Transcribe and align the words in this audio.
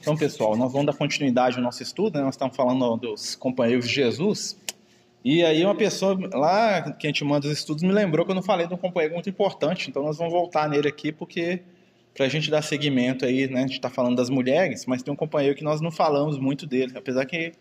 Então, 0.00 0.16
pessoal, 0.16 0.56
nós 0.56 0.72
vamos 0.72 0.86
dar 0.86 0.94
continuidade 0.94 1.56
ao 1.56 1.62
nosso 1.62 1.82
estudo, 1.82 2.16
né? 2.16 2.24
nós 2.24 2.34
estamos 2.34 2.56
falando 2.56 2.96
dos 2.96 3.34
companheiros 3.34 3.88
de 3.88 3.94
Jesus. 3.94 4.56
E 5.24 5.44
aí 5.44 5.64
uma 5.64 5.74
pessoa 5.74 6.16
lá 6.32 6.92
que 6.92 7.06
a 7.06 7.10
gente 7.10 7.24
manda 7.24 7.48
os 7.48 7.52
estudos 7.52 7.82
me 7.82 7.90
lembrou 7.90 8.24
que 8.24 8.30
eu 8.30 8.34
não 8.36 8.42
falei 8.42 8.68
de 8.68 8.74
um 8.74 8.76
companheiro 8.76 9.14
muito 9.14 9.28
importante, 9.28 9.90
então 9.90 10.04
nós 10.04 10.16
vamos 10.16 10.32
voltar 10.32 10.68
nele 10.68 10.86
aqui 10.86 11.10
porque 11.10 11.62
para 12.14 12.26
a 12.26 12.28
gente 12.28 12.48
dar 12.48 12.62
seguimento 12.62 13.26
aí, 13.26 13.48
né? 13.48 13.58
A 13.58 13.62
gente 13.62 13.72
está 13.72 13.90
falando 13.90 14.14
das 14.14 14.30
mulheres, 14.30 14.86
mas 14.86 15.02
tem 15.02 15.12
um 15.12 15.16
companheiro 15.16 15.56
que 15.56 15.64
nós 15.64 15.80
não 15.80 15.90
falamos 15.90 16.38
muito 16.38 16.64
dele, 16.64 16.92
apesar 16.96 17.26
que 17.26 17.52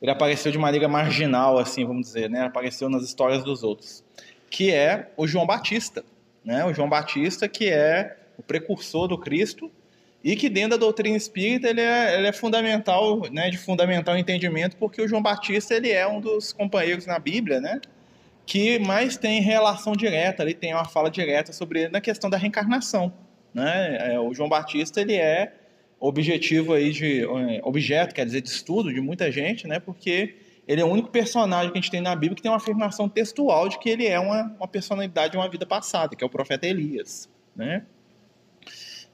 ele 0.00 0.10
apareceu 0.12 0.52
de 0.52 0.58
maneira 0.58 0.86
marginal, 0.86 1.58
assim, 1.58 1.84
vamos 1.84 2.06
dizer, 2.06 2.30
né? 2.30 2.42
Apareceu 2.42 2.88
nas 2.88 3.02
histórias 3.02 3.42
dos 3.42 3.64
outros, 3.64 4.04
que 4.48 4.70
é 4.70 5.10
o 5.16 5.26
João 5.26 5.44
Batista, 5.44 6.04
né? 6.44 6.64
O 6.64 6.72
João 6.72 6.88
Batista 6.88 7.48
que 7.48 7.68
é 7.68 8.16
o 8.38 8.44
precursor 8.44 9.08
do 9.08 9.18
Cristo 9.18 9.68
e 10.22 10.34
que 10.34 10.48
dentro 10.48 10.70
da 10.70 10.76
doutrina 10.76 11.16
espírita 11.16 11.68
ele 11.68 11.80
é, 11.80 12.18
ele 12.18 12.26
é 12.26 12.32
fundamental, 12.32 13.22
né, 13.30 13.50
de 13.50 13.56
fundamental 13.56 14.16
entendimento, 14.16 14.76
porque 14.76 15.00
o 15.00 15.08
João 15.08 15.22
Batista 15.22 15.74
ele 15.74 15.90
é 15.90 16.06
um 16.06 16.20
dos 16.20 16.52
companheiros 16.52 17.06
na 17.06 17.18
Bíblia, 17.18 17.60
né, 17.60 17.80
que 18.44 18.78
mais 18.78 19.16
tem 19.16 19.40
relação 19.40 19.92
direta, 19.92 20.42
ele 20.42 20.54
tem 20.54 20.74
uma 20.74 20.84
fala 20.84 21.10
direta 21.10 21.52
sobre 21.52 21.82
ele 21.82 21.90
na 21.90 22.00
questão 22.00 22.28
da 22.28 22.36
reencarnação, 22.36 23.12
né? 23.52 24.14
É, 24.14 24.20
o 24.20 24.32
João 24.32 24.48
Batista 24.48 25.00
ele 25.00 25.14
é 25.14 25.52
objetivo 26.00 26.72
aí 26.72 26.90
de 26.90 27.24
é, 27.24 27.60
objeto, 27.62 28.14
quer 28.14 28.24
dizer, 28.24 28.40
de 28.40 28.48
estudo 28.48 28.92
de 28.92 29.00
muita 29.00 29.30
gente, 29.30 29.66
né, 29.66 29.78
porque 29.78 30.34
ele 30.66 30.80
é 30.80 30.84
o 30.84 30.88
único 30.88 31.08
personagem 31.08 31.70
que 31.70 31.78
a 31.78 31.80
gente 31.80 31.90
tem 31.90 32.00
na 32.00 32.14
Bíblia 32.14 32.36
que 32.36 32.42
tem 32.42 32.50
uma 32.50 32.58
afirmação 32.58 33.08
textual 33.08 33.68
de 33.68 33.78
que 33.78 33.88
ele 33.88 34.06
é 34.06 34.18
uma, 34.18 34.54
uma 34.58 34.68
personalidade 34.68 35.32
de 35.32 35.38
uma 35.38 35.48
vida 35.48 35.64
passada, 35.64 36.16
que 36.16 36.24
é 36.24 36.26
o 36.26 36.30
profeta 36.30 36.66
Elias, 36.66 37.28
né? 37.54 37.84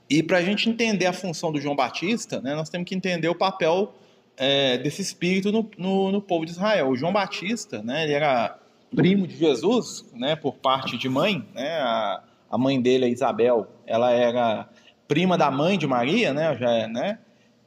E 0.08 0.22
para 0.22 0.38
a 0.38 0.42
gente 0.42 0.68
entender 0.68 1.06
a 1.06 1.12
função 1.12 1.50
do 1.50 1.60
João 1.60 1.74
Batista, 1.74 2.40
né, 2.40 2.54
nós 2.54 2.68
temos 2.68 2.88
que 2.88 2.94
entender 2.94 3.28
o 3.28 3.34
papel 3.34 3.94
é, 4.36 4.78
desse 4.78 5.00
espírito 5.00 5.50
no, 5.50 5.70
no, 5.78 6.12
no, 6.12 6.20
povo 6.20 6.44
de 6.44 6.52
Israel. 6.52 6.91
O 6.91 6.97
João 6.97 7.12
Batista, 7.12 7.83
né, 7.83 8.05
ele 8.05 8.12
era 8.12 8.58
primo 8.94 9.27
de 9.27 9.36
Jesus, 9.36 10.05
né, 10.14 10.36
por 10.36 10.55
parte 10.55 10.98
de 10.98 11.08
mãe, 11.08 11.47
né, 11.55 11.78
a, 11.80 12.22
a 12.50 12.58
mãe 12.58 12.80
dele, 12.80 13.06
a 13.06 13.08
Isabel, 13.08 13.66
ela 13.86 14.10
era 14.12 14.69
prima 15.08 15.36
da 15.36 15.50
mãe 15.50 15.78
de 15.78 15.86
Maria, 15.86 16.32
né, 16.32 16.56
já, 16.56 16.88
né, 16.88 17.19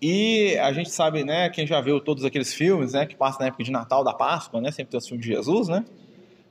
e 0.02 0.56
a 0.62 0.72
gente 0.72 0.90
sabe, 0.90 1.24
né, 1.24 1.50
quem 1.50 1.66
já 1.66 1.82
viu 1.82 2.00
todos 2.00 2.24
aqueles 2.24 2.54
filmes, 2.54 2.94
né, 2.94 3.06
que 3.06 3.16
passam 3.16 3.42
na 3.42 3.48
época 3.48 3.64
de 3.64 3.72
Natal, 3.72 4.04
da 4.04 4.14
Páscoa, 4.14 4.62
né, 4.62 4.72
sempre 4.72 4.92
tem 4.92 4.98
os 4.98 5.08
filmes 5.08 5.26
de 5.26 5.34
Jesus, 5.34 5.68
né, 5.68 5.84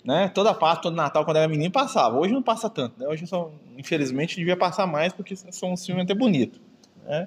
né? 0.06 0.30
Toda 0.32 0.54
Páscoa, 0.54 0.84
todo 0.84 0.94
Natal, 0.94 1.24
quando 1.24 1.38
era 1.38 1.48
menino, 1.48 1.70
passava. 1.70 2.16
Hoje 2.16 2.32
não 2.32 2.40
passa 2.40 2.70
tanto, 2.70 2.94
né? 2.96 3.08
Hoje, 3.08 3.26
só, 3.26 3.50
infelizmente, 3.76 4.36
devia 4.36 4.56
passar 4.56 4.86
mais, 4.86 5.12
porque 5.12 5.34
são 5.34 5.72
um 5.72 5.76
filme 5.76 6.02
até 6.02 6.14
bonito, 6.14 6.60
né? 7.04 7.26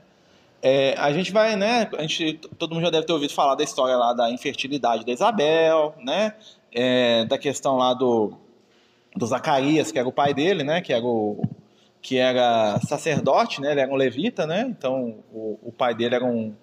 É, 0.62 0.96
a 0.98 1.12
gente 1.12 1.32
vai, 1.32 1.58
né? 1.58 1.90
A 1.98 2.02
gente, 2.04 2.40
todo 2.58 2.74
mundo 2.74 2.84
já 2.84 2.90
deve 2.90 3.06
ter 3.06 3.12
ouvido 3.12 3.34
falar 3.34 3.56
da 3.56 3.64
história 3.64 3.98
lá 3.98 4.14
da 4.14 4.32
infertilidade 4.32 5.06
da 5.06 5.12
Isabel, 5.12 5.94
né? 6.02 6.34
É, 6.72 7.26
da 7.26 7.38
questão 7.38 7.76
lá 7.76 7.94
do, 7.94 8.34
do 9.16 9.26
Zacarias, 9.26 9.92
que 9.92 10.00
era 10.00 10.08
o 10.08 10.12
pai 10.14 10.34
dele, 10.34 10.64
né? 10.64 10.80
Que 10.80 10.94
era 10.94 11.04
o 11.04 11.44
que 12.02 12.18
era 12.18 12.80
sacerdote, 12.88 13.60
né? 13.60 13.72
Ele 13.72 13.82
era 13.82 13.92
um 13.92 13.96
levita, 13.96 14.48
né? 14.48 14.66
Então 14.70 15.18
o, 15.34 15.60
o 15.64 15.72
pai 15.72 15.94
dele 15.94 16.16
era 16.16 16.26
um 16.26 16.54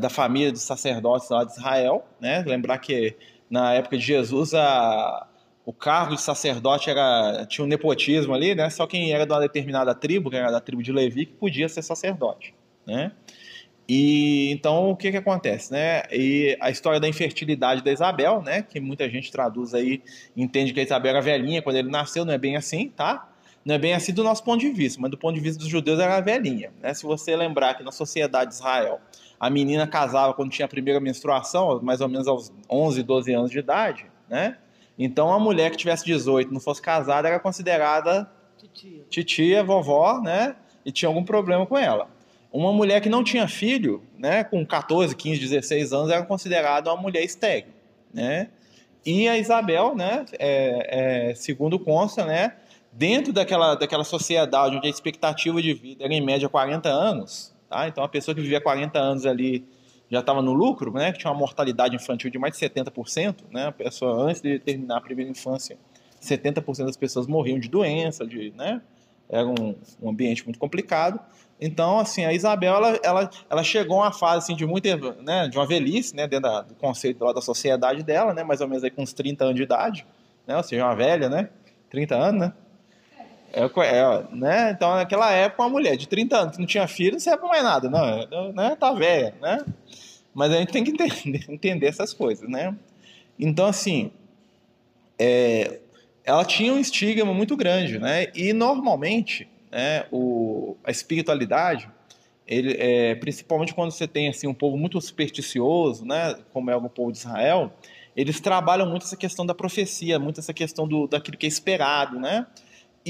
da 0.00 0.08
família 0.08 0.50
dos 0.50 0.62
sacerdotes 0.62 1.28
lá 1.28 1.44
de 1.44 1.52
Israel, 1.52 2.06
né? 2.18 2.42
Lembrar 2.46 2.78
que 2.78 3.14
na 3.50 3.74
época 3.74 3.96
de 3.98 4.04
Jesus 4.04 4.54
a 4.54 5.27
o 5.68 5.72
cargo 5.74 6.14
de 6.14 6.22
sacerdote 6.22 6.88
era 6.88 7.44
tinha 7.44 7.62
um 7.62 7.68
nepotismo 7.68 8.32
ali, 8.32 8.54
né? 8.54 8.70
Só 8.70 8.86
quem 8.86 9.12
era 9.12 9.26
de 9.26 9.32
uma 9.34 9.40
determinada 9.40 9.94
tribo, 9.94 10.30
que 10.30 10.36
era 10.36 10.50
da 10.50 10.62
tribo 10.62 10.82
de 10.82 10.90
Levi, 10.90 11.26
que 11.26 11.34
podia 11.34 11.68
ser 11.68 11.82
sacerdote, 11.82 12.54
né? 12.86 13.12
E 13.86 14.50
então 14.50 14.88
o 14.88 14.96
que 14.96 15.10
que 15.10 15.18
acontece, 15.18 15.70
né? 15.70 16.04
E 16.10 16.56
a 16.58 16.70
história 16.70 16.98
da 16.98 17.06
infertilidade 17.06 17.84
da 17.84 17.92
Isabel, 17.92 18.40
né? 18.40 18.62
Que 18.62 18.80
muita 18.80 19.10
gente 19.10 19.30
traduz 19.30 19.74
aí, 19.74 20.02
entende 20.34 20.72
que 20.72 20.80
a 20.80 20.82
Isabel 20.82 21.10
era 21.10 21.20
velhinha 21.20 21.60
quando 21.60 21.76
ele 21.76 21.90
nasceu, 21.90 22.24
não 22.24 22.32
é 22.32 22.38
bem 22.38 22.56
assim, 22.56 22.88
tá? 22.88 23.28
Não 23.62 23.74
é 23.74 23.78
bem 23.78 23.92
assim 23.92 24.14
do 24.14 24.24
nosso 24.24 24.42
ponto 24.42 24.60
de 24.60 24.70
vista, 24.70 24.98
mas 24.98 25.10
do 25.10 25.18
ponto 25.18 25.34
de 25.34 25.40
vista 25.42 25.58
dos 25.58 25.68
judeus 25.68 26.00
era 26.00 26.18
velhinha, 26.22 26.72
né? 26.80 26.94
Se 26.94 27.02
você 27.02 27.36
lembrar 27.36 27.74
que 27.74 27.82
na 27.82 27.92
sociedade 27.92 28.52
de 28.52 28.54
Israel 28.56 29.02
a 29.38 29.50
menina 29.50 29.86
casava 29.86 30.32
quando 30.32 30.50
tinha 30.50 30.64
a 30.64 30.68
primeira 30.68 30.98
menstruação, 30.98 31.78
mais 31.82 32.00
ou 32.00 32.08
menos 32.08 32.26
aos 32.26 32.50
11, 32.70 33.02
12 33.02 33.34
anos 33.34 33.50
de 33.50 33.58
idade, 33.58 34.06
né? 34.30 34.56
Então, 34.98 35.32
a 35.32 35.38
mulher 35.38 35.70
que 35.70 35.76
tivesse 35.76 36.04
18 36.04 36.52
não 36.52 36.60
fosse 36.60 36.82
casada 36.82 37.28
era 37.28 37.38
considerada 37.38 38.28
titia. 38.58 39.04
titia, 39.08 39.62
vovó, 39.62 40.20
né? 40.20 40.56
E 40.84 40.90
tinha 40.90 41.08
algum 41.08 41.22
problema 41.22 41.64
com 41.64 41.78
ela. 41.78 42.08
Uma 42.52 42.72
mulher 42.72 43.00
que 43.00 43.08
não 43.08 43.22
tinha 43.22 43.46
filho, 43.46 44.02
né, 44.18 44.42
com 44.42 44.64
14, 44.64 45.14
15, 45.14 45.38
16 45.40 45.92
anos, 45.92 46.10
era 46.10 46.24
considerada 46.24 46.90
uma 46.90 47.00
mulher 47.00 47.22
estéril, 47.22 47.68
né? 48.12 48.48
E 49.04 49.28
a 49.28 49.38
Isabel, 49.38 49.94
né, 49.94 50.24
é, 50.38 51.28
é, 51.30 51.34
segundo 51.34 51.78
consta, 51.78 52.24
né, 52.24 52.54
dentro 52.90 53.32
daquela, 53.32 53.74
daquela 53.74 54.02
sociedade 54.02 54.76
onde 54.76 54.86
a 54.86 54.90
expectativa 54.90 55.60
de 55.60 55.74
vida 55.74 56.04
era 56.04 56.12
em 56.12 56.22
média 56.22 56.48
40 56.48 56.88
anos, 56.88 57.54
tá? 57.68 57.86
Então, 57.86 58.02
a 58.02 58.08
pessoa 58.08 58.34
que 58.34 58.40
vivia 58.40 58.60
40 58.60 58.98
anos 58.98 59.26
ali 59.26 59.64
já 60.10 60.20
estava 60.20 60.40
no 60.40 60.52
lucro, 60.52 60.92
né, 60.92 61.12
que 61.12 61.18
tinha 61.18 61.30
uma 61.30 61.38
mortalidade 61.38 61.94
infantil 61.94 62.30
de 62.30 62.38
mais 62.38 62.56
de 62.56 62.66
70%, 62.66 63.36
né, 63.50 63.66
a 63.66 63.72
pessoa 63.72 64.22
antes 64.22 64.40
de 64.40 64.58
terminar 64.58 64.98
a 64.98 65.00
primeira 65.00 65.30
infância, 65.30 65.76
70% 66.20 66.86
das 66.86 66.96
pessoas 66.96 67.26
morriam 67.26 67.58
de 67.58 67.68
doença, 67.68 68.26
de, 68.26 68.52
né, 68.56 68.80
era 69.28 69.46
um, 69.46 69.74
um, 70.02 70.08
ambiente 70.08 70.42
muito 70.44 70.58
complicado. 70.58 71.20
Então, 71.60 71.98
assim, 71.98 72.24
a 72.24 72.32
Isabel, 72.32 72.74
ela, 72.74 73.00
ela, 73.02 73.30
ela 73.50 73.62
chegou 73.62 74.00
a 74.00 74.06
uma 74.06 74.12
fase, 74.12 74.44
assim, 74.44 74.56
de 74.56 74.64
muita, 74.64 74.96
né, 75.22 75.48
de 75.48 75.58
uma 75.58 75.66
velhice, 75.66 76.16
né, 76.16 76.26
dentro 76.26 76.48
da, 76.48 76.62
do 76.62 76.74
conceito 76.74 77.22
lá 77.22 77.32
da 77.32 77.42
sociedade 77.42 78.02
dela, 78.02 78.32
né, 78.32 78.42
mais 78.42 78.60
ou 78.60 78.68
menos 78.68 78.82
aí 78.82 78.90
com 78.90 79.02
uns 79.02 79.12
30 79.12 79.44
anos 79.44 79.56
de 79.56 79.62
idade, 79.62 80.06
né, 80.46 80.56
ou 80.56 80.62
seja, 80.62 80.84
uma 80.84 80.94
velha, 80.94 81.28
né, 81.28 81.50
30 81.90 82.16
anos, 82.16 82.40
né, 82.40 82.52
é, 83.52 83.62
é, 83.64 84.24
né? 84.32 84.70
Então, 84.70 84.94
naquela 84.94 85.32
época, 85.32 85.62
uma 85.62 85.68
mulher 85.68 85.96
de 85.96 86.06
30 86.08 86.36
anos 86.36 86.52
que 86.56 86.60
não 86.60 86.66
tinha 86.66 86.86
filho 86.86 87.12
não 87.12 87.20
serve 87.20 87.40
pra 87.40 87.48
mais 87.48 87.62
nada, 87.62 87.88
não, 87.88 88.52
né? 88.52 88.76
Tá 88.76 88.92
velha, 88.92 89.34
né? 89.40 89.64
Mas 90.34 90.52
a 90.52 90.58
gente 90.58 90.72
tem 90.72 90.84
que 90.84 90.90
entender, 90.90 91.44
entender 91.48 91.86
essas 91.86 92.12
coisas, 92.12 92.48
né? 92.48 92.76
Então, 93.38 93.66
assim, 93.66 94.10
é, 95.18 95.80
ela 96.24 96.44
tinha 96.44 96.72
um 96.72 96.78
estigma 96.78 97.32
muito 97.32 97.56
grande, 97.56 97.98
né? 97.98 98.26
E 98.34 98.52
normalmente, 98.52 99.48
né, 99.70 100.04
o, 100.12 100.76
a 100.84 100.90
espiritualidade, 100.90 101.88
ele, 102.46 102.76
é, 102.78 103.14
principalmente 103.14 103.74
quando 103.74 103.90
você 103.90 104.06
tem 104.06 104.28
assim 104.28 104.46
um 104.46 104.54
povo 104.54 104.76
muito 104.76 105.00
supersticioso, 105.00 106.04
né, 106.04 106.36
como 106.52 106.70
é 106.70 106.76
o 106.76 106.88
povo 106.88 107.12
de 107.12 107.18
Israel, 107.18 107.72
eles 108.16 108.40
trabalham 108.40 108.88
muito 108.88 109.04
essa 109.04 109.16
questão 109.16 109.46
da 109.46 109.54
profecia, 109.54 110.18
muito 110.18 110.40
essa 110.40 110.52
questão 110.52 110.88
do, 110.88 111.06
daquilo 111.06 111.36
que 111.36 111.46
é 111.46 111.48
esperado, 111.48 112.18
né? 112.18 112.46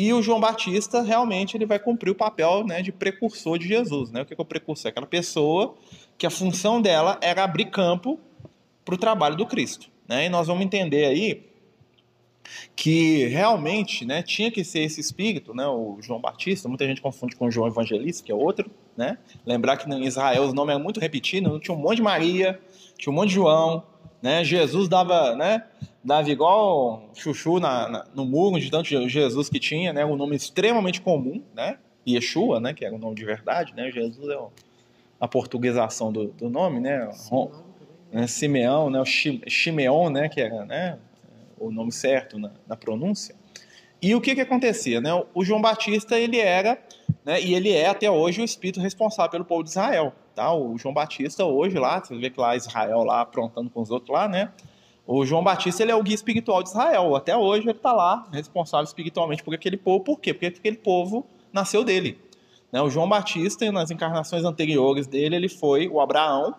E 0.01 0.13
o 0.13 0.23
João 0.23 0.39
Batista 0.39 1.03
realmente 1.03 1.57
ele 1.57 1.67
vai 1.67 1.77
cumprir 1.77 2.13
o 2.13 2.15
papel 2.15 2.65
né, 2.65 2.83
de 2.83 2.93
precursor 2.93 3.59
de 3.59 3.67
Jesus. 3.67 4.13
Né? 4.13 4.23
O 4.23 4.25
que 4.25 4.33
é 4.33 4.37
o 4.39 4.45
precursor? 4.45 4.87
É 4.87 4.91
aquela 4.91 5.09
pessoa 5.09 5.75
que 6.17 6.25
a 6.25 6.31
função 6.31 6.81
dela 6.81 7.19
era 7.21 7.43
abrir 7.43 7.65
campo 7.65 8.17
para 8.85 8.95
o 8.95 8.99
trabalho 8.99 9.35
do 9.35 9.45
Cristo. 9.45 9.91
Né? 10.07 10.27
E 10.27 10.29
nós 10.29 10.47
vamos 10.47 10.65
entender 10.65 11.05
aí 11.05 11.49
que 12.77 13.27
realmente 13.27 14.05
né, 14.05 14.23
tinha 14.23 14.53
que 14.53 14.63
ser 14.63 14.85
esse 14.85 15.01
espírito, 15.01 15.53
né, 15.53 15.67
o 15.67 15.99
João 16.01 16.21
Batista, 16.21 16.69
muita 16.69 16.87
gente 16.87 17.01
confunde 17.01 17.35
com 17.35 17.47
o 17.47 17.51
João 17.51 17.67
Evangelista, 17.67 18.25
que 18.25 18.31
é 18.31 18.35
outro. 18.37 18.71
Né? 18.97 19.19
Lembrar 19.45 19.79
que 19.79 19.91
em 19.91 20.07
Israel 20.07 20.45
os 20.45 20.53
nomes 20.53 20.75
eram 20.75 20.85
muito 20.85 21.01
repetidos, 21.01 21.61
tinha 21.61 21.77
um 21.77 21.81
monte 21.81 21.97
de 21.97 22.03
Maria, 22.03 22.61
tinha 22.97 23.13
um 23.13 23.17
monte 23.17 23.31
de 23.31 23.35
João, 23.35 23.83
né? 24.23 24.45
Jesus 24.45 24.89
dava, 24.89 25.35
né? 25.35 25.65
Dava 26.03 26.31
igual 26.31 27.11
chuchu 27.15 27.61
na, 27.61 27.89
na, 27.89 28.07
no 28.15 28.25
muro 28.25 28.61
de 28.61 28.71
tanto 28.71 28.89
Jesus 29.09 29.49
que 29.49 29.59
tinha, 29.59 29.93
né? 29.93 30.05
Um 30.05 30.17
nome 30.17 30.37
extremamente 30.37 31.01
comum, 31.01 31.43
né? 31.55 31.79
Yeshua, 32.07 32.61
né? 32.61 32.73
Que 32.73 32.85
era 32.85 32.95
o 32.95 32.99
nome 32.99 33.15
de 33.15 33.25
verdade, 33.25 33.75
né? 33.75 33.91
Jesus 33.91 34.29
é 34.29 34.39
a 35.21 35.29
portuguesação 35.29 36.13
do, 36.13 36.29
do 36.29 36.49
nome, 36.49 36.81
né? 36.81 37.11
Simeão, 37.13 37.53
né? 38.11 38.27
Simeão, 38.27 38.91
né? 38.91 39.01
O 39.01 39.05
Shimeon, 39.05 40.11
né? 40.11 40.29
Que 40.29 40.41
era, 40.41 40.65
né? 40.65 40.99
O 41.59 41.71
nome 41.71 41.93
certo 41.93 42.39
na, 42.39 42.53
na 42.67 42.77
pronúncia. 42.77 43.35
E 44.01 44.15
o 44.15 44.21
que 44.21 44.35
que 44.35 44.41
acontecia, 44.41 45.01
né? 45.01 45.11
O 45.35 45.45
João 45.45 45.61
Batista 45.61 46.19
ele 46.19 46.39
era, 46.39 46.79
né? 47.25 47.41
E 47.43 47.55
ele 47.55 47.73
é 47.73 47.89
até 47.89 48.11
hoje 48.11 48.41
o 48.41 48.45
espírito 48.45 48.81
responsável 48.81 49.31
pelo 49.31 49.45
povo 49.45 49.65
de 49.65 49.71
Israel, 49.71 50.13
Tá? 50.39 50.55
O 50.55 50.79
João 50.79 50.95
Batista 50.95 51.45
hoje 51.45 51.77
lá, 51.81 51.99
você 51.99 52.17
vê 52.17 52.31
que 52.31 52.39
lá 52.39 52.55
Israel 52.55 53.03
lá 53.03 53.23
aprontando 53.23 53.69
com 53.69 53.83
os 53.83 53.91
outros 53.91 54.17
lá, 54.17 54.29
né? 54.29 54.53
O 55.05 55.27
João 55.27 55.43
Batista 55.43 55.83
ele 55.83 55.91
é 55.91 55.97
o 55.97 56.03
guia 56.03 56.15
espiritual 56.15 56.63
de 56.63 56.69
Israel. 56.69 57.17
Até 57.17 57.37
hoje 57.37 57.65
ele 57.65 57.73
está 57.73 57.93
lá, 57.93 58.25
responsável 58.31 58.85
espiritualmente 58.85 59.43
por 59.43 59.53
aquele 59.53 59.77
povo. 59.77 60.05
Por 60.05 60.21
quê? 60.21 60.33
Porque 60.33 60.47
aquele 60.47 60.77
povo 60.77 61.27
nasceu 61.53 61.83
dele. 61.83 62.21
Né? 62.71 62.81
O 62.81 62.89
João 62.89 63.09
Batista, 63.09 63.73
nas 63.73 63.91
encarnações 63.91 64.45
anteriores 64.45 65.09
dele, 65.09 65.35
ele 65.35 65.49
foi 65.49 65.89
o 65.89 66.01
Abraão, 66.01 66.55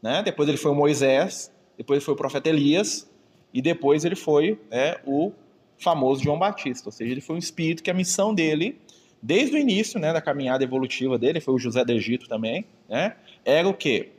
né? 0.00 0.22
depois 0.22 0.48
ele 0.48 0.56
foi 0.56 0.70
o 0.70 0.74
Moisés, 0.76 1.52
depois 1.76 1.96
ele 1.96 2.04
foi 2.04 2.14
o 2.14 2.16
profeta 2.16 2.48
Elias, 2.48 3.10
e 3.52 3.60
depois 3.60 4.04
ele 4.04 4.14
foi 4.14 4.56
né, 4.70 4.98
o 5.04 5.32
famoso 5.78 6.22
João 6.22 6.38
Batista. 6.38 6.88
Ou 6.88 6.92
seja, 6.92 7.10
ele 7.10 7.20
foi 7.20 7.34
um 7.34 7.40
espírito 7.40 7.82
que 7.82 7.90
a 7.90 7.94
missão 7.94 8.32
dele, 8.32 8.80
desde 9.20 9.56
o 9.56 9.58
início 9.58 9.98
né, 9.98 10.12
da 10.12 10.20
caminhada 10.20 10.62
evolutiva 10.62 11.18
dele, 11.18 11.40
foi 11.40 11.54
o 11.54 11.58
José 11.58 11.84
do 11.84 11.90
Egito 11.90 12.28
também, 12.28 12.64
né, 12.88 13.16
era 13.44 13.68
o 13.68 13.74
quê? 13.74 14.10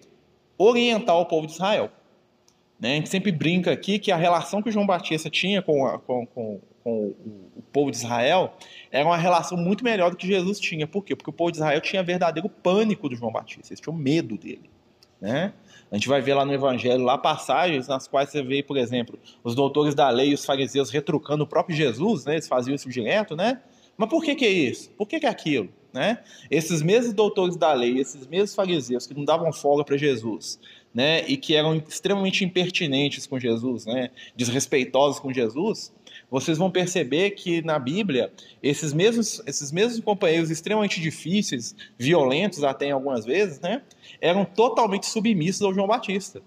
Orientar 0.58 1.16
o 1.18 1.25
povo 1.25 1.48
de 1.48 1.54
Israel. 1.54 1.92
Né? 2.80 2.94
A 2.94 2.96
gente 2.96 3.10
sempre 3.10 3.31
brinca 3.31 3.72
aqui 3.72 4.00
que 4.00 4.12
a 4.12 4.16
relação 4.16 4.62
que 4.62 4.72
João 4.72 4.86
Batista 4.86 5.30
tinha 5.30 5.62
com, 5.62 5.86
a, 5.86 6.00
com, 6.00 6.25
com, 6.28 6.62
com 6.84 6.92
o, 6.92 7.50
o 7.58 7.62
povo 7.72 7.92
de 7.92 7.98
Israel 7.98 8.54
era 8.92 9.06
uma 9.06 9.18
relação 9.18 9.58
muito 9.58 9.84
melhor 9.84 10.12
do 10.12 10.18
que 10.18 10.28
Jesus 10.28 10.60
tinha. 10.60 10.88
Por 10.88 11.04
quê? 11.04 11.16
Porque 11.16 11.30
o 11.30 11.34
povo 11.34 11.52
de 11.52 11.58
Israel 11.58 11.81
tinha 11.81 12.04
verdadeiro 12.04 12.50
pânico 12.50 13.10
do 13.10 13.16
João 13.16 13.31
Batista, 13.31 13.74
eles 13.74 13.80
tinham 13.80 13.96
medo 13.96 14.38
dele. 14.38 14.69
Né? 15.19 15.54
A 15.92 15.96
gente 15.96 16.08
vai 16.08 16.22
ver 16.22 16.36
lá 16.36 16.46
no 16.46 16.54
Evangelho 16.54 17.04
lá 17.04 17.18
passagens 17.18 17.88
nas 17.88 18.08
quais 18.08 18.30
você 18.30 18.44
vê, 18.44 18.62
por 18.62 18.78
exemplo, 18.78 19.18
os 19.44 19.56
doutores 19.56 19.96
da 19.96 20.10
lei 20.10 20.30
e 20.30 20.34
os 20.34 20.46
fariseus 20.46 20.90
retrucando 20.90 21.44
o 21.44 21.48
próprio 21.48 21.75
Jesus, 21.75 22.25
né? 22.25 22.34
eles 22.34 22.48
faziam 22.48 22.75
isso 22.75 22.90
direto, 22.90 23.36
né? 23.36 23.62
Mas 23.98 24.10
por 24.10 24.24
que, 24.24 24.36
que 24.36 24.46
é 24.46 24.50
isso? 24.50 24.92
Por 24.92 25.08
que, 25.08 25.19
que 25.19 25.25
é 25.25 25.30
aquilo? 25.30 25.69
Né? 25.97 26.19
Esses 26.51 26.83
mesmos 26.83 27.11
doutores 27.11 27.57
da 27.57 27.73
lei, 27.73 27.97
esses 27.97 28.27
mesmos 28.27 28.53
fariseus 28.53 29.07
que 29.07 29.15
não 29.15 29.25
davam 29.25 29.51
folga 29.51 29.83
para 29.83 29.97
Jesus, 29.97 30.59
né, 30.94 31.27
e 31.27 31.35
que 31.35 31.55
eram 31.55 31.77
extremamente 31.77 32.45
impertinentes 32.45 33.25
com 33.25 33.39
Jesus, 33.39 33.88
né, 33.88 34.11
desrespeitosos 34.35 35.19
com 35.19 35.33
Jesus, 35.33 35.91
vocês 36.29 36.55
vão 36.55 36.69
perceber 36.69 37.31
que 37.31 37.63
na 37.63 37.79
Bíblia 37.79 38.31
esses 38.61 38.94
mesmos, 38.94 39.41
esses 39.47 39.71
mesmos 39.71 39.99
companheiros 40.01 40.51
extremamente 40.51 41.01
difíceis, 41.01 41.75
violentos 41.97 42.63
até 42.63 42.91
algumas 42.91 43.25
vezes, 43.25 43.59
né, 43.59 43.81
eram 44.21 44.45
totalmente 44.45 45.07
submissos 45.07 45.63
ao 45.63 45.73
João 45.73 45.88
Batista. 45.88 46.44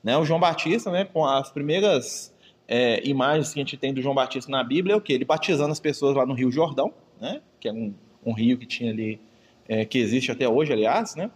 Né? 0.00 0.16
O 0.16 0.24
João 0.24 0.38
Batista, 0.38 0.92
né, 0.92 1.04
com 1.04 1.26
as 1.26 1.50
primeiras 1.50 2.32
é, 2.68 3.04
imagens 3.04 3.52
que 3.52 3.58
a 3.58 3.64
gente 3.64 3.76
tem 3.76 3.92
do 3.92 4.00
João 4.00 4.14
Batista 4.14 4.48
na 4.48 4.62
Bíblia, 4.62 4.94
é 4.94 4.96
o 4.96 5.00
que? 5.00 5.12
Ele 5.12 5.24
batizando 5.24 5.72
as 5.72 5.80
pessoas 5.80 6.14
lá 6.14 6.24
no 6.24 6.34
Rio 6.34 6.52
Jordão, 6.52 6.94
né, 7.20 7.40
que 7.58 7.68
é 7.68 7.72
um, 7.72 7.92
um 8.24 8.32
rio 8.32 8.58
que 8.58 8.66
tinha 8.66 8.90
ali, 8.90 9.20
é, 9.68 9.84
que 9.84 9.98
existe 9.98 10.30
até 10.30 10.48
hoje, 10.48 10.72
aliás, 10.72 11.14
né, 11.14 11.30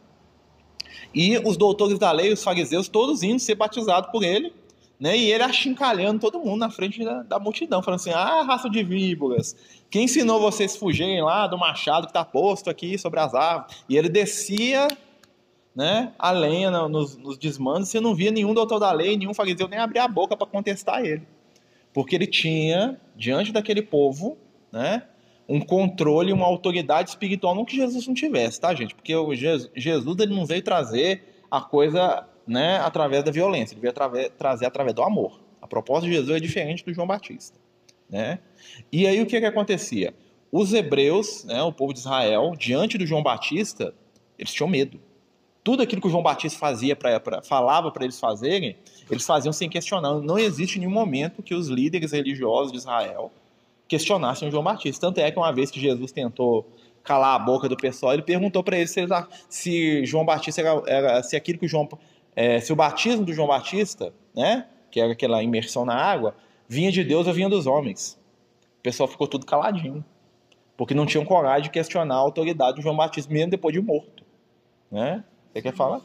e 1.14 1.38
os 1.38 1.56
doutores 1.56 1.98
da 1.98 2.12
lei, 2.12 2.32
os 2.32 2.42
fariseus, 2.42 2.88
todos 2.88 3.22
indo 3.22 3.38
ser 3.38 3.54
batizados 3.54 4.10
por 4.10 4.22
ele, 4.22 4.52
né? 4.98 5.16
E 5.16 5.30
ele 5.30 5.42
achincalhando 5.42 6.20
todo 6.20 6.38
mundo 6.40 6.60
na 6.60 6.70
frente 6.70 7.04
da, 7.04 7.22
da, 7.22 7.38
multidão, 7.38 7.82
falando 7.82 8.00
assim: 8.00 8.10
ah, 8.10 8.42
raça 8.42 8.68
de 8.68 8.82
víboras, 8.82 9.54
quem 9.90 10.04
ensinou 10.04 10.40
vocês 10.40 10.76
fugirem 10.76 11.22
lá 11.22 11.46
do 11.46 11.58
machado 11.58 12.06
que 12.06 12.10
está 12.10 12.24
posto 12.24 12.70
aqui 12.70 12.98
sobre 12.98 13.20
as 13.20 13.34
árvores? 13.34 13.84
E 13.88 13.96
ele 13.96 14.08
descia 14.08 14.88
né, 15.74 16.14
a 16.18 16.30
lenha 16.30 16.70
nos, 16.88 17.16
nos 17.16 17.36
desmandos, 17.36 17.90
você 17.90 18.00
não 18.00 18.14
via 18.14 18.30
nenhum 18.30 18.54
doutor 18.54 18.78
da 18.78 18.90
lei, 18.90 19.16
nenhum 19.16 19.34
fariseu 19.34 19.68
nem 19.68 19.78
abrir 19.78 19.98
a 19.98 20.08
boca 20.08 20.34
para 20.34 20.46
contestar 20.46 21.04
ele. 21.04 21.22
Porque 21.92 22.14
ele 22.14 22.26
tinha, 22.26 22.98
diante 23.14 23.52
daquele 23.52 23.82
povo, 23.82 24.38
né, 24.72 25.02
um 25.48 25.60
controle, 25.60 26.32
uma 26.32 26.46
autoridade 26.46 27.10
espiritual, 27.10 27.54
não 27.54 27.64
que 27.64 27.76
Jesus 27.76 28.06
não 28.06 28.14
tivesse, 28.14 28.60
tá, 28.60 28.74
gente? 28.74 28.94
Porque 28.94 29.14
o 29.14 29.34
Jesus, 29.34 29.70
Jesus 29.74 30.18
ele 30.18 30.34
não 30.34 30.44
veio 30.44 30.62
trazer 30.62 31.22
a 31.50 31.60
coisa 31.60 32.26
né, 32.46 32.78
através 32.78 33.24
da 33.24 33.30
violência, 33.30 33.74
ele 33.74 33.80
veio 33.80 33.90
através, 33.90 34.30
trazer 34.36 34.66
através 34.66 34.94
do 34.94 35.02
amor. 35.02 35.40
A 35.60 35.66
proposta 35.66 36.06
de 36.06 36.14
Jesus 36.14 36.36
é 36.36 36.40
diferente 36.40 36.84
do 36.84 36.92
João 36.92 37.06
Batista. 37.06 37.58
Né? 38.08 38.38
E 38.90 39.06
aí 39.06 39.20
o 39.20 39.26
que, 39.26 39.38
que 39.38 39.46
acontecia? 39.46 40.14
Os 40.50 40.72
hebreus, 40.72 41.44
né, 41.44 41.62
o 41.62 41.72
povo 41.72 41.92
de 41.92 42.00
Israel, 42.00 42.52
diante 42.56 42.98
do 42.98 43.06
João 43.06 43.22
Batista, 43.22 43.94
eles 44.38 44.52
tinham 44.52 44.68
medo. 44.68 45.00
Tudo 45.62 45.82
aquilo 45.82 46.00
que 46.00 46.06
o 46.06 46.10
João 46.10 46.22
Batista 46.22 46.58
fazia 46.58 46.94
pra, 46.94 47.18
pra 47.18 47.42
falava 47.42 47.90
para 47.90 48.04
eles 48.04 48.20
fazerem, 48.20 48.76
eles 49.10 49.26
faziam 49.26 49.52
sem 49.52 49.68
questionar. 49.68 50.14
Não 50.20 50.38
existe 50.38 50.78
nenhum 50.78 50.92
momento 50.92 51.42
que 51.42 51.54
os 51.54 51.68
líderes 51.68 52.12
religiosos 52.12 52.70
de 52.70 52.78
Israel 52.78 53.32
questionassem 53.88 54.48
o 54.48 54.50
João 54.50 54.62
Batista. 54.62 55.06
Tanto 55.06 55.18
é 55.18 55.30
que 55.30 55.38
uma 55.38 55.52
vez 55.52 55.70
que 55.70 55.80
Jesus 55.80 56.12
tentou 56.12 56.66
calar 57.02 57.36
a 57.36 57.38
boca 57.38 57.68
do 57.68 57.76
pessoal, 57.76 58.12
ele 58.14 58.22
perguntou 58.22 58.64
para 58.64 58.76
eles 58.76 58.90
se, 58.90 59.00
eles, 59.00 59.12
se 59.48 60.04
João 60.04 60.24
Batista 60.24 60.60
era, 60.60 60.82
era, 60.86 61.22
se 61.22 61.36
aquilo 61.36 61.58
que 61.58 61.66
o 61.66 61.68
João 61.68 61.88
é, 62.34 62.60
se 62.60 62.72
o 62.72 62.76
batismo 62.76 63.24
do 63.24 63.32
João 63.32 63.48
Batista, 63.48 64.12
né, 64.34 64.66
que 64.90 65.00
era 65.00 65.12
aquela 65.12 65.42
imersão 65.42 65.86
na 65.86 65.94
água, 65.94 66.34
vinha 66.68 66.92
de 66.92 67.02
Deus 67.02 67.26
ou 67.26 67.32
vinha 67.32 67.48
dos 67.48 67.66
homens. 67.66 68.18
O 68.78 68.82
pessoal 68.82 69.08
ficou 69.08 69.26
tudo 69.26 69.46
caladinho, 69.46 70.04
porque 70.76 70.92
não 70.94 71.06
tinham 71.06 71.24
coragem 71.24 71.62
de 71.62 71.70
questionar 71.70 72.14
a 72.14 72.18
autoridade 72.18 72.76
do 72.76 72.82
João 72.82 72.96
Batista, 72.96 73.32
mesmo 73.32 73.50
depois 73.50 73.72
de 73.72 73.80
morto. 73.80 74.22
Né? 74.90 75.24
Você 75.52 75.62
quer 75.62 75.74
falar? 75.74 76.02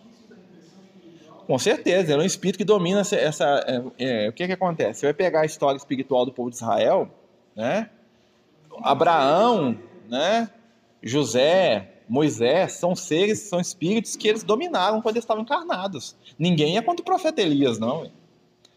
Com 1.46 1.60
certeza, 1.60 2.14
era 2.14 2.22
um 2.22 2.26
espírito 2.26 2.58
que 2.58 2.64
domina 2.64 3.02
essa. 3.02 3.16
essa 3.18 3.46
é, 3.68 4.26
é, 4.26 4.30
o 4.30 4.34
que, 4.34 4.48
que 4.48 4.54
acontece? 4.54 5.02
Você 5.02 5.08
vai 5.08 5.14
pegar 5.14 5.42
a 5.42 5.46
história 5.46 5.76
espiritual 5.76 6.26
do 6.26 6.32
povo 6.32 6.50
de 6.50 6.56
Israel, 6.56 7.10
né? 7.62 7.90
Abraão, 8.82 9.78
né? 10.10 10.50
José, 11.04 11.92
Moisés 12.10 12.74
são 12.74 12.96
seres, 12.96 13.40
são 13.42 13.60
espíritos 13.60 14.16
que 14.16 14.28
eles 14.28 14.44
dominaram 14.44 15.00
quando 15.00 15.16
eles 15.16 15.24
estavam 15.24 15.44
encarnados. 15.44 16.16
Ninguém 16.38 16.78
é 16.78 16.82
contra 16.82 17.04
o 17.04 17.06
profeta 17.06 17.40
Elias, 17.40 17.78
não. 17.78 18.10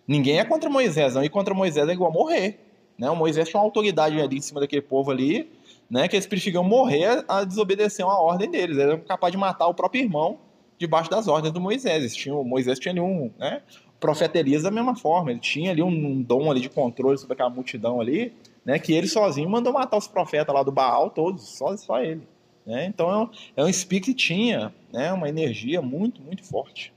Ninguém 0.06 0.38
é 0.38 0.44
contra 0.44 0.68
Moisés, 0.68 1.14
não. 1.14 1.24
E 1.24 1.30
contra 1.30 1.54
Moisés 1.54 1.88
é 1.88 1.92
igual 1.92 2.12
morrer. 2.12 2.60
Né? 2.98 3.08
O 3.08 3.16
Moisés 3.16 3.48
tinha 3.48 3.58
uma 3.58 3.66
autoridade 3.66 4.20
ali 4.20 4.36
em 4.36 4.40
cima 4.40 4.60
daquele 4.60 4.82
povo 4.82 5.10
ali, 5.10 5.50
né? 5.90 6.06
que 6.06 6.14
eles 6.14 6.26
preferiam 6.26 6.62
morrer 6.62 7.24
a 7.26 7.42
desobedecer 7.42 8.04
uma 8.04 8.20
ordem 8.20 8.50
deles. 8.50 8.76
Eles 8.76 8.90
eram 8.90 9.00
capazes 9.00 9.32
de 9.32 9.38
matar 9.38 9.66
o 9.66 9.74
próprio 9.74 10.02
irmão 10.02 10.38
debaixo 10.78 11.10
das 11.10 11.26
ordens 11.26 11.52
do 11.52 11.60
Moisés. 11.60 12.14
Tinha, 12.14 12.34
o 12.34 12.44
Moisés 12.44 12.78
tinha 12.78 12.92
ali 12.92 13.00
um. 13.00 13.30
Né? 13.38 13.62
Profeta 13.98 14.38
Elias 14.38 14.62
da 14.62 14.70
mesma 14.70 14.94
forma. 14.94 15.30
Ele 15.30 15.40
tinha 15.40 15.70
ali 15.70 15.82
um, 15.82 15.88
um 15.88 16.22
dom 16.22 16.50
ali 16.50 16.60
de 16.60 16.68
controle 16.68 17.16
sobre 17.16 17.32
aquela 17.32 17.48
multidão 17.48 18.00
ali, 18.00 18.34
né? 18.64 18.78
que 18.78 18.92
ele 18.92 19.08
sozinho 19.08 19.48
mandou 19.48 19.72
matar 19.72 19.96
os 19.96 20.08
profetas 20.08 20.54
lá 20.54 20.62
do 20.62 20.72
Baal 20.72 21.10
todos, 21.10 21.48
só, 21.48 21.76
só 21.76 22.02
ele. 22.02 22.26
Né? 22.64 22.86
Então 22.86 23.10
é 23.10 23.18
um, 23.18 23.30
é 23.56 23.64
um 23.64 23.68
espírito 23.68 24.06
que 24.06 24.14
tinha 24.14 24.74
né, 24.92 25.12
uma 25.12 25.28
energia 25.28 25.82
muito, 25.82 26.22
muito 26.22 26.44
forte. 26.44 26.92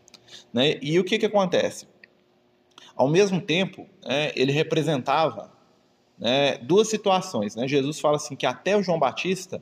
Né? 0.54 0.78
E 0.82 1.00
o 1.00 1.04
que, 1.04 1.18
que 1.18 1.26
acontece? 1.26 1.88
Ao 2.96 3.08
mesmo 3.08 3.40
tempo, 3.42 3.88
né, 4.04 4.32
ele 4.36 4.52
representava 4.52 5.52
né, 6.18 6.58
duas 6.58 6.88
situações. 6.88 7.56
Né? 7.56 7.68
Jesus 7.68 8.00
fala 8.00 8.16
assim 8.16 8.36
que 8.36 8.46
até 8.46 8.76
o 8.76 8.82
João 8.82 8.98
Batista, 8.98 9.62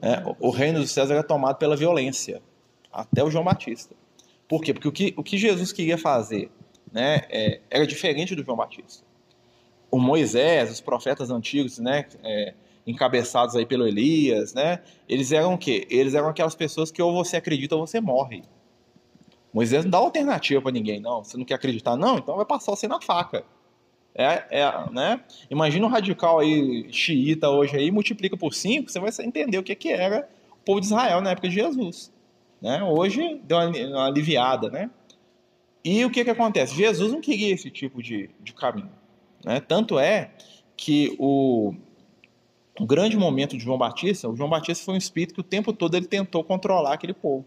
né, 0.00 0.22
o 0.40 0.50
reino 0.50 0.80
dos 0.80 0.90
céus 0.90 1.10
era 1.10 1.22
tomado 1.22 1.56
pela 1.56 1.76
violência. 1.76 2.40
Até 2.90 3.22
o 3.22 3.30
João 3.30 3.44
Batista. 3.44 3.94
Por 4.48 4.62
quê? 4.62 4.72
Porque 4.72 4.88
o 4.88 4.92
que, 4.92 5.14
o 5.16 5.22
que 5.22 5.36
Jesus 5.36 5.72
queria 5.72 5.98
fazer 5.98 6.50
né, 6.90 7.22
é, 7.28 7.60
era 7.70 7.86
diferente 7.86 8.34
do 8.34 8.42
João 8.42 8.56
Batista. 8.56 9.04
O 9.90 9.98
Moisés, 9.98 10.70
os 10.70 10.80
profetas 10.80 11.30
antigos, 11.30 11.78
né, 11.78 12.06
é, 12.22 12.54
encabeçados 12.86 13.54
aí 13.54 13.66
pelo 13.66 13.86
Elias, 13.86 14.54
né? 14.54 14.80
Eles 15.08 15.30
eram 15.30 15.54
o 15.54 15.58
quê? 15.58 15.86
Eles 15.90 16.14
eram 16.14 16.28
aquelas 16.28 16.54
pessoas 16.54 16.90
que 16.90 17.02
ou 17.02 17.12
você 17.12 17.36
acredita 17.36 17.76
ou 17.76 17.86
você 17.86 18.00
morre. 18.00 18.42
Moisés 19.52 19.84
não 19.84 19.90
dá 19.90 19.98
alternativa 19.98 20.62
para 20.62 20.72
ninguém, 20.72 21.00
não. 21.00 21.22
Você 21.22 21.36
não 21.36 21.44
quer 21.44 21.54
acreditar, 21.54 21.96
não? 21.96 22.18
Então 22.18 22.36
vai 22.36 22.46
passar 22.46 22.74
você 22.74 22.88
na 22.88 23.00
faca. 23.00 23.44
É, 24.14 24.62
é, 24.62 24.90
né? 24.90 25.20
Imagina 25.50 25.86
um 25.86 25.90
radical 25.90 26.38
aí 26.38 26.88
xiita 26.90 27.48
hoje 27.50 27.76
aí, 27.76 27.90
multiplica 27.90 28.36
por 28.36 28.54
cinco, 28.54 28.90
você 28.90 28.98
vai 28.98 29.10
entender 29.20 29.58
o 29.58 29.62
que, 29.62 29.74
que 29.74 29.92
era 29.92 30.28
o 30.50 30.64
povo 30.64 30.80
de 30.80 30.86
Israel 30.86 31.20
na 31.20 31.30
época 31.30 31.48
de 31.48 31.54
Jesus. 31.54 32.12
Né? 32.60 32.82
Hoje 32.82 33.40
deu 33.44 33.58
uma, 33.58 33.68
uma 33.68 34.06
aliviada, 34.06 34.70
né? 34.70 34.90
E 35.84 36.04
o 36.04 36.10
que, 36.10 36.24
que 36.24 36.30
acontece? 36.30 36.74
Jesus 36.74 37.12
não 37.12 37.20
queria 37.20 37.54
esse 37.54 37.70
tipo 37.70 38.02
de, 38.02 38.30
de 38.40 38.52
caminho. 38.52 38.90
Né? 39.44 39.60
Tanto 39.60 39.98
é 39.98 40.30
que 40.76 41.16
o, 41.18 41.74
o 42.78 42.86
grande 42.86 43.16
momento 43.16 43.56
de 43.56 43.64
João 43.64 43.78
Batista, 43.78 44.28
o 44.28 44.36
João 44.36 44.48
Batista 44.48 44.84
foi 44.84 44.94
um 44.94 44.98
espírito 44.98 45.34
que 45.34 45.40
o 45.40 45.44
tempo 45.44 45.72
todo 45.72 45.96
ele 45.96 46.06
tentou 46.06 46.44
controlar 46.44 46.94
aquele 46.94 47.14
povo. 47.14 47.44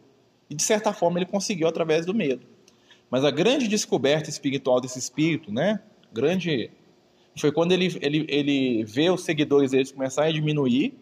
E 0.50 0.56
de 0.56 0.64
certa 0.64 0.94
forma 0.94 1.20
ele 1.20 1.26
conseguiu 1.26 1.68
através 1.68 2.06
do 2.06 2.14
medo. 2.14 2.46
Mas 3.10 3.24
a 3.24 3.32
grande 3.32 3.68
descoberta 3.68 4.30
espiritual 4.30 4.80
desse 4.80 5.00
espírito, 5.00 5.52
né? 5.52 5.82
Grande 6.14 6.72
foi 7.38 7.52
quando 7.52 7.72
ele, 7.72 7.98
ele, 8.02 8.26
ele 8.28 8.84
vê 8.84 9.10
os 9.10 9.24
seguidores 9.24 9.72
deles 9.72 9.92
começarem 9.92 10.32
a 10.32 10.34
diminuir, 10.34 10.94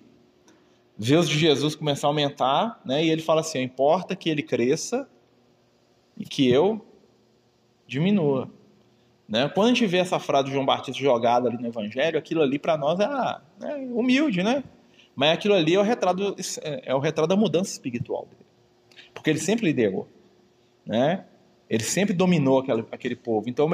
vê 0.98 1.16
os 1.16 1.28
de 1.28 1.38
Jesus 1.38 1.76
começar 1.76 2.08
a 2.08 2.10
aumentar, 2.10 2.82
né? 2.86 3.04
E 3.04 3.10
ele 3.10 3.22
fala 3.22 3.42
assim: 3.42 3.62
importa 3.62 4.16
que 4.16 4.30
ele 4.30 4.44
cresça 4.44 5.10
e 6.18 6.26
que 6.26 6.50
eu 6.50 6.86
diminua. 7.88 8.50
Né? 9.30 9.48
Quando 9.48 9.68
a 9.68 9.70
gente 9.70 9.86
vê 9.86 9.98
essa 9.98 10.18
frase 10.18 10.46
de 10.46 10.54
João 10.54 10.66
Batista 10.66 11.00
jogada 11.00 11.48
ali 11.48 11.62
no 11.62 11.68
Evangelho, 11.68 12.18
aquilo 12.18 12.42
ali 12.42 12.58
para 12.58 12.76
nós 12.76 13.00
é, 13.00 13.06
é, 13.64 13.76
humilde, 13.94 14.42
né? 14.42 14.64
Mas 15.16 15.34
aquilo 15.34 15.54
ali 15.54 15.76
é 15.76 15.80
o 15.80 15.84
retrato, 15.84 16.36
é 16.64 16.96
o 16.96 17.00
retrato 17.00 17.30
da 17.30 17.36
mudança 17.36 17.72
espiritual 17.72 18.26
dele. 18.26 18.46
Porque 19.14 19.30
ele 19.30 19.38
sempre 19.38 19.68
liderou, 19.68 20.08
né? 20.84 21.26
Ele 21.70 21.84
sempre 21.84 22.14
dominou 22.14 22.60
aquele, 22.60 22.86
aquele 22.92 23.16
povo. 23.16 23.48
Então, 23.48 23.70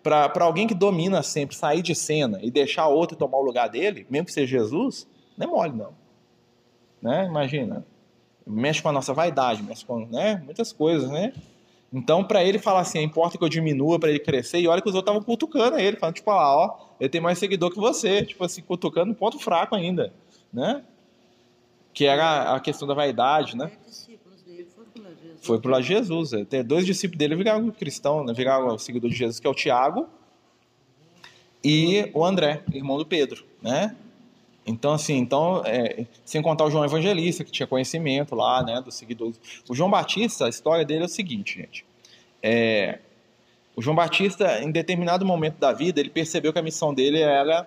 para 0.00 0.44
alguém 0.44 0.68
que 0.68 0.74
domina 0.74 1.20
sempre, 1.24 1.56
sair 1.56 1.82
de 1.82 1.92
cena 1.92 2.38
e 2.40 2.52
deixar 2.52 2.86
outro 2.86 3.16
tomar 3.16 3.38
o 3.38 3.42
lugar 3.42 3.68
dele, 3.68 4.06
mesmo 4.08 4.26
que 4.26 4.32
seja 4.32 4.58
Jesus, 4.58 5.08
não 5.36 5.48
é 5.48 5.50
mole, 5.50 5.72
não. 5.72 5.92
Né? 7.02 7.26
Imagina. 7.26 7.84
Mexe 8.46 8.80
com 8.80 8.88
a 8.88 8.92
nossa 8.92 9.12
vaidade, 9.12 9.60
mexe 9.64 9.84
com 9.84 10.06
né? 10.06 10.40
muitas 10.44 10.72
coisas, 10.72 11.10
né? 11.10 11.32
Então, 11.92 12.24
para 12.24 12.44
ele 12.44 12.58
falar 12.58 12.80
assim, 12.80 13.00
importa 13.00 13.38
que 13.38 13.44
eu 13.44 13.48
diminua 13.48 13.98
para 13.98 14.10
ele 14.10 14.18
crescer, 14.18 14.58
e 14.58 14.68
olha 14.68 14.82
que 14.82 14.88
os 14.88 14.94
outros 14.94 15.10
estavam 15.12 15.22
cutucando 15.22 15.78
ele, 15.78 15.96
falando, 15.96 16.16
tipo, 16.16 16.30
lá, 16.30 16.56
ó, 16.56 16.76
ele 17.00 17.08
tem 17.08 17.20
mais 17.20 17.38
seguidor 17.38 17.70
que 17.70 17.78
você, 17.78 18.24
tipo 18.24 18.44
assim, 18.44 18.62
cutucando 18.62 19.12
um 19.12 19.14
ponto 19.14 19.38
fraco 19.38 19.74
ainda, 19.74 20.12
né? 20.52 20.82
Que 21.94 22.04
era 22.04 22.54
a 22.54 22.60
questão 22.60 22.86
da 22.86 22.94
vaidade, 22.94 23.56
né? 23.56 23.70
Foi 25.40 25.60
pro 25.60 25.70
lado 25.70 25.82
de 25.82 25.88
Jesus. 25.88 26.32
É. 26.32 26.44
Tem 26.44 26.64
dois 26.64 26.84
discípulos 26.84 27.18
dele 27.18 27.36
viraram 27.36 27.70
cristão, 27.70 28.24
né? 28.24 28.32
viraram 28.32 28.66
o 28.66 28.78
seguidor 28.78 29.08
de 29.08 29.16
Jesus, 29.16 29.38
que 29.38 29.46
é 29.46 29.50
o 29.50 29.54
Tiago 29.54 30.08
e 31.64 32.10
o 32.14 32.24
André, 32.24 32.62
irmão 32.72 32.98
do 32.98 33.06
Pedro, 33.06 33.44
né? 33.62 33.96
Então, 34.66 34.92
assim, 34.92 35.16
então, 35.16 35.62
é, 35.64 36.06
sem 36.24 36.42
contar 36.42 36.64
o 36.64 36.70
João 36.70 36.84
Evangelista, 36.84 37.44
que 37.44 37.52
tinha 37.52 37.66
conhecimento 37.66 38.34
lá, 38.34 38.64
né, 38.64 38.82
dos 38.84 38.96
seguidores. 38.96 39.38
O 39.68 39.74
João 39.74 39.88
Batista, 39.88 40.46
a 40.46 40.48
história 40.48 40.84
dele 40.84 41.02
é 41.02 41.06
o 41.06 41.08
seguinte, 41.08 41.60
gente. 41.60 41.84
É, 42.42 42.98
o 43.76 43.82
João 43.82 43.94
Batista, 43.94 44.60
em 44.62 44.70
determinado 44.70 45.24
momento 45.24 45.58
da 45.58 45.72
vida, 45.72 46.00
ele 46.00 46.10
percebeu 46.10 46.52
que 46.52 46.58
a 46.58 46.62
missão 46.62 46.92
dele 46.92 47.20
era 47.20 47.66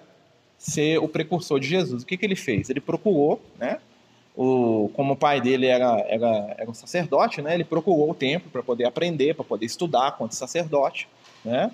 ser 0.58 0.98
o 0.98 1.08
precursor 1.08 1.60
de 1.60 1.68
Jesus. 1.68 2.04
O 2.04 2.06
que, 2.06 2.18
que 2.18 2.26
ele 2.26 2.36
fez? 2.36 2.70
Ele 2.70 2.82
procurou, 2.82 3.42
né, 3.58 3.80
o, 4.36 4.90
como 4.94 5.14
o 5.14 5.16
pai 5.16 5.40
dele 5.40 5.68
era, 5.68 6.00
era, 6.08 6.56
era 6.58 6.70
um 6.70 6.74
sacerdote, 6.74 7.42
né, 7.42 7.54
ele 7.54 7.64
procurou 7.64 8.12
o 8.12 8.14
templo 8.14 8.52
para 8.52 8.62
poder 8.62 8.86
aprender, 8.86 9.36
para 9.36 9.46
poder 9.46 9.66
estudar 9.66 10.18
quanto 10.18 10.36
sacerdote, 10.36 11.08
né, 11.46 11.72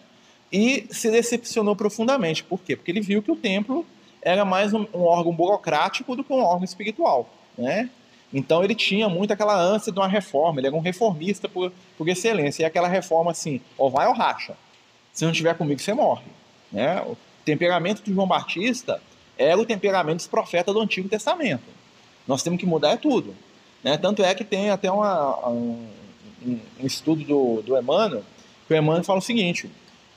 e 0.51 0.85
se 0.91 1.09
decepcionou 1.09 1.75
profundamente. 1.75 2.43
Por 2.43 2.59
quê? 2.59 2.75
Porque 2.75 2.91
ele 2.91 3.01
viu 3.01 3.23
que 3.23 3.31
o 3.31 3.35
templo 3.35 3.85
era 4.25 4.43
mais 4.43 4.73
um, 4.73 4.87
um 4.91 5.03
órgão 5.03 5.31
burocrático 5.31 6.15
do 6.15 6.23
que 6.23 6.33
um 6.33 6.43
órgão 6.43 6.65
espiritual, 6.65 7.29
né? 7.55 7.91
Então 8.33 8.63
ele 8.63 8.73
tinha 8.73 9.07
muito 9.07 9.31
aquela 9.31 9.55
ânsia 9.55 9.93
de 9.93 9.99
uma 9.99 10.07
reforma, 10.07 10.59
ele 10.59 10.67
era 10.67 10.75
um 10.75 10.81
reformista 10.81 11.47
por, 11.47 11.71
por 11.95 12.09
excelência, 12.09 12.63
e 12.63 12.65
aquela 12.65 12.87
reforma 12.87 13.31
assim, 13.31 13.61
ou 13.77 13.89
vai 13.89 14.07
ou 14.07 14.13
racha. 14.13 14.57
Se 15.13 15.23
não 15.23 15.31
estiver 15.31 15.55
comigo, 15.55 15.79
você 15.79 15.93
morre. 15.93 16.25
Né? 16.71 17.01
O 17.03 17.15
temperamento 17.45 18.01
de 18.01 18.11
João 18.11 18.27
Batista 18.27 18.99
era 19.37 19.57
o 19.57 19.65
temperamento 19.65 20.17
dos 20.17 20.27
profetas 20.27 20.73
do 20.73 20.81
Antigo 20.81 21.07
Testamento. 21.07 21.63
Nós 22.27 22.41
temos 22.41 22.59
que 22.59 22.65
mudar 22.65 22.91
é 22.91 22.97
tudo. 22.97 23.35
Né? 23.83 23.95
Tanto 23.95 24.23
é 24.23 24.33
que 24.33 24.43
tem 24.43 24.71
até 24.71 24.91
uma, 24.91 25.47
um, 25.47 25.87
um, 26.45 26.59
estudo 26.85 27.23
do, 27.23 27.61
do 27.61 27.77
Emmanuel, 27.77 28.23
que 28.67 28.73
o 28.73 28.77
Emmanuel 28.77 29.03
fala 29.03 29.19
o 29.19 29.21
seguinte, 29.21 29.69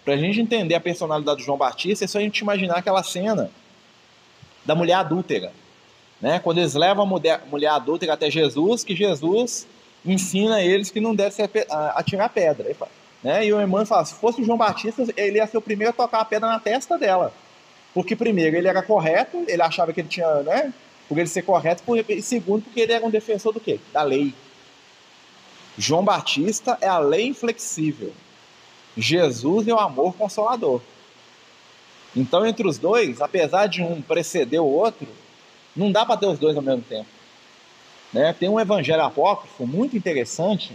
para 0.04 0.14
a 0.14 0.16
gente 0.16 0.40
entender 0.40 0.74
a 0.74 0.80
personalidade 0.80 1.40
de 1.40 1.44
João 1.44 1.58
Batista, 1.58 2.04
é 2.04 2.08
só 2.08 2.18
a 2.18 2.22
gente 2.22 2.38
imaginar 2.38 2.78
aquela 2.78 3.02
cena 3.02 3.50
da 4.68 4.74
mulher 4.74 4.96
adúltera. 4.96 5.50
Né? 6.20 6.38
Quando 6.40 6.58
eles 6.58 6.74
levam 6.74 7.04
a 7.04 7.06
mulher, 7.06 7.40
mulher 7.50 7.70
adúltera 7.70 8.12
até 8.12 8.30
Jesus, 8.30 8.84
que 8.84 8.94
Jesus 8.94 9.66
ensina 10.04 10.62
eles 10.62 10.90
que 10.90 11.00
não 11.00 11.14
deve 11.14 11.42
atirar 11.94 12.28
pedra. 12.28 12.76
Né? 13.24 13.46
E 13.46 13.52
o 13.52 13.58
irmão 13.58 13.86
fala: 13.86 14.04
se 14.04 14.12
fosse 14.14 14.42
o 14.42 14.44
João 14.44 14.58
Batista, 14.58 15.06
ele 15.16 15.38
ia 15.38 15.46
ser 15.46 15.56
o 15.56 15.62
primeiro 15.62 15.90
a 15.90 15.94
tocar 15.94 16.20
a 16.20 16.24
pedra 16.24 16.50
na 16.50 16.60
testa 16.60 16.98
dela. 16.98 17.32
Porque, 17.94 18.14
primeiro, 18.14 18.56
ele 18.56 18.68
era 18.68 18.82
correto, 18.82 19.42
ele 19.48 19.62
achava 19.62 19.90
que 19.90 20.00
ele 20.00 20.08
tinha, 20.08 20.42
né? 20.42 20.74
Por 21.08 21.16
ele 21.16 21.26
ser 21.26 21.40
correto, 21.40 21.82
e 22.06 22.20
segundo, 22.20 22.64
porque 22.64 22.80
ele 22.80 22.92
era 22.92 23.06
um 23.06 23.10
defensor 23.10 23.54
do 23.54 23.60
quê? 23.60 23.80
Da 23.90 24.02
lei. 24.02 24.34
João 25.78 26.04
Batista 26.04 26.76
é 26.82 26.86
a 26.86 26.98
lei 26.98 27.26
inflexível. 27.26 28.12
Jesus 28.94 29.66
é 29.66 29.72
o 29.72 29.78
amor 29.78 30.14
consolador. 30.14 30.82
Então, 32.16 32.46
entre 32.46 32.66
os 32.66 32.78
dois, 32.78 33.20
apesar 33.20 33.66
de 33.66 33.82
um 33.82 34.00
preceder 34.00 34.60
o 34.60 34.66
outro, 34.66 35.06
não 35.76 35.92
dá 35.92 36.04
para 36.04 36.16
ter 36.16 36.26
os 36.26 36.38
dois 36.38 36.56
ao 36.56 36.62
mesmo 36.62 36.82
tempo. 36.82 37.06
Né? 38.12 38.32
Tem 38.32 38.48
um 38.48 38.58
evangelho 38.58 39.02
apócrifo 39.02 39.66
muito 39.66 39.96
interessante 39.96 40.72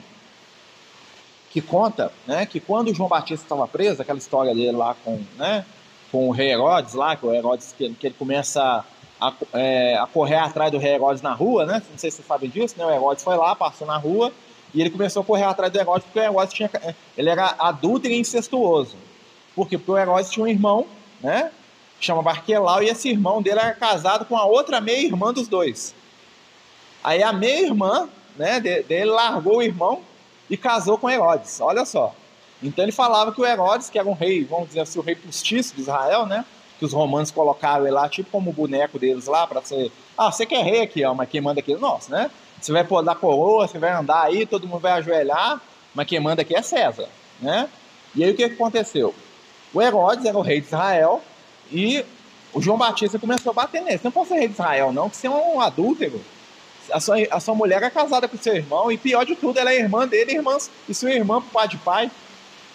que 1.50 1.62
conta 1.62 2.12
né, 2.26 2.46
que 2.46 2.60
quando 2.60 2.94
João 2.94 3.10
Batista 3.10 3.46
estava 3.46 3.68
preso, 3.68 4.02
aquela 4.02 4.18
história 4.18 4.56
dele 4.56 4.72
lá 4.72 4.96
com, 5.04 5.22
né, 5.38 5.64
com 6.12 6.28
o 6.28 6.32
rei 6.32 6.52
Herodes, 6.52 6.96
lá, 6.96 7.16
que 7.16 7.26
o 7.26 7.34
Herodes 7.34 7.76
que, 7.78 7.94
que 7.94 8.08
ele 8.08 8.16
começa 8.18 8.84
a, 9.22 9.34
é, 9.54 9.96
a, 9.98 10.08
correr 10.08 10.38
atrás 10.38 10.72
do 10.72 10.80
rei 10.80 10.94
Herodes 10.94 11.22
na 11.22 11.34
rua, 11.34 11.66
né? 11.66 11.82
Não 11.92 11.98
sei 11.98 12.10
se 12.10 12.18
vocês 12.18 12.28
sabem 12.28 12.50
disso, 12.50 12.76
né? 12.78 12.86
O 12.86 12.92
Herodes 12.92 13.24
foi 13.24 13.38
lá, 13.38 13.56
passou 13.56 13.86
na 13.86 13.98
rua 13.98 14.32
e 14.74 14.82
ele 14.82 14.90
começou 14.90 15.22
a 15.22 15.26
correr 15.26 15.44
atrás 15.44 15.72
do 15.72 15.80
Herodes 15.80 16.06
porque 16.06 16.20
o 16.20 16.24
Herodes 16.24 16.54
tinha, 16.54 16.70
ele 17.16 17.30
era 17.30 17.56
adulto 17.60 18.08
e 18.08 18.20
incestuoso. 18.20 18.96
Por 19.56 19.70
quê? 19.70 19.78
Porque 19.78 19.92
o 19.92 19.98
Herodes 19.98 20.32
tinha 20.32 20.44
um 20.44 20.50
irmão 20.50 20.88
né? 21.24 21.52
Chama 22.00 22.22
Barquelau, 22.22 22.84
e 22.84 22.90
esse 22.90 23.10
irmão 23.10 23.42
dele 23.42 23.60
era 23.60 23.74
casado 23.74 24.26
com 24.26 24.38
a 24.38 24.44
outra 24.46 24.82
meia-irmã 24.82 25.32
dos 25.32 25.48
dois. 25.48 25.96
Aí 27.02 27.24
a 27.24 27.32
meia-irmã 27.32 28.10
né, 28.36 28.60
dele 28.60 29.06
largou 29.06 29.58
o 29.58 29.62
irmão 29.64 30.02
e 30.50 30.58
casou 30.58 30.98
com 30.98 31.10
Herodes. 31.10 31.62
Olha 31.62 31.86
só. 31.86 32.14
Então 32.62 32.84
ele 32.84 32.92
falava 32.92 33.32
que 33.32 33.42
o 33.42 33.46
Herodes, 33.46 33.90
que 33.90 34.00
era 34.00 34.08
um 34.08 34.14
rei, 34.14 34.44
vamos 34.44 34.68
dizer 34.68 34.82
assim, 34.82 35.00
o 35.00 35.02
rei 35.02 35.16
postiço 35.16 35.76
de 35.76 35.82
Israel, 35.82 36.26
né? 36.26 36.46
Que 36.80 36.86
os 36.86 36.94
romanos 36.94 37.32
colocaram 37.32 37.86
ele 37.86 37.94
lá, 37.94 38.08
tipo 38.10 38.30
como 38.30 38.50
o 38.50 38.54
boneco 38.54 38.98
deles 38.98 39.28
lá, 39.28 39.46
para 39.46 39.62
ser. 39.62 39.92
Ah, 40.18 40.32
você 40.32 40.46
quer 40.46 40.64
rei 40.64 40.82
aqui, 40.82 41.04
ó, 41.04 41.14
mas 41.14 41.30
quem 41.30 41.42
manda 41.42 41.60
aqui 41.60 41.74
é 41.74 41.78
nosso, 41.78 42.12
né? 42.12 42.32
Você 42.60 42.72
vai 42.72 42.84
pôr 42.84 43.04
da 43.04 43.14
coroa, 43.14 43.68
você 43.68 43.78
vai 43.78 43.92
andar 43.92 44.24
aí, 44.24 44.46
todo 44.46 44.68
mundo 44.68 44.80
vai 44.80 44.94
ajoelhar, 44.94 45.62
mas 45.94 46.08
quem 46.08 46.20
manda 46.20 46.42
aqui 46.42 46.56
é 46.56 46.62
César, 46.62 47.10
né? 47.42 47.70
E 48.16 48.24
aí 48.24 48.32
o 48.32 48.36
que 48.36 48.44
aconteceu? 48.44 49.14
O 49.74 49.82
Herodes 49.82 50.26
era 50.26 50.38
o 50.38 50.42
rei 50.42 50.62
de 50.62 50.68
Israel 50.68 51.22
e 51.72 52.06
o 52.54 52.62
João 52.62 52.78
Batista 52.78 53.18
começou 53.18 53.50
a 53.50 53.54
bater 53.54 53.82
nele. 53.82 53.98
Você 53.98 54.04
não 54.06 54.12
pode 54.12 54.28
ser 54.28 54.36
rei 54.36 54.48
de 54.48 54.54
Israel, 54.54 54.94
não, 54.94 55.10
que 55.10 55.18
você 55.18 55.28
é 55.28 55.30
um 55.30 55.60
adúltero. 55.60 56.22
A 56.92 57.00
sua, 57.00 57.16
a 57.32 57.40
sua 57.40 57.56
mulher 57.56 57.82
é 57.82 57.90
casada 57.90 58.28
com 58.28 58.38
seu 58.38 58.56
irmão, 58.56 58.92
e 58.92 58.98
pior 58.98 59.26
de 59.26 59.36
tudo, 59.36 59.58
ela 59.58 59.72
é 59.72 59.80
irmã 59.80 60.08
dele, 60.08 60.34
irmãs, 60.34 60.70
e 60.88 60.94
sua 60.94 61.12
irmã 61.12 61.42
pro 61.42 61.50
pai 61.50 61.68
de 61.68 61.78
pai. 61.78 62.12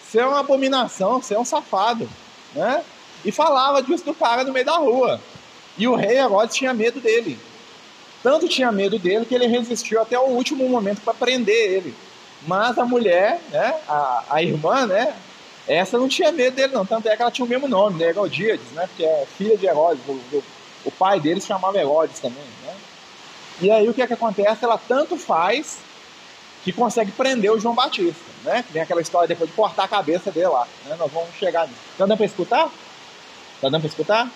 Você 0.03 0.19
é 0.19 0.27
uma 0.27 0.41
abominação, 0.41 1.21
você 1.23 1.35
é 1.35 1.39
um 1.39 1.45
safado. 1.45 2.09
Né? 2.55 2.83
E 3.25 3.31
falava 3.31 3.83
disso 3.83 4.05
do 4.05 4.15
cara 4.15 4.43
no 4.43 4.53
meio 4.53 4.65
da 4.65 4.79
rua. 4.79 5.21
E 5.77 5.87
o 5.87 5.95
rei 5.95 6.17
Herodes 6.17 6.57
tinha 6.57 6.75
medo 6.75 7.01
dele. 7.01 7.39
Tanto 8.23 8.49
tinha 8.49 8.73
medo 8.73 8.99
dele 8.99 9.25
que 9.25 9.35
ele 9.35 9.47
resistiu 9.47 10.01
até 10.01 10.19
o 10.19 10.29
último 10.31 10.69
momento 10.69 11.03
para 11.03 11.15
prender 11.15 11.73
ele. 11.73 11.95
Mas 12.47 12.79
a 12.79 12.85
mulher, 12.85 13.41
né, 13.51 13.75
a, 13.87 14.25
a 14.31 14.43
irmã, 14.43 14.87
né, 14.87 15.15
essa 15.69 15.99
não 15.99 16.09
tinha 16.09 16.33
medo 16.33 16.57
dele, 16.57 16.73
não. 16.73 16.87
Tanto 16.87 17.09
é 17.09 17.15
que 17.15 17.21
ela 17.21 17.31
tinha 17.31 17.45
o 17.45 17.49
mesmo 17.49 17.69
nome, 17.69 17.99
né? 17.99 18.09
Herodíades, 18.09 18.65
né? 18.73 18.87
Porque 18.87 19.05
é 19.05 19.27
filha 19.37 19.57
de 19.57 19.67
Herodes. 19.67 20.03
O, 20.09 20.13
o, 20.13 20.45
o 20.87 20.91
pai 20.91 21.21
dele 21.21 21.41
se 21.41 21.49
chamava 21.49 21.79
Herodes 21.79 22.19
também, 22.19 22.43
né? 22.65 22.75
E 23.61 23.71
aí 23.71 23.89
o 23.89 23.93
que 23.93 24.01
é 24.01 24.07
que 24.07 24.15
acontece? 24.15 24.65
Ela 24.65 24.79
tanto 24.79 25.17
faz 25.17 25.79
que 26.65 26.73
consegue 26.73 27.13
prender 27.13 27.53
o 27.53 27.61
João 27.61 27.75
Batista, 27.75 28.25
né? 28.45 28.65
Vem 28.71 28.83
aquela 28.83 29.03
história 29.03 29.29
depois 29.29 29.51
de 29.51 29.57
cortar 29.57 29.85
a 29.85 29.89
cabeça 29.89 30.31
dele 30.31 30.49
lá. 30.49 30.67
Né? 30.87 30.97
Nós 30.99 31.13
vamos 31.13 31.35
chegar 31.39 31.67
nisso. 31.67 31.81
Tá 31.97 32.07
dando 32.07 32.17
para 32.17 32.27
escutar? 32.27 32.65
Tá 33.61 33.69
dando 33.69 33.81
para 33.81 33.89
escutar? 33.89 34.31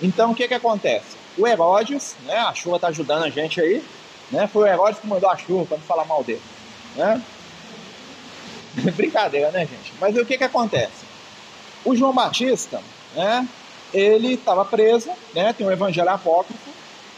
Então 0.00 0.30
o 0.30 0.34
que 0.34 0.44
é 0.44 0.48
que 0.48 0.54
acontece? 0.54 1.16
O 1.36 1.46
Herodes, 1.46 2.14
né? 2.24 2.36
A 2.36 2.54
chuva 2.54 2.78
tá 2.78 2.88
ajudando 2.88 3.24
a 3.24 3.30
gente 3.30 3.60
aí, 3.60 3.82
né? 4.30 4.46
Foi 4.46 4.64
o 4.64 4.72
Herodes 4.72 5.00
que 5.00 5.06
mandou 5.06 5.28
a 5.30 5.36
chuva 5.36 5.64
para 5.64 5.76
não 5.78 5.84
falar 5.84 6.04
mal 6.04 6.22
dele, 6.22 6.42
né? 6.94 7.22
Brincadeira, 8.96 9.50
né, 9.50 9.60
gente? 9.60 9.92
Mas 10.00 10.16
o 10.16 10.24
que 10.24 10.38
que 10.38 10.44
acontece? 10.44 11.04
O 11.84 11.94
João 11.94 12.12
Batista, 12.12 12.80
né, 13.14 13.46
ele 13.92 14.34
estava 14.34 14.64
preso, 14.64 15.10
né, 15.34 15.52
tem 15.52 15.66
um 15.66 15.70
evangelho 15.70 16.08
apócrifo, 16.08 16.70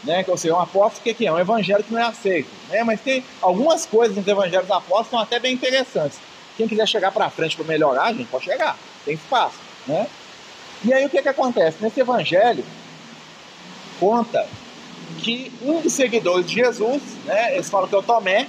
né, 0.03 0.23
que 0.23 0.31
ou 0.31 0.37
seja, 0.37 0.55
um 0.55 0.59
apócrifo, 0.59 1.01
o 1.01 1.03
que, 1.03 1.13
que 1.13 1.27
é? 1.27 1.31
Um 1.31 1.39
evangelho 1.39 1.83
que 1.83 1.93
não 1.93 1.99
é 1.99 2.03
aceito, 2.03 2.49
né, 2.69 2.83
mas 2.83 2.99
tem 3.01 3.23
algumas 3.41 3.85
coisas 3.85 4.15
nos 4.15 4.27
evangelhos 4.27 4.69
apócrifos 4.69 5.05
que 5.05 5.09
são 5.11 5.19
até 5.19 5.39
bem 5.39 5.53
interessantes. 5.53 6.19
Quem 6.57 6.67
quiser 6.67 6.87
chegar 6.87 7.11
para 7.11 7.29
frente 7.29 7.55
para 7.55 7.65
melhorar, 7.65 8.05
a 8.05 8.13
gente 8.13 8.27
pode 8.27 8.45
chegar, 8.45 8.77
tem 9.03 9.13
espaço, 9.15 9.57
né? 9.85 10.07
E 10.83 10.93
aí 10.93 11.05
o 11.05 11.09
que 11.09 11.21
que 11.21 11.29
acontece? 11.29 11.77
Nesse 11.81 11.99
evangelho, 11.99 12.63
conta 13.99 14.47
que 15.19 15.51
um 15.61 15.81
dos 15.81 15.93
seguidores 15.93 16.45
de 16.45 16.55
Jesus, 16.55 17.01
né, 17.25 17.55
eles 17.55 17.69
falam 17.69 17.87
que 17.87 17.95
é 17.95 17.97
o 17.97 18.03
Tomé, 18.03 18.47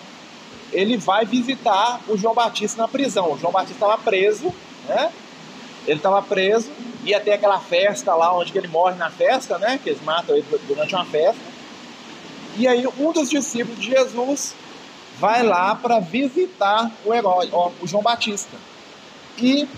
ele 0.73 0.97
vai 0.97 1.25
visitar 1.25 2.01
o 2.09 2.17
João 2.17 2.35
Batista 2.35 2.83
na 2.83 2.89
prisão. 2.89 3.33
O 3.33 3.39
João 3.39 3.53
Batista 3.53 3.75
estava 3.75 3.99
preso, 3.99 4.53
né? 4.89 5.11
Ele 5.87 5.99
estava 5.99 6.21
preso, 6.21 6.71
ia 7.05 7.21
ter 7.21 7.33
aquela 7.33 7.61
festa 7.61 8.15
lá 8.15 8.37
onde 8.37 8.57
ele 8.57 8.69
morre 8.69 8.97
na 8.97 9.11
festa, 9.11 9.59
né? 9.59 9.79
Que 9.83 9.91
eles 9.91 10.03
matam 10.03 10.37
ele 10.37 10.45
durante 10.67 10.95
uma 10.95 11.05
festa. 11.05 11.41
E 12.59 12.67
aí 12.67 12.87
um 12.99 13.13
dos 13.13 13.31
discípulos 13.31 13.79
de 13.81 13.91
Jesus 13.91 14.55
vai 15.19 15.43
lá 15.43 15.75
para 15.75 16.01
visitar 16.01 16.91
o 17.05 17.15
herói, 17.15 17.49
ó, 17.53 17.71
o 17.81 17.87
João 17.87 18.03
Batista. 18.03 18.57
E 19.39 19.69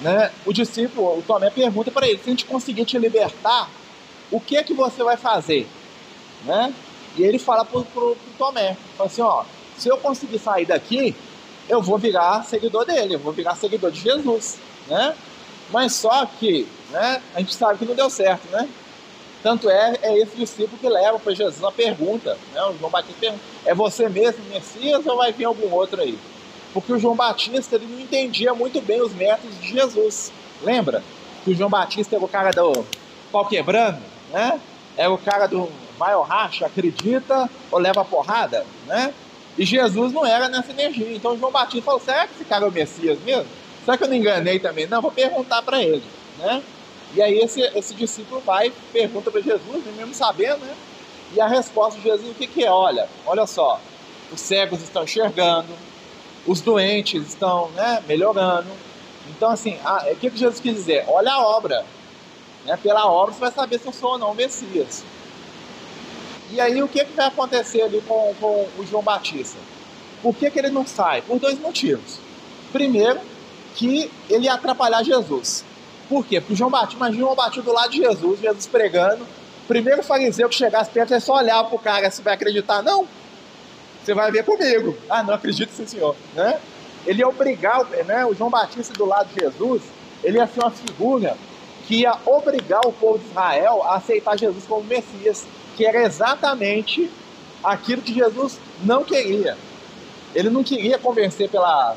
né, 0.00 0.30
o 0.46 0.52
discípulo, 0.52 1.18
o 1.18 1.22
Tomé, 1.22 1.50
pergunta 1.50 1.90
para 1.90 2.08
ele: 2.08 2.18
se 2.18 2.28
a 2.28 2.30
gente 2.30 2.44
conseguir 2.44 2.84
te 2.84 2.98
libertar, 2.98 3.68
o 4.30 4.40
que 4.40 4.56
é 4.56 4.62
que 4.62 4.72
você 4.72 5.02
vai 5.02 5.16
fazer? 5.16 5.66
Né? 6.44 6.72
E 7.16 7.22
ele 7.22 7.38
fala 7.38 7.64
para 7.64 7.78
o 7.78 8.16
Tomé: 8.38 8.76
fala 8.96 9.08
assim, 9.08 9.22
ó, 9.22 9.44
se 9.78 9.88
eu 9.88 9.96
conseguir 9.98 10.38
sair 10.38 10.66
daqui, 10.66 11.14
eu 11.68 11.82
vou 11.82 11.98
virar 11.98 12.44
seguidor 12.44 12.84
dele, 12.84 13.14
eu 13.14 13.18
vou 13.18 13.32
virar 13.32 13.54
seguidor 13.54 13.90
de 13.90 14.00
Jesus, 14.00 14.58
né? 14.86 15.14
Mas 15.70 15.92
só 15.92 16.24
que, 16.26 16.66
né, 16.90 17.22
a 17.34 17.40
gente 17.40 17.54
sabe 17.54 17.78
que 17.78 17.84
não 17.84 17.94
deu 17.94 18.08
certo, 18.08 18.48
né? 18.50 18.68
Tanto 19.42 19.70
é, 19.70 19.98
é 20.02 20.18
esse 20.18 20.36
discípulo 20.36 20.78
que 20.78 20.88
leva 20.88 21.18
para 21.18 21.34
Jesus 21.34 21.62
a 21.62 21.70
pergunta, 21.70 22.36
né? 22.52 22.62
O 22.62 22.76
João 22.78 22.90
Batista 22.90 23.18
pergunta, 23.20 23.44
é 23.64 23.74
você 23.74 24.08
mesmo 24.08 24.42
Messias 24.50 25.06
ou 25.06 25.16
vai 25.16 25.32
vir 25.32 25.44
algum 25.44 25.72
outro 25.72 26.00
aí? 26.00 26.18
Porque 26.72 26.92
o 26.92 26.98
João 26.98 27.14
Batista 27.14 27.76
ele 27.76 27.86
não 27.86 28.00
entendia 28.00 28.52
muito 28.54 28.80
bem 28.80 29.00
os 29.00 29.12
métodos 29.14 29.60
de 29.60 29.68
Jesus. 29.68 30.32
Lembra? 30.62 31.02
Que 31.44 31.52
o 31.52 31.54
João 31.54 31.70
Batista 31.70 32.16
era 32.16 32.24
o 32.24 32.28
cara 32.28 32.50
do 32.50 32.84
pau 33.30 33.46
quebrando, 33.46 34.00
né? 34.32 34.60
É 34.96 35.08
o 35.08 35.16
cara 35.16 35.46
do 35.46 35.70
maior 35.98 36.22
racha, 36.22 36.66
acredita 36.66 37.48
ou 37.70 37.78
leva 37.78 38.04
porrada, 38.04 38.66
né? 38.86 39.14
E 39.58 39.64
Jesus 39.64 40.12
não 40.12 40.24
era 40.24 40.48
nessa 40.48 40.70
energia. 40.70 41.12
Então 41.12 41.36
João 41.36 41.50
Batista 41.50 41.84
falou: 41.84 42.00
será 42.00 42.26
que 42.26 42.34
esse 42.34 42.44
cara 42.44 42.64
é 42.64 42.68
o 42.68 42.72
Messias 42.72 43.18
mesmo? 43.22 43.46
Será 43.84 43.98
que 43.98 44.04
eu 44.04 44.08
não 44.08 44.14
enganei 44.14 44.60
também? 44.60 44.86
Não, 44.86 45.02
vou 45.02 45.10
perguntar 45.10 45.62
para 45.62 45.82
ele. 45.82 46.04
Né? 46.38 46.62
E 47.14 47.20
aí 47.20 47.38
esse, 47.38 47.60
esse 47.74 47.94
discípulo 47.94 48.40
vai 48.40 48.72
pergunta 48.92 49.30
para 49.30 49.40
Jesus, 49.40 49.84
mesmo 49.96 50.14
sabendo, 50.14 50.64
né? 50.64 50.74
E 51.34 51.40
a 51.40 51.46
resposta 51.46 51.98
de 51.98 52.04
Jesus, 52.04 52.30
o 52.30 52.34
que, 52.34 52.46
que 52.46 52.64
é? 52.64 52.70
Olha, 52.70 53.08
olha 53.26 53.46
só, 53.46 53.80
os 54.32 54.40
cegos 54.40 54.80
estão 54.82 55.04
enxergando, 55.04 55.68
os 56.46 56.60
doentes 56.60 57.28
estão 57.28 57.70
né, 57.70 58.02
melhorando. 58.06 58.68
Então, 59.28 59.50
assim, 59.50 59.78
o 60.10 60.16
que, 60.16 60.30
que 60.30 60.38
Jesus 60.38 60.60
quis 60.60 60.74
dizer? 60.74 61.04
Olha 61.06 61.32
a 61.32 61.46
obra. 61.46 61.84
Né? 62.64 62.78
Pela 62.82 63.06
obra 63.06 63.34
você 63.34 63.40
vai 63.40 63.52
saber 63.52 63.78
se 63.78 63.86
eu 63.86 63.92
sou 63.92 64.12
ou 64.12 64.18
não 64.18 64.32
o 64.32 64.34
Messias. 64.34 65.04
E 66.50 66.60
aí 66.60 66.82
o 66.82 66.88
que, 66.88 67.04
que 67.04 67.12
vai 67.12 67.26
acontecer 67.26 67.82
ali 67.82 68.02
com, 68.06 68.34
com 68.40 68.66
o 68.78 68.86
João 68.86 69.02
Batista? 69.02 69.58
Por 70.22 70.34
que, 70.34 70.50
que 70.50 70.58
ele 70.58 70.70
não 70.70 70.86
sai? 70.86 71.22
Por 71.22 71.38
dois 71.38 71.58
motivos. 71.58 72.18
Primeiro, 72.72 73.20
que 73.74 74.10
ele 74.28 74.46
ia 74.46 74.54
atrapalhar 74.54 75.02
Jesus. 75.02 75.64
Por 76.08 76.24
quê? 76.24 76.40
Porque 76.40 76.56
João 76.56 76.70
Batista, 76.70 76.96
imagina 76.96 77.22
João 77.22 77.34
Batista 77.34 77.62
do 77.62 77.72
lado 77.72 77.90
de 77.90 77.98
Jesus, 77.98 78.40
Jesus 78.40 78.66
pregando. 78.66 79.26
Primeiro 79.68 80.02
fariseu 80.02 80.48
que 80.48 80.54
chegasse 80.54 80.90
perto, 80.90 81.12
é 81.12 81.20
só 81.20 81.36
olhar 81.36 81.62
para 81.64 81.76
o 81.76 81.78
cara, 81.78 82.10
se 82.10 82.22
vai 82.22 82.34
acreditar. 82.34 82.82
Não, 82.82 83.06
você 84.02 84.14
vai 84.14 84.32
ver 84.32 84.44
comigo. 84.44 84.96
Ah, 85.08 85.22
não 85.22 85.34
acredito 85.34 85.70
sim, 85.70 85.86
senhor. 85.86 86.16
Né? 86.34 86.58
Ele 87.06 87.20
ia 87.20 87.28
obrigar, 87.28 87.84
né, 88.06 88.24
o 88.24 88.34
João 88.34 88.48
Batista 88.48 88.94
do 88.94 89.04
lado 89.04 89.28
de 89.34 89.40
Jesus, 89.40 89.82
ele 90.24 90.38
ia 90.38 90.46
ser 90.46 90.60
uma 90.60 90.70
figura 90.70 91.36
que 91.86 92.00
ia 92.00 92.14
obrigar 92.24 92.80
o 92.86 92.92
povo 92.92 93.18
de 93.18 93.26
Israel 93.26 93.82
a 93.82 93.96
aceitar 93.96 94.38
Jesus 94.38 94.64
como 94.66 94.82
Messias, 94.84 95.46
que 95.78 95.86
era 95.86 96.02
exatamente 96.02 97.08
aquilo 97.62 98.02
que 98.02 98.12
Jesus 98.12 98.58
não 98.82 99.04
queria. 99.04 99.56
Ele 100.34 100.50
não 100.50 100.64
queria 100.64 100.98
convencer 100.98 101.48
pela, 101.48 101.96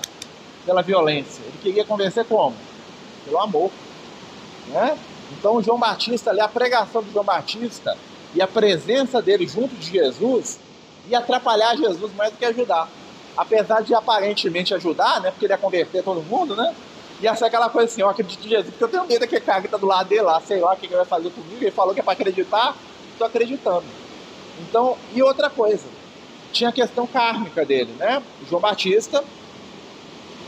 pela 0.63 0.83
violência, 0.83 1.41
ele 1.43 1.57
queria 1.63 1.83
convencer 1.83 2.23
como? 2.25 2.55
Pelo 3.25 3.39
amor. 3.39 3.71
Né? 4.67 4.95
Então, 5.31 5.63
João 5.63 5.79
Batista, 5.79 6.31
a 6.31 6.47
pregação 6.47 7.01
do 7.01 7.11
João 7.11 7.25
Batista 7.25 7.97
e 8.35 8.41
a 8.41 8.47
presença 8.47 9.19
dele 9.19 9.47
junto 9.47 9.73
de 9.73 9.89
Jesus 9.89 10.59
ia 11.09 11.17
atrapalhar 11.17 11.75
Jesus 11.75 12.13
mais 12.13 12.31
do 12.31 12.38
que 12.38 12.45
ajudar. 12.45 12.88
Apesar 13.35 13.81
de 13.81 13.95
aparentemente 13.95 14.75
ajudar, 14.75 15.21
né? 15.21 15.31
Porque 15.31 15.45
ele 15.47 15.53
ia 15.53 15.57
converter 15.57 16.03
todo 16.03 16.21
mundo, 16.21 16.55
né? 16.55 16.75
Ia 17.19 17.33
ser 17.33 17.45
aquela 17.45 17.69
coisa 17.69 17.91
assim, 17.91 18.01
eu 18.01 18.09
acredito 18.09 18.45
em 18.45 18.50
Jesus, 18.50 18.69
porque 18.69 18.83
eu 18.83 18.89
tenho 18.89 19.07
medo 19.07 19.21
daquele 19.21 19.41
cara 19.41 19.61
que 19.61 19.67
tá 19.67 19.77
do 19.77 19.88
lado 19.88 20.07
dele 20.07 20.21
lá, 20.21 20.39
sei 20.41 20.59
lá 20.59 20.73
o 20.73 20.77
que 20.77 20.85
ele 20.85 20.95
vai 20.95 21.05
fazer 21.05 21.31
comigo. 21.31 21.57
Ele 21.59 21.71
falou 21.71 21.95
que 21.95 22.00
é 22.00 22.03
para 22.03 22.13
acreditar, 22.13 22.75
acreditando. 23.25 23.86
Então, 24.60 24.98
e 25.13 25.22
outra 25.22 25.50
coisa, 25.50 25.86
tinha 26.51 26.70
a 26.70 26.74
questão 26.74 27.08
kármica 27.08 27.66
dele, 27.66 27.94
né? 27.98 28.22
João 28.50 28.62
Batista, 28.62 29.24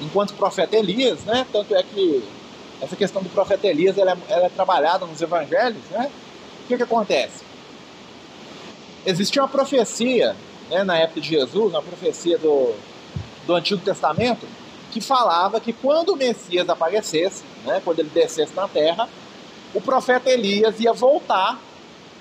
enquanto 0.01 0.33
profeta 0.33 0.75
Elias, 0.75 1.23
né? 1.23 1.45
Tanto 1.51 1.75
é 1.75 1.83
que 1.83 2.23
essa 2.81 2.95
questão 2.95 3.21
do 3.23 3.29
profeta 3.29 3.67
Elias 3.67 3.97
ela 3.97 4.11
é, 4.11 4.17
ela 4.33 4.45
é 4.45 4.49
trabalhada 4.49 5.05
nos 5.05 5.21
evangelhos, 5.21 5.83
né? 5.89 6.11
O 6.63 6.67
que, 6.67 6.77
que 6.77 6.83
acontece? 6.83 7.43
Existia 9.05 9.41
uma 9.41 9.49
profecia, 9.49 10.35
né, 10.69 10.83
na 10.83 10.97
época 10.97 11.19
de 11.19 11.29
Jesus, 11.29 11.73
uma 11.73 11.81
profecia 11.81 12.37
do, 12.37 12.73
do 13.45 13.53
Antigo 13.53 13.81
Testamento, 13.81 14.47
que 14.91 15.01
falava 15.01 15.59
que 15.59 15.73
quando 15.73 16.13
o 16.13 16.15
Messias 16.15 16.69
aparecesse, 16.69 17.43
né, 17.65 17.81
quando 17.83 17.99
ele 17.99 18.09
descesse 18.13 18.53
na 18.55 18.67
terra, 18.67 19.09
o 19.73 19.81
profeta 19.81 20.29
Elias 20.29 20.79
ia 20.79 20.93
voltar 20.93 21.59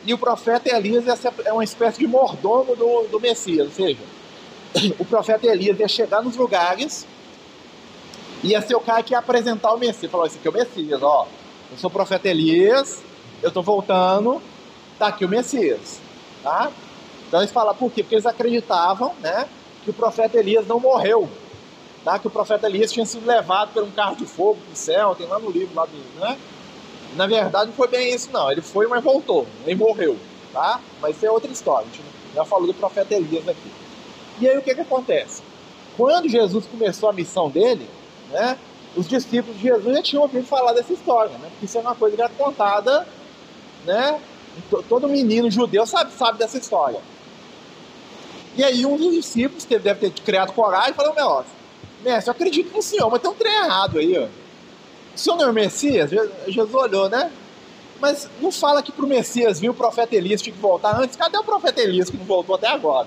e 0.05 0.13
o 0.13 0.19
profeta 0.19 0.75
Elias 0.75 1.07
ia 1.07 1.17
ser 1.17 1.33
é 1.45 1.53
uma 1.53 1.65
espécie 1.65 1.99
de 1.99 2.07
mordomo 2.07 2.75
do, 2.77 3.09
do 3.09 3.21
Messias, 3.21 3.67
ou 3.67 3.73
seja, 3.73 4.01
o 4.99 5.05
profeta 5.05 5.47
Elias 5.47 5.79
ia 5.79 5.89
chegar 5.89 6.23
nos 6.23 6.37
lugares 6.37 7.07
ia 8.43 8.61
ser 8.61 8.75
o 8.75 8.81
cara 8.81 9.03
que 9.03 9.15
ia 9.15 9.19
apresentar 9.19 9.73
o 9.73 9.79
Messias. 9.79 10.11
Falou, 10.11 10.27
esse 10.27 10.39
aqui 10.39 10.49
é 10.49 10.51
o 10.51 10.55
Messias, 10.55 11.03
ó. 11.03 11.27
Eu 11.71 11.79
sou 11.79 11.89
o 11.89 11.93
profeta 11.93 12.29
Elias, 12.29 13.03
eu 13.43 13.51
tô 13.51 13.63
voltando, 13.63 14.43
tá 14.99 15.07
aqui 15.07 15.25
o 15.25 15.29
Messias, 15.29 16.01
tá? 16.43 16.71
Então 17.29 17.41
eles 17.41 17.53
falam, 17.53 17.75
por 17.75 17.91
quê? 17.91 18.03
Porque 18.03 18.15
eles 18.15 18.27
acreditavam, 18.27 19.15
né, 19.21 19.49
que 19.85 19.91
o 19.91 19.93
profeta 19.93 20.39
Elias 20.39 20.67
não 20.67 20.79
morreu, 20.79 21.29
tá? 22.05 22.19
Que 22.19 22.27
o 22.27 22.31
profeta 22.31 22.67
Elias 22.67 22.93
tinha 22.93 23.07
sido 23.07 23.27
levado 23.27 23.73
por 23.73 23.83
um 23.83 23.91
carro 23.91 24.17
de 24.17 24.27
fogo 24.27 24.59
pro 24.67 24.77
céu, 24.77 25.15
tem 25.15 25.27
lá 25.27 25.39
no 25.39 25.51
livro, 25.51 25.75
lá 25.75 25.87
do, 25.87 26.21
né? 26.21 26.37
Na 27.17 27.27
verdade 27.27 27.67
não 27.67 27.75
foi 27.75 27.89
bem 27.89 28.15
isso 28.15 28.31
não, 28.33 28.51
ele 28.51 28.63
foi, 28.63 28.87
mas 28.87 29.03
voltou, 29.03 29.47
nem 29.67 29.75
morreu, 29.75 30.17
tá? 30.53 30.81
Mas 31.01 31.17
isso 31.17 31.27
é 31.27 31.31
outra 31.31 31.51
história, 31.51 31.87
a 31.87 31.97
gente 31.97 32.03
já 32.35 32.45
falou 32.45 32.67
do 32.67 32.75
profeta 32.75 33.15
Elias 33.15 33.47
aqui. 33.47 33.71
E 34.41 34.49
aí 34.49 34.57
o 34.57 34.63
que 34.63 34.75
que 34.75 34.81
acontece? 34.81 35.43
Quando 35.97 36.29
Jesus 36.29 36.67
começou 36.67 37.11
a 37.11 37.13
missão 37.13 37.51
dele, 37.51 37.89
né, 38.31 38.59
os 38.97 39.07
discípulos 39.07 39.57
de 39.59 39.65
Jesus 39.65 39.97
já 39.97 40.03
tinham 40.03 40.23
ouvido 40.23 40.47
falar 40.47 40.73
dessa 40.73 40.93
história, 40.93 41.37
né, 41.39 41.49
porque 41.51 41.67
isso 41.67 41.77
é 41.77 41.81
uma 41.83 41.95
coisa 41.95 42.17
que 42.17 42.23
é 42.23 42.29
contada, 42.29 43.07
né, 43.85 44.19
todo 44.89 45.09
menino 45.09 45.51
judeu 45.51 45.87
sabe, 45.87 46.13
sabe 46.13 46.39
dessa 46.39 46.57
história. 46.57 47.01
E 48.57 48.63
aí 48.65 48.85
um 48.85 48.97
dos 48.97 49.15
discípulos, 49.15 49.65
que 49.65 49.79
deve 49.79 50.11
ter 50.11 50.23
criado 50.23 50.53
coragem, 50.53 50.95
falou, 50.95 51.15
meu, 51.15 51.45
mestre, 52.03 52.29
eu 52.29 52.33
acredito 52.33 52.75
no 52.75 52.83
senhor, 52.83 53.11
mas 53.11 53.21
tem 53.21 53.31
um 53.31 53.35
trem 53.35 53.53
errado 53.53 53.99
aí, 53.99 54.19
ó. 54.19 54.42
O 55.15 55.19
senhor 55.19 55.37
não 55.37 55.47
é 55.47 55.51
o 55.51 55.53
Messias? 55.53 56.11
Jesus 56.47 56.75
olhou, 56.75 57.09
né? 57.09 57.31
Mas 58.01 58.29
não 58.41 58.51
fala 58.51 58.83
que 58.83 58.91
pro 58.91 59.07
Messias 59.07 59.61
vir 59.61 59.71
o 59.71 59.75
profeta 59.75 60.17
Elias 60.17 60.43
tinha 60.43 60.55
que 60.55 60.61
voltar 60.61 60.99
antes. 60.99 61.17
Cadê 61.17 61.39
o 61.39 61.45
profeta 61.45 61.81
Elias 61.81 62.11
que 62.11 62.17
não 62.17 62.25
voltou 62.25 62.57
até 62.57 62.69
agora? 62.69 63.07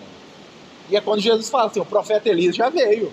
E 0.90 0.96
é 0.96 1.02
quando 1.02 1.20
Jesus 1.20 1.50
fala 1.50 1.66
assim, 1.66 1.80
o 1.80 1.86
profeta 1.86 2.30
Elias 2.30 2.56
já 2.56 2.70
veio. 2.70 3.12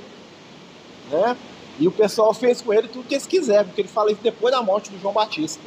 Né? 1.11 1.37
E 1.81 1.89
o 1.89 1.91
pessoal 1.91 2.33
fez 2.35 2.61
com 2.61 2.73
ele 2.73 2.87
tudo 2.87 3.09
que 3.09 3.15
eles 3.15 3.27
quiseram, 3.27 3.65
porque 3.65 3.81
ele 3.81 3.89
fala 3.89 4.13
isso 4.13 4.21
depois 4.23 4.55
da 4.55 4.63
morte 4.63 4.91
do 4.91 5.01
João 5.01 5.15
Batista. 5.15 5.61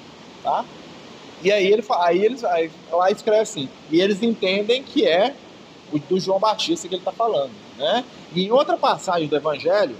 Tá? 0.43 0.63
E 1.43 1.51
aí, 1.51 1.67
ele, 1.67 1.83
aí 1.89 2.23
eles 2.23 2.43
aí, 2.43 2.71
lá 2.91 3.11
escreve 3.11 3.41
assim, 3.41 3.69
e 3.91 3.99
eles 3.99 4.21
entendem 4.23 4.81
que 4.83 5.05
é 5.05 5.35
o 5.91 5.99
do 5.99 6.19
João 6.19 6.39
Batista 6.39 6.87
que 6.87 6.95
ele 6.95 7.01
está 7.01 7.11
falando. 7.11 7.51
Né? 7.77 8.05
E 8.33 8.45
em 8.45 8.51
outra 8.51 8.77
passagem 8.77 9.27
do 9.27 9.35
Evangelho, 9.35 9.95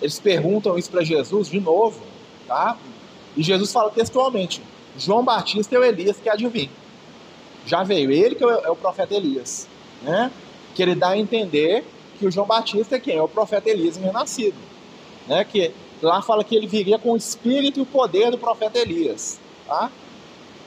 eles 0.00 0.18
perguntam 0.18 0.78
isso 0.78 0.90
para 0.90 1.04
Jesus 1.04 1.50
de 1.50 1.60
novo, 1.60 2.00
tá? 2.48 2.76
E 3.36 3.42
Jesus 3.42 3.72
fala 3.72 3.90
textualmente: 3.90 4.60
João 4.96 5.22
Batista 5.22 5.76
é 5.76 5.78
o 5.78 5.84
Elias 5.84 6.16
que 6.16 6.28
há 6.28 6.34
de 6.34 6.48
vir. 6.48 6.70
Já 7.64 7.84
veio, 7.84 8.10
ele 8.10 8.34
que 8.34 8.42
é 8.42 8.70
o 8.70 8.74
profeta 8.74 9.14
Elias, 9.14 9.68
né? 10.02 10.32
Que 10.74 10.82
ele 10.82 10.96
dá 10.96 11.10
a 11.10 11.18
entender 11.18 11.84
que 12.18 12.26
o 12.26 12.30
João 12.30 12.46
Batista 12.46 12.96
é 12.96 12.98
quem? 12.98 13.16
É 13.16 13.22
o 13.22 13.28
profeta 13.28 13.70
Elias 13.70 13.96
renascido 13.96 14.56
né? 15.28 15.44
Que 15.44 15.72
lá 16.02 16.22
fala 16.22 16.42
que 16.42 16.56
ele 16.56 16.66
viria 16.66 16.98
com 16.98 17.12
o 17.12 17.16
espírito 17.16 17.78
e 17.78 17.82
o 17.82 17.86
poder 17.86 18.30
do 18.30 18.38
profeta 18.38 18.78
Elias, 18.78 19.38
tá? 19.66 19.90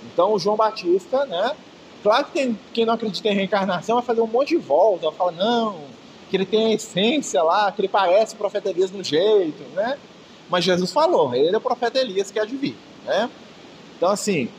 Então 0.06 0.34
o 0.34 0.40
João 0.40 0.56
Batista, 0.56 1.26
né? 1.26 1.56
Claro 2.04 2.26
que 2.26 2.32
tem, 2.32 2.60
quem 2.74 2.86
não 2.86 2.94
acredita 2.94 3.28
em 3.30 3.36
reencarnação 3.36 3.96
vai 3.96 4.06
fazer 4.06 4.22
um 4.22 4.28
monte 4.28 4.50
de 4.50 4.58
volta, 4.58 5.08
vai 5.08 5.16
falar, 5.16 5.32
não, 5.34 5.82
que 6.30 6.38
ele 6.38 6.46
tem 6.46 6.68
a 6.68 6.74
essência 6.74 7.44
lá, 7.44 7.72
que 7.72 7.82
ele 7.82 7.88
parece 7.88 8.34
o 8.34 8.38
profeta 8.38 8.70
Elias 8.70 8.92
no 8.92 9.04
jeito, 9.04 9.62
né? 9.76 9.98
Mas 10.52 10.66
Jesus 10.66 10.92
falou, 10.92 11.34
ele 11.34 11.56
é 11.56 11.58
o 11.58 11.62
profeta 11.62 11.98
Elias 11.98 12.30
que 12.30 12.38
há 12.38 12.44
de 12.44 12.58
vir, 12.58 12.76
né? 13.06 13.30
Então, 13.96 14.10
assim, 14.10 14.50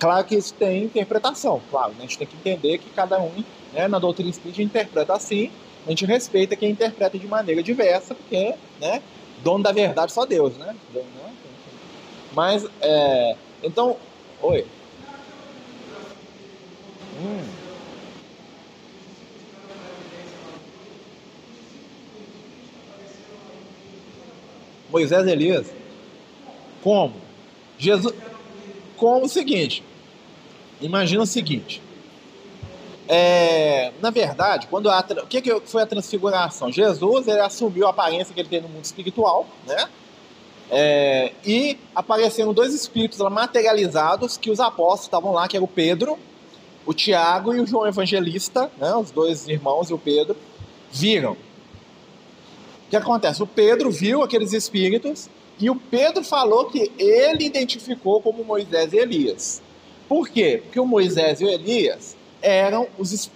claro 0.00 0.24
que 0.24 0.34
isso 0.34 0.52
tem 0.54 0.82
interpretação, 0.82 1.62
claro, 1.70 1.92
né? 1.92 1.98
a 2.00 2.02
gente 2.02 2.18
tem 2.18 2.26
que 2.26 2.34
entender 2.34 2.78
que 2.78 2.90
cada 2.90 3.20
um, 3.20 3.44
né, 3.72 3.86
na 3.86 4.00
doutrina 4.00 4.28
espírita, 4.28 4.60
interpreta 4.62 5.14
assim, 5.14 5.48
a 5.86 5.90
gente 5.90 6.04
respeita 6.04 6.56
quem 6.56 6.70
interpreta 6.70 7.16
de 7.16 7.26
maneira 7.28 7.62
diversa, 7.62 8.16
porque, 8.16 8.52
né, 8.80 9.00
dono 9.44 9.62
da 9.62 9.70
verdade 9.70 10.12
só 10.12 10.26
Deus, 10.26 10.56
né? 10.56 10.74
Mas, 12.32 12.66
é, 12.80 13.36
então, 13.62 13.96
oi. 14.42 14.66
Hum. 17.22 17.59
Moisés 24.90 25.26
e 25.26 25.30
Elias. 25.30 25.72
Como? 26.82 27.14
Jesus. 27.78 28.14
Como 28.96 29.26
o 29.26 29.28
seguinte. 29.28 29.82
Imagina 30.80 31.22
o 31.22 31.26
seguinte. 31.26 31.82
É, 33.12 33.92
na 34.00 34.10
verdade, 34.10 34.68
quando 34.68 34.88
a, 34.88 35.04
o 35.22 35.26
que, 35.26 35.42
que 35.42 35.60
foi 35.64 35.82
a 35.82 35.86
transfiguração? 35.86 36.70
Jesus 36.70 37.26
ele 37.26 37.40
assumiu 37.40 37.86
a 37.86 37.90
aparência 37.90 38.32
que 38.32 38.40
ele 38.40 38.48
tem 38.48 38.60
no 38.60 38.68
mundo 38.68 38.84
espiritual, 38.84 39.48
né? 39.66 39.88
É, 40.70 41.32
e 41.44 41.76
apareceram 41.92 42.54
dois 42.54 42.72
espíritos 42.72 43.18
materializados 43.18 44.36
que 44.36 44.48
os 44.48 44.60
apóstolos 44.60 45.06
estavam 45.06 45.32
lá, 45.32 45.48
que 45.48 45.56
era 45.56 45.64
o 45.64 45.68
Pedro, 45.68 46.16
o 46.86 46.94
Tiago 46.94 47.52
e 47.52 47.60
o 47.60 47.66
João 47.66 47.88
Evangelista, 47.88 48.70
né? 48.78 48.94
Os 48.94 49.10
dois 49.10 49.48
irmãos 49.48 49.90
e 49.90 49.94
o 49.94 49.98
Pedro 49.98 50.36
viram. 50.92 51.36
O 52.90 52.96
que 52.96 52.96
acontece? 52.96 53.40
O 53.40 53.46
Pedro 53.46 53.88
viu 53.88 54.20
aqueles 54.20 54.52
espíritos 54.52 55.30
e 55.60 55.70
o 55.70 55.76
Pedro 55.76 56.24
falou 56.24 56.64
que 56.64 56.90
ele 56.98 57.44
identificou 57.44 58.20
como 58.20 58.42
Moisés 58.42 58.92
e 58.92 58.96
Elias. 58.96 59.62
Por 60.08 60.28
quê? 60.28 60.60
Porque 60.64 60.80
o 60.80 60.84
Moisés 60.84 61.40
e 61.40 61.44
o 61.44 61.48
Elias 61.48 62.16
eram 62.42 62.88
os, 62.98 63.30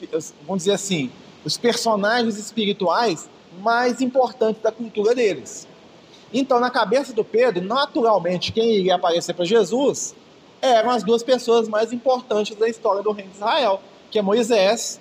vamos 0.44 0.64
dizer 0.64 0.72
assim, 0.72 1.08
os 1.44 1.56
personagens 1.56 2.36
espirituais 2.36 3.30
mais 3.62 4.00
importantes 4.00 4.60
da 4.60 4.72
cultura 4.72 5.14
deles. 5.14 5.68
Então, 6.32 6.58
na 6.58 6.68
cabeça 6.68 7.12
do 7.12 7.24
Pedro, 7.24 7.62
naturalmente, 7.62 8.50
quem 8.50 8.74
iria 8.74 8.96
aparecer 8.96 9.34
para 9.34 9.44
Jesus 9.44 10.16
eram 10.60 10.90
as 10.90 11.04
duas 11.04 11.22
pessoas 11.22 11.68
mais 11.68 11.92
importantes 11.92 12.56
da 12.56 12.68
história 12.68 13.04
do 13.04 13.12
reino 13.12 13.30
de 13.30 13.36
Israel, 13.36 13.80
que 14.10 14.18
é 14.18 14.22
Moisés 14.22 15.00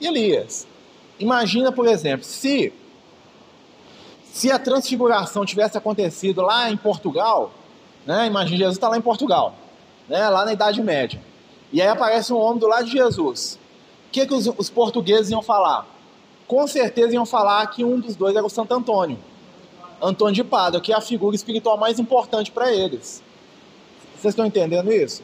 e 0.00 0.06
Elias. 0.06 0.68
Imagina, 1.18 1.72
por 1.72 1.88
exemplo, 1.88 2.24
se 2.24 2.72
se 4.32 4.50
a 4.50 4.58
transfiguração 4.58 5.44
tivesse 5.44 5.76
acontecido 5.76 6.40
lá 6.40 6.70
em 6.70 6.76
Portugal, 6.76 7.52
né? 8.06 8.26
Imagina 8.26 8.56
Jesus 8.56 8.76
está 8.76 8.88
lá 8.88 8.96
em 8.96 9.02
Portugal, 9.02 9.54
né? 10.08 10.26
Lá 10.30 10.46
na 10.46 10.54
Idade 10.54 10.82
Média. 10.82 11.20
E 11.70 11.82
aí 11.82 11.88
aparece 11.88 12.32
um 12.32 12.38
homem 12.38 12.58
do 12.58 12.66
lado 12.66 12.86
de 12.86 12.92
Jesus. 12.92 13.58
O 14.08 14.10
que, 14.10 14.26
que 14.26 14.32
os, 14.32 14.46
os 14.56 14.70
portugueses 14.70 15.30
iam 15.30 15.42
falar? 15.42 15.86
Com 16.48 16.66
certeza 16.66 17.14
iam 17.14 17.26
falar 17.26 17.66
que 17.68 17.84
um 17.84 18.00
dos 18.00 18.16
dois 18.16 18.34
era 18.34 18.44
o 18.44 18.48
Santo 18.48 18.72
Antônio. 18.72 19.18
Antônio 20.00 20.34
de 20.34 20.44
Pádua, 20.44 20.80
que 20.80 20.92
é 20.92 20.96
a 20.96 21.00
figura 21.02 21.36
espiritual 21.36 21.76
mais 21.76 21.98
importante 21.98 22.50
para 22.50 22.72
eles. 22.72 23.22
Vocês 24.16 24.32
estão 24.32 24.46
entendendo 24.46 24.90
isso? 24.90 25.22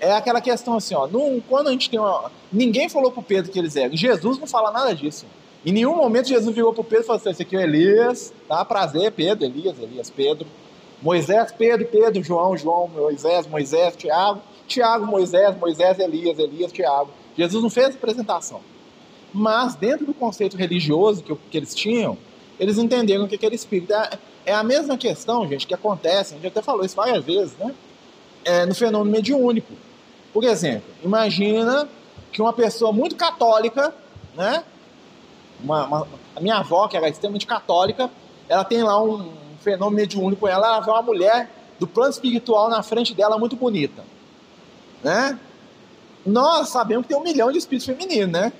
É 0.00 0.12
aquela 0.12 0.40
questão 0.40 0.76
assim, 0.76 0.94
ó, 0.94 1.06
num, 1.06 1.40
quando 1.46 1.68
a 1.68 1.72
gente 1.72 1.90
tem 1.90 2.00
uma, 2.00 2.30
ninguém 2.50 2.88
falou 2.88 3.10
pro 3.10 3.22
Pedro 3.22 3.52
que 3.52 3.58
eles 3.58 3.76
eram. 3.76 3.94
Jesus 3.94 4.38
não 4.38 4.46
fala 4.46 4.70
nada 4.70 4.94
disso. 4.94 5.26
Em 5.66 5.72
nenhum 5.72 5.96
momento 5.96 6.28
Jesus 6.28 6.54
virou 6.54 6.72
pro 6.72 6.84
Pedro 6.84 7.02
e 7.02 7.06
falou 7.08 7.20
assim: 7.20 7.30
esse 7.30 7.42
aqui 7.42 7.56
é 7.56 7.58
o 7.58 7.62
Elias, 7.62 8.32
tá? 8.46 8.64
Prazer, 8.64 9.10
Pedro, 9.10 9.44
Elias, 9.44 9.76
Elias, 9.80 10.08
Pedro. 10.08 10.46
Moisés, 11.02 11.50
Pedro, 11.50 11.86
Pedro, 11.86 12.22
João, 12.22 12.56
João, 12.56 12.88
Moisés, 12.88 13.48
Moisés, 13.48 13.96
Tiago, 13.96 14.40
Tiago, 14.68 15.04
Moisés, 15.04 15.58
Moisés, 15.58 15.98
Elias, 15.98 16.38
Elias, 16.38 16.70
Tiago. 16.70 17.10
Jesus 17.36 17.62
não 17.62 17.68
fez 17.68 17.96
apresentação. 17.96 18.60
Mas 19.34 19.74
dentro 19.74 20.06
do 20.06 20.14
conceito 20.14 20.56
religioso 20.56 21.22
que, 21.22 21.34
que 21.50 21.56
eles 21.58 21.74
tinham, 21.74 22.16
eles 22.58 22.78
entenderam 22.78 23.26
que 23.26 23.34
aquele 23.34 23.56
espírito 23.56 23.92
é, 23.92 24.10
é 24.46 24.54
a 24.54 24.62
mesma 24.62 24.96
questão, 24.96 25.46
gente, 25.48 25.66
que 25.66 25.74
acontece, 25.74 26.34
a 26.34 26.36
gente 26.36 26.46
até 26.46 26.62
falou 26.62 26.84
isso 26.84 26.94
várias 26.94 27.24
vezes, 27.24 27.56
né? 27.58 27.74
É, 28.44 28.64
no 28.64 28.74
fenômeno 28.74 29.10
mediúnico. 29.10 29.74
Por 30.32 30.44
exemplo, 30.44 30.88
imagina 31.04 31.88
que 32.32 32.40
uma 32.40 32.52
pessoa 32.52 32.92
muito 32.92 33.16
católica, 33.16 33.92
né? 34.36 34.64
Uma, 35.62 35.86
uma, 35.86 36.08
a 36.34 36.40
minha 36.40 36.56
avó, 36.56 36.86
que 36.88 36.96
era 36.96 37.08
extremamente 37.08 37.46
católica, 37.46 38.10
ela 38.48 38.64
tem 38.64 38.82
lá 38.82 39.02
um 39.02 39.32
fenômeno 39.60 39.96
mediúnico 39.96 40.46
ela, 40.46 40.68
ela 40.68 40.80
vê 40.80 40.90
uma 40.90 41.02
mulher 41.02 41.50
do 41.78 41.86
plano 41.86 42.10
espiritual 42.10 42.68
na 42.68 42.82
frente 42.82 43.12
dela 43.12 43.36
muito 43.36 43.56
bonita, 43.56 44.04
né? 45.02 45.38
Nós 46.24 46.68
sabemos 46.68 47.04
que 47.04 47.08
tem 47.08 47.16
um 47.16 47.24
milhão 47.24 47.50
de 47.50 47.58
espíritos 47.58 47.86
femininos, 47.86 48.30
né? 48.32 48.52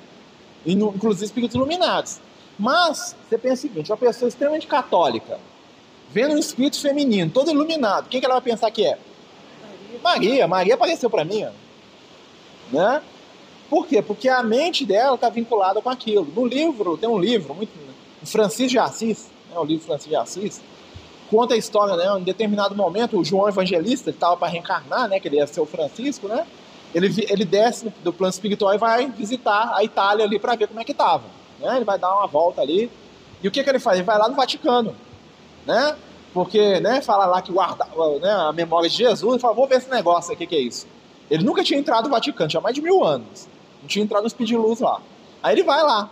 Inclusive 0.64 1.24
espíritos 1.24 1.54
iluminados. 1.54 2.18
Mas, 2.58 3.14
você 3.28 3.38
pensa 3.38 3.54
o 3.54 3.68
seguinte, 3.68 3.90
uma 3.90 3.96
pessoa 3.96 4.28
extremamente 4.28 4.66
católica, 4.66 5.38
vendo 6.10 6.34
um 6.34 6.38
espírito 6.38 6.80
feminino, 6.80 7.30
todo 7.30 7.50
iluminado, 7.50 8.08
quem 8.08 8.20
que 8.20 8.26
ela 8.26 8.36
vai 8.36 8.42
pensar 8.42 8.70
que 8.70 8.84
é? 8.84 8.98
Maria. 10.02 10.46
Maria 10.46 10.74
apareceu 10.74 11.10
para 11.10 11.24
mim, 11.24 11.46
né? 12.72 13.02
Por 13.68 13.86
quê? 13.86 14.00
Porque 14.00 14.28
a 14.28 14.42
mente 14.42 14.84
dela 14.84 15.16
está 15.16 15.28
vinculada 15.28 15.80
com 15.80 15.90
aquilo. 15.90 16.26
No 16.34 16.46
livro, 16.46 16.96
tem 16.96 17.08
um 17.08 17.18
livro, 17.18 17.54
muito, 17.54 17.70
Francisco 18.24 18.70
de 18.70 18.78
Assis, 18.78 19.28
né, 19.50 19.58
o 19.58 19.64
livro 19.64 19.84
Francisco 19.84 20.10
de 20.10 20.16
Assis, 20.16 20.60
conta 21.30 21.54
a 21.54 21.56
história, 21.56 21.96
né? 21.96 22.06
Em 22.18 22.22
determinado 22.22 22.74
momento, 22.74 23.18
o 23.18 23.24
João 23.24 23.48
Evangelista 23.48 24.10
estava 24.10 24.36
para 24.36 24.48
reencarnar, 24.48 25.08
né? 25.08 25.18
Que 25.20 25.28
ele 25.28 25.36
ia 25.36 25.46
ser 25.46 25.60
o 25.60 25.66
Francisco, 25.66 26.28
né? 26.28 26.46
Ele, 26.94 27.08
ele 27.28 27.44
desce 27.44 27.92
do 28.02 28.12
plano 28.12 28.30
espiritual 28.30 28.74
e 28.74 28.78
vai 28.78 29.06
visitar 29.06 29.72
a 29.74 29.84
Itália 29.84 30.24
ali 30.24 30.38
para 30.38 30.54
ver 30.54 30.68
como 30.68 30.80
é 30.80 30.84
que 30.84 30.92
estava. 30.92 31.24
Né? 31.58 31.76
Ele 31.76 31.84
vai 31.84 31.98
dar 31.98 32.14
uma 32.14 32.26
volta 32.26 32.62
ali. 32.62 32.90
E 33.42 33.48
o 33.48 33.50
que, 33.50 33.62
que 33.62 33.68
ele 33.68 33.78
faz? 33.78 33.98
Ele 33.98 34.06
vai 34.06 34.18
lá 34.18 34.28
no 34.28 34.34
Vaticano, 34.34 34.94
né? 35.66 35.96
Porque, 36.32 36.80
né, 36.80 37.00
fala 37.00 37.26
lá 37.26 37.40
que 37.40 37.50
guarda 37.50 37.86
né, 38.20 38.30
a 38.30 38.52
memória 38.52 38.88
de 38.90 38.96
Jesus, 38.96 39.36
e 39.36 39.38
fala, 39.38 39.54
vou 39.54 39.66
ver 39.66 39.76
esse 39.76 39.90
negócio 39.90 40.32
aqui, 40.32 40.46
que 40.46 40.54
é 40.54 40.60
isso. 40.60 40.86
Ele 41.30 41.42
nunca 41.42 41.64
tinha 41.64 41.78
entrado 41.78 42.04
no 42.04 42.10
Vaticano, 42.10 42.48
tinha 42.48 42.60
mais 42.60 42.74
de 42.74 42.82
mil 42.82 43.02
anos. 43.04 43.48
Tinha 43.86 44.04
entrado 44.04 44.24
no 44.24 44.30
Speed 44.30 44.52
Luz 44.52 44.80
lá. 44.80 45.00
Aí 45.42 45.54
ele 45.54 45.62
vai 45.62 45.82
lá. 45.82 46.10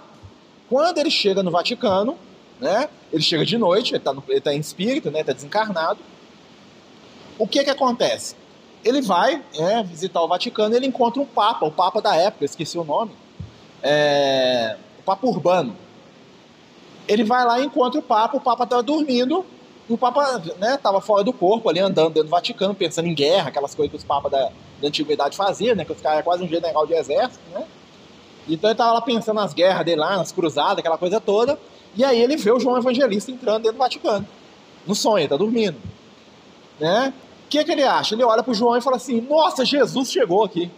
Quando 0.68 0.98
ele 0.98 1.10
chega 1.10 1.42
no 1.42 1.50
Vaticano, 1.50 2.16
né, 2.60 2.88
ele 3.12 3.22
chega 3.22 3.44
de 3.44 3.58
noite, 3.58 3.90
ele 3.90 3.98
está 3.98 4.14
tá 4.42 4.54
em 4.54 4.60
espírito, 4.60 5.10
né, 5.10 5.20
está 5.20 5.32
desencarnado. 5.32 5.98
O 7.38 7.46
que 7.46 7.62
que 7.62 7.70
acontece? 7.70 8.36
Ele 8.84 9.00
vai 9.02 9.42
é, 9.58 9.82
visitar 9.82 10.22
o 10.22 10.28
Vaticano 10.28 10.74
ele 10.74 10.86
encontra 10.86 11.20
um 11.20 11.26
Papa, 11.26 11.66
o 11.66 11.72
Papa 11.72 12.00
da 12.00 12.14
época, 12.16 12.44
esqueci 12.44 12.78
o 12.78 12.84
nome. 12.84 13.12
É, 13.82 14.76
Papa 15.04 15.26
Urbano. 15.26 15.76
Ele 17.06 17.24
vai 17.24 17.44
lá 17.44 17.60
e 17.60 17.64
encontra 17.64 17.98
o 17.98 18.02
Papa, 18.02 18.36
o 18.36 18.40
Papa 18.40 18.64
estava 18.64 18.82
dormindo, 18.82 19.44
e 19.88 19.92
o 19.92 19.98
Papa 19.98 20.42
estava 20.46 20.98
né, 20.98 21.04
fora 21.04 21.22
do 21.22 21.32
corpo, 21.32 21.68
ali 21.68 21.78
andando 21.78 22.08
dentro 22.08 22.24
do 22.24 22.30
Vaticano, 22.30 22.74
pensando 22.74 23.06
em 23.06 23.14
guerra, 23.14 23.48
aquelas 23.48 23.74
coisas 23.74 23.90
que 23.90 23.96
os 23.96 24.04
Papas 24.04 24.32
da, 24.32 24.50
da 24.80 24.88
Antiguidade 24.88 25.36
faziam, 25.36 25.76
né, 25.76 25.84
que 25.84 25.92
os 25.92 26.00
caras 26.00 26.18
eram 26.18 26.24
quase 26.24 26.42
um 26.42 26.48
general 26.48 26.86
de 26.86 26.94
exército, 26.94 27.40
né? 27.52 27.64
Então 28.48 28.68
ele 28.68 28.74
estava 28.74 28.92
lá 28.92 29.00
pensando 29.00 29.36
nas 29.36 29.52
guerras 29.52 29.84
dele 29.84 30.00
lá, 30.00 30.16
nas 30.16 30.32
cruzadas, 30.32 30.78
aquela 30.78 30.98
coisa 30.98 31.20
toda, 31.20 31.58
e 31.94 32.04
aí 32.04 32.18
ele 32.18 32.36
vê 32.36 32.50
o 32.50 32.60
João 32.60 32.78
Evangelista 32.78 33.30
entrando 33.30 33.62
dentro 33.62 33.76
do 33.76 33.78
Vaticano, 33.78 34.26
no 34.86 34.94
sonho, 34.94 35.24
está 35.24 35.36
dormindo, 35.36 35.76
né? 36.80 37.12
O 37.44 37.48
que, 37.48 37.62
que 37.62 37.72
ele 37.72 37.82
acha? 37.82 38.14
Ele 38.14 38.24
olha 38.24 38.42
para 38.42 38.50
o 38.50 38.54
João 38.54 38.76
e 38.76 38.80
fala 38.80 38.96
assim, 38.96 39.20
nossa, 39.20 39.64
Jesus 39.64 40.10
chegou 40.10 40.44
aqui. 40.44 40.70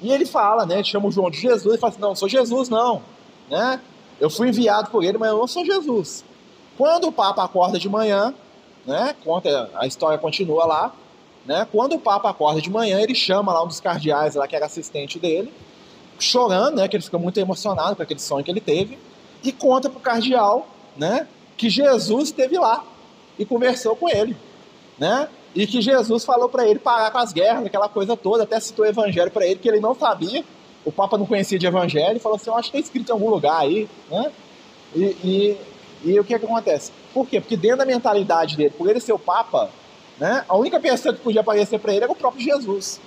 E 0.00 0.12
ele 0.12 0.24
fala, 0.24 0.64
né? 0.64 0.82
Chama 0.82 1.08
o 1.08 1.10
João 1.10 1.30
de 1.30 1.40
Jesus 1.40 1.76
e 1.76 1.78
fala 1.78 1.92
assim: 1.92 2.00
não, 2.00 2.08
não 2.10 2.16
sou 2.16 2.28
Jesus, 2.28 2.68
não. 2.68 3.02
Né? 3.50 3.80
Eu 4.20 4.30
fui 4.30 4.48
enviado 4.48 4.90
por 4.90 5.02
ele, 5.02 5.18
mas 5.18 5.30
eu 5.30 5.38
não 5.38 5.46
sou 5.46 5.64
Jesus. 5.64 6.24
Quando 6.78 7.08
o 7.08 7.12
Papa 7.12 7.44
acorda 7.44 7.78
de 7.78 7.88
manhã, 7.88 8.32
né? 8.86 9.14
Conta, 9.22 9.70
a 9.74 9.86
história 9.86 10.16
continua 10.16 10.64
lá. 10.64 10.94
Né? 11.44 11.66
Quando 11.70 11.94
o 11.94 11.98
Papa 11.98 12.30
acorda 12.30 12.60
de 12.60 12.70
manhã, 12.70 13.00
ele 13.00 13.14
chama 13.14 13.52
lá 13.52 13.62
um 13.62 13.66
dos 13.66 13.80
cardeais 13.80 14.34
lá, 14.34 14.46
que 14.46 14.56
era 14.56 14.66
assistente 14.66 15.18
dele, 15.18 15.52
chorando, 16.18 16.76
né? 16.76 16.88
Que 16.88 16.96
ele 16.96 17.04
fica 17.04 17.18
muito 17.18 17.38
emocionado 17.38 17.96
com 17.96 18.02
aquele 18.02 18.20
sonho 18.20 18.44
que 18.44 18.50
ele 18.50 18.60
teve, 18.60 18.98
e 19.42 19.52
conta 19.52 19.90
para 19.90 19.98
o 19.98 20.00
cardeal, 20.00 20.66
né? 20.96 21.28
Que 21.56 21.68
Jesus 21.68 22.28
esteve 22.28 22.56
lá 22.56 22.84
e 23.38 23.44
conversou 23.44 23.94
com 23.96 24.08
ele, 24.08 24.36
né? 24.98 25.28
e 25.54 25.66
que 25.66 25.80
Jesus 25.80 26.24
falou 26.24 26.48
para 26.48 26.66
ele 26.68 26.78
parar 26.78 27.10
com 27.10 27.18
as 27.18 27.32
guerras, 27.32 27.66
aquela 27.66 27.88
coisa 27.88 28.16
toda, 28.16 28.44
até 28.44 28.60
citou 28.60 28.84
o 28.84 28.88
evangelho 28.88 29.30
para 29.30 29.46
ele, 29.46 29.56
que 29.56 29.68
ele 29.68 29.80
não 29.80 29.94
sabia, 29.94 30.44
o 30.84 30.92
Papa 30.92 31.18
não 31.18 31.26
conhecia 31.26 31.58
de 31.58 31.66
evangelho, 31.66 32.20
falou 32.20 32.36
assim, 32.36 32.50
eu 32.50 32.56
acho 32.56 32.70
que 32.70 32.76
está 32.76 32.86
escrito 32.86 33.08
em 33.08 33.12
algum 33.12 33.28
lugar 33.28 33.60
aí, 33.60 33.88
né? 34.10 34.30
E, 34.94 35.02
e, 35.02 35.56
e 36.04 36.18
o 36.18 36.24
que, 36.24 36.34
é 36.34 36.38
que 36.38 36.44
acontece? 36.44 36.92
Por 37.12 37.26
quê? 37.26 37.40
Porque 37.40 37.56
dentro 37.56 37.78
da 37.78 37.86
mentalidade 37.86 38.56
dele, 38.56 38.70
por 38.70 38.88
ele 38.88 39.00
ser 39.00 39.12
o 39.12 39.18
Papa, 39.18 39.70
né, 40.18 40.44
a 40.48 40.56
única 40.56 40.78
pessoa 40.78 41.14
que 41.14 41.20
podia 41.20 41.40
aparecer 41.40 41.78
para 41.78 41.92
ele 41.92 42.04
era 42.04 42.12
o 42.12 42.16
próprio 42.16 42.42
Jesus. 42.42 43.00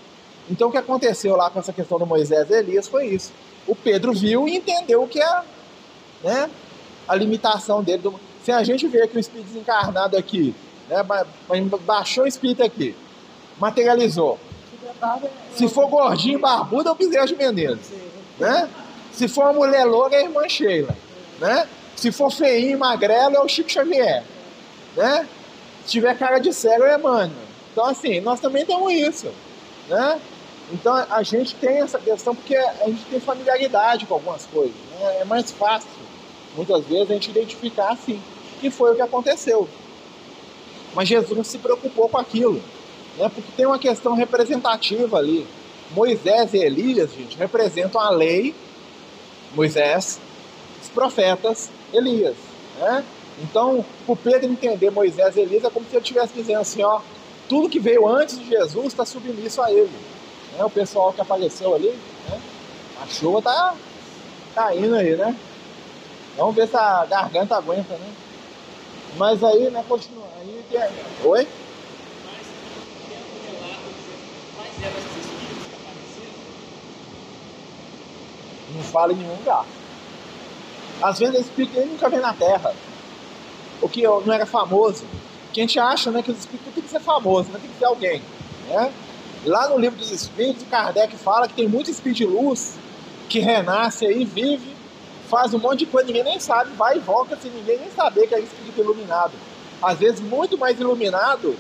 Então 0.50 0.70
o 0.70 0.72
que 0.72 0.78
aconteceu 0.78 1.36
lá 1.36 1.50
com 1.50 1.60
essa 1.60 1.72
questão 1.72 1.98
do 1.98 2.06
Moisés 2.06 2.50
e 2.50 2.54
Elias 2.54 2.88
foi 2.88 3.08
isso. 3.08 3.32
O 3.68 3.76
Pedro 3.76 4.14
viu 4.14 4.48
e 4.48 4.56
entendeu 4.56 5.04
o 5.04 5.08
que 5.08 5.22
é 5.22 5.42
né, 6.24 6.50
a 7.08 7.16
limitação 7.16 7.84
dele. 7.84 8.00
Do... 8.00 8.20
Se 8.44 8.52
a 8.52 8.64
gente 8.64 8.88
vê 8.88 9.08
que 9.08 9.18
o 9.18 9.20
Espírito 9.20 9.48
desencarnado 9.48 10.18
aqui 10.18 10.56
né? 10.92 11.06
Baixou 11.86 12.26
o 12.26 12.28
espírito 12.28 12.62
aqui, 12.62 12.94
materializou. 13.58 14.38
Se 15.56 15.70
for 15.70 15.88
gordinho, 15.88 16.40
barbudo, 16.40 16.90
é 16.90 16.92
o 16.92 16.96
Bezerra 16.96 17.26
de 17.26 17.36
Menezes. 17.36 17.92
Né? 18.38 18.70
Se 19.14 19.28
for 19.28 19.46
uma 19.46 19.54
mulher 19.54 19.86
loura, 19.86 20.16
é 20.16 20.20
a 20.20 20.24
irmã 20.24 20.48
Sheila. 20.50 20.96
Né? 21.40 21.68
Se 21.96 22.12
for 22.12 22.32
feinho, 22.32 22.80
magrelo, 22.80 23.36
é 23.36 23.42
o 23.42 23.48
Chico 23.48 23.72
Xavier. 23.72 24.24
Né? 24.96 25.28
Se 25.86 25.92
tiver 25.92 26.18
cara 26.18 26.40
de 26.40 26.54
cego, 26.54 26.84
é 26.84 26.96
Emmanuel. 26.96 27.32
Então, 27.72 27.86
assim, 27.86 28.20
nós 28.20 28.40
também 28.40 28.66
temos 28.66 28.92
isso. 28.92 29.32
Né? 29.88 30.20
Então, 30.72 30.94
a 30.96 31.24
gente 31.24 31.56
tem 31.56 31.82
essa 31.82 32.00
questão 32.00 32.36
porque 32.36 32.56
a 32.56 32.86
gente 32.88 33.04
tem 33.06 33.20
familiaridade 33.20 34.06
com 34.06 34.14
algumas 34.14 34.46
coisas. 34.46 34.76
Né? 34.92 35.22
É 35.22 35.26
mais 35.26 35.52
fácil, 35.52 35.90
muitas 36.56 36.84
vezes, 36.86 37.10
a 37.10 37.14
gente 37.14 37.30
identificar 37.30 37.92
assim. 37.92 38.22
E 38.62 38.70
foi 38.70 38.92
o 38.92 38.96
que 38.96 39.02
aconteceu. 39.02 39.68
Mas 40.94 41.08
Jesus 41.08 41.36
não 41.36 41.44
se 41.44 41.58
preocupou 41.58 42.10
com 42.10 42.18
aquilo, 42.18 42.62
né? 43.18 43.30
porque 43.34 43.52
tem 43.56 43.66
uma 43.66 43.80
questão 43.80 44.14
representativa 44.14 45.18
ali. 45.18 45.48
Moisés 45.92 46.54
e 46.54 46.58
Elias, 46.58 47.12
gente, 47.12 47.38
representam 47.38 48.00
a 48.00 48.10
lei, 48.10 48.56
Moisés, 49.54 50.20
os 50.82 50.90
profetas, 50.90 51.70
Elias. 51.94 52.36
Né? 52.80 53.04
Então, 53.42 53.84
o 54.08 54.16
Pedro 54.16 54.52
entender 54.52 54.92
Moisés 54.92 55.36
e 55.36 55.42
Elias 55.42 55.64
é 55.64 55.70
como 55.70 55.86
se 55.86 55.96
ele 55.96 56.02
estivesse 56.02 56.34
dizendo 56.34 56.60
assim: 56.60 56.84
ó, 56.84 57.02
tudo 57.50 57.70
que 57.70 57.80
veio 57.80 58.08
antes 58.08 58.38
de 58.40 58.48
Jesus 58.48 58.88
está 58.88 59.06
submisso 59.06 59.62
a 59.62 59.72
ele. 59.72 59.92
Né? 60.58 60.64
O 60.64 60.70
pessoal 60.70 61.12
que 61.14 61.22
apareceu 61.22 61.74
ali, 61.74 61.90
né? 62.30 62.42
a 63.02 63.08
chuva 63.08 63.42
tá 63.42 63.76
caindo 64.54 64.96
aí, 64.96 65.16
né? 65.16 65.36
Vamos 66.38 66.56
ver 66.56 66.68
se 66.68 66.78
a 66.78 67.06
garganta 67.06 67.56
aguenta, 67.56 67.94
né? 67.94 68.14
Mas 69.18 69.44
aí, 69.44 69.70
né, 69.70 69.84
continua. 69.88 70.28
Aí 70.40 70.64
tem... 70.70 70.80
Oi? 71.26 71.48
Não 78.74 78.84
fala 78.84 79.12
em 79.12 79.18
nenhum 79.18 79.36
lugar. 79.36 79.66
Às 81.02 81.20
vezes 81.20 81.36
esse 81.36 81.44
espírito 81.50 81.78
ele 81.78 81.92
nunca 81.92 82.10
vem 82.10 82.20
na 82.20 82.34
Terra. 82.34 82.74
O 83.82 83.90
que 83.90 84.04
não 84.04 84.32
era 84.32 84.46
famoso. 84.46 85.04
Que 85.52 85.60
a 85.60 85.64
gente 85.64 85.80
acha 85.80 86.12
né, 86.12 86.22
que 86.22 86.32
os 86.32 86.40
espíritos 86.40 86.74
tem 86.74 86.84
que 86.84 86.90
ser 86.90 87.02
famoso, 87.02 87.50
né, 87.52 87.60
tem 87.60 87.70
que 87.70 87.78
ser 87.78 87.86
alguém. 87.86 88.22
Né? 88.68 88.92
Lá 89.46 89.68
no 89.70 89.78
livro 89.78 89.98
dos 89.98 90.12
espíritos, 90.12 90.64
Kardec 90.70 91.16
fala 91.18 91.48
que 91.48 91.56
tem 91.56 91.68
muito 91.68 91.90
espírito 91.90 92.18
de 92.20 92.26
luz 92.26 92.78
que 93.28 93.40
renasce 93.40 94.06
aí, 94.06 94.24
vive, 94.24 94.76
faz 95.30 95.54
um 95.54 95.58
monte 95.58 95.80
de 95.80 95.86
coisa, 95.88 96.08
ninguém 96.08 96.24
nem 96.24 96.40
sabe, 96.40 96.72
vai 96.76 96.98
e 96.98 97.00
volta 97.00 97.38
sem 97.42 97.50
ninguém 97.50 97.80
nem 97.80 97.90
saber 97.92 98.28
que 98.28 98.36
é 98.36 98.40
espírito 98.40 98.82
iluminado. 98.82 99.32
Às 99.82 99.98
vezes 99.98 100.20
muito 100.20 100.58
mais 100.58 100.80
iluminado 100.80 101.58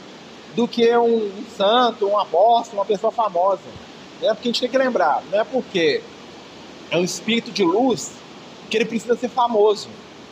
do 0.55 0.67
que 0.67 0.95
um, 0.95 1.27
um 1.27 1.45
santo, 1.57 2.07
um 2.07 2.19
apóstolo, 2.19 2.79
uma 2.79 2.85
pessoa 2.85 3.11
famosa. 3.11 3.61
Né? 4.21 4.33
Porque 4.33 4.49
a 4.49 4.51
gente 4.51 4.61
tem 4.61 4.69
que 4.69 4.77
lembrar, 4.77 5.23
não 5.31 5.39
é 5.39 5.43
porque 5.43 6.01
é 6.91 6.97
um 6.97 7.03
espírito 7.03 7.51
de 7.51 7.63
luz 7.63 8.11
que 8.71 8.77
ele 8.77 8.85
precisa 8.85 9.15
ser 9.17 9.29
famoso. 9.29 9.89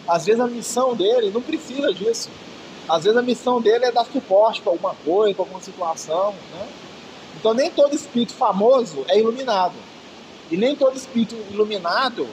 Às 0.08 0.26
vezes 0.26 0.40
a 0.40 0.48
missão 0.48 0.96
dele 0.96 1.30
não 1.30 1.42
precisa 1.42 1.94
disso. 1.94 2.30
Às 2.88 3.04
vezes 3.04 3.20
a 3.20 3.22
missão 3.22 3.62
dele 3.62 3.86
é 3.86 3.92
dar 3.92 4.06
suporte 4.06 4.62
para 4.62 4.72
alguma 4.72 4.96
coisa, 5.06 5.36
para 5.36 5.44
alguma 5.44 5.62
situação. 5.62 6.34
Né? 6.54 6.68
Então 7.38 7.54
nem 7.54 7.70
todo 7.70 7.94
espírito 7.94 8.34
famoso 8.34 9.06
é 9.10 9.20
iluminado. 9.20 9.76
E 10.50 10.56
nem 10.56 10.74
todo 10.76 10.96
espírito 10.96 11.36
iluminado 11.52 12.28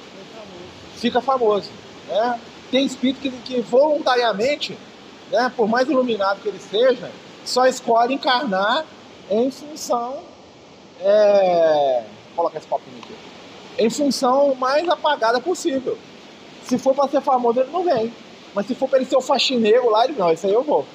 fica 0.94 1.20
famoso. 1.20 1.70
Né? 2.08 2.40
Tem 2.70 2.86
espírito 2.86 3.20
que, 3.20 3.30
que 3.30 3.60
voluntariamente, 3.60 4.78
né, 5.30 5.52
por 5.54 5.68
mais 5.68 5.88
iluminado 5.88 6.40
que 6.40 6.48
ele 6.48 6.60
seja, 6.60 7.10
só 7.44 7.66
escolhe 7.66 8.14
encarnar 8.14 8.86
em 9.28 9.50
função. 9.50 10.22
É... 11.00 12.04
Vou 12.28 12.36
colocar 12.36 12.58
esse 12.58 12.66
papinho 12.66 12.96
aqui. 13.02 13.35
Em 13.78 13.90
função 13.90 14.54
mais 14.54 14.88
apagada 14.88 15.40
possível. 15.40 15.98
Se 16.64 16.78
for 16.78 16.94
para 16.94 17.08
ser 17.08 17.20
famoso, 17.20 17.60
ele 17.60 17.70
não 17.70 17.84
vem. 17.84 18.12
Mas 18.54 18.66
se 18.66 18.74
for 18.74 18.88
para 18.88 18.98
ele 18.98 19.08
ser 19.08 19.16
o 19.16 19.20
faxineiro 19.20 19.90
lá, 19.90 20.04
ele 20.04 20.14
não, 20.18 20.32
isso 20.32 20.46
aí 20.46 20.52
eu 20.52 20.62
vou. 20.62 20.86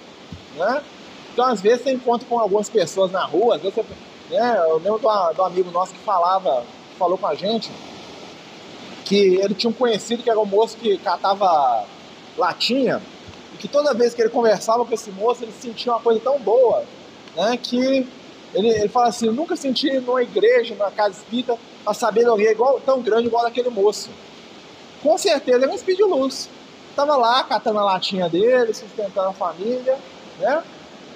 Né? 0.55 0.83
Então, 1.31 1.45
às 1.45 1.61
vezes, 1.61 1.83
você 1.83 1.91
encontra 1.91 2.27
com 2.27 2.39
algumas 2.39 2.69
pessoas 2.69 3.11
na 3.11 3.23
rua, 3.23 3.55
às 3.55 3.61
vezes 3.61 3.75
você, 3.75 4.35
né, 4.35 4.57
eu 4.67 4.77
lembro 4.77 4.99
do, 4.99 5.33
do 5.33 5.43
amigo 5.43 5.71
nosso 5.71 5.93
que 5.93 5.99
falava, 5.99 6.65
falou 6.97 7.17
com 7.17 7.27
a 7.27 7.35
gente, 7.35 7.71
que 9.05 9.35
ele 9.35 9.53
tinha 9.53 9.69
um 9.69 9.73
conhecido 9.73 10.23
que 10.23 10.29
era 10.29 10.39
um 10.39 10.45
moço 10.45 10.75
que 10.77 10.97
catava 10.97 11.85
latinha, 12.37 13.01
e 13.53 13.57
que 13.57 13.67
toda 13.67 13.93
vez 13.93 14.13
que 14.13 14.21
ele 14.21 14.29
conversava 14.29 14.83
com 14.83 14.93
esse 14.93 15.09
moço, 15.11 15.43
ele 15.43 15.53
sentia 15.53 15.93
uma 15.93 16.01
coisa 16.01 16.19
tão 16.19 16.37
boa, 16.39 16.83
né, 17.35 17.57
que 17.61 18.07
ele, 18.53 18.69
ele 18.69 18.89
fala 18.89 19.07
assim, 19.07 19.27
eu 19.27 19.33
nunca 19.33 19.55
senti 19.55 19.99
numa 19.99 20.21
igreja, 20.21 20.75
numa 20.75 20.91
casa 20.91 21.17
espírita, 21.17 21.57
a 21.85 21.93
sabedoria 21.93 22.51
igual, 22.51 22.79
tão 22.81 23.01
grande 23.01 23.27
igual 23.27 23.43
daquele 23.43 23.69
moço. 23.69 24.09
Com 25.01 25.17
certeza 25.17 25.63
era 25.63 25.71
um 25.71 25.75
espírito 25.75 26.05
de 26.05 26.09
luz. 26.09 26.49
Tava 26.95 27.15
lá 27.15 27.43
catando 27.43 27.79
a 27.79 27.83
latinha 27.83 28.27
dele, 28.27 28.73
sustentando 28.73 29.29
a 29.29 29.33
família, 29.33 29.97
né? 30.39 30.63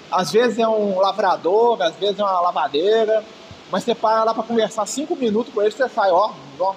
Às 0.10 0.32
vezes 0.32 0.58
é 0.60 0.68
um 0.68 1.00
lavrador, 1.00 1.82
às 1.82 1.96
vezes 1.96 2.20
é 2.20 2.24
uma 2.24 2.40
lavadeira, 2.40 3.24
mas 3.70 3.84
você 3.84 3.94
para 3.94 4.24
lá 4.24 4.34
para 4.34 4.44
conversar 4.44 4.86
cinco 4.86 5.16
minutos 5.16 5.54
com 5.54 5.62
ele, 5.62 5.72
você 5.72 5.90
sai, 5.90 6.12
ó, 6.12 6.32
ó, 6.60 6.74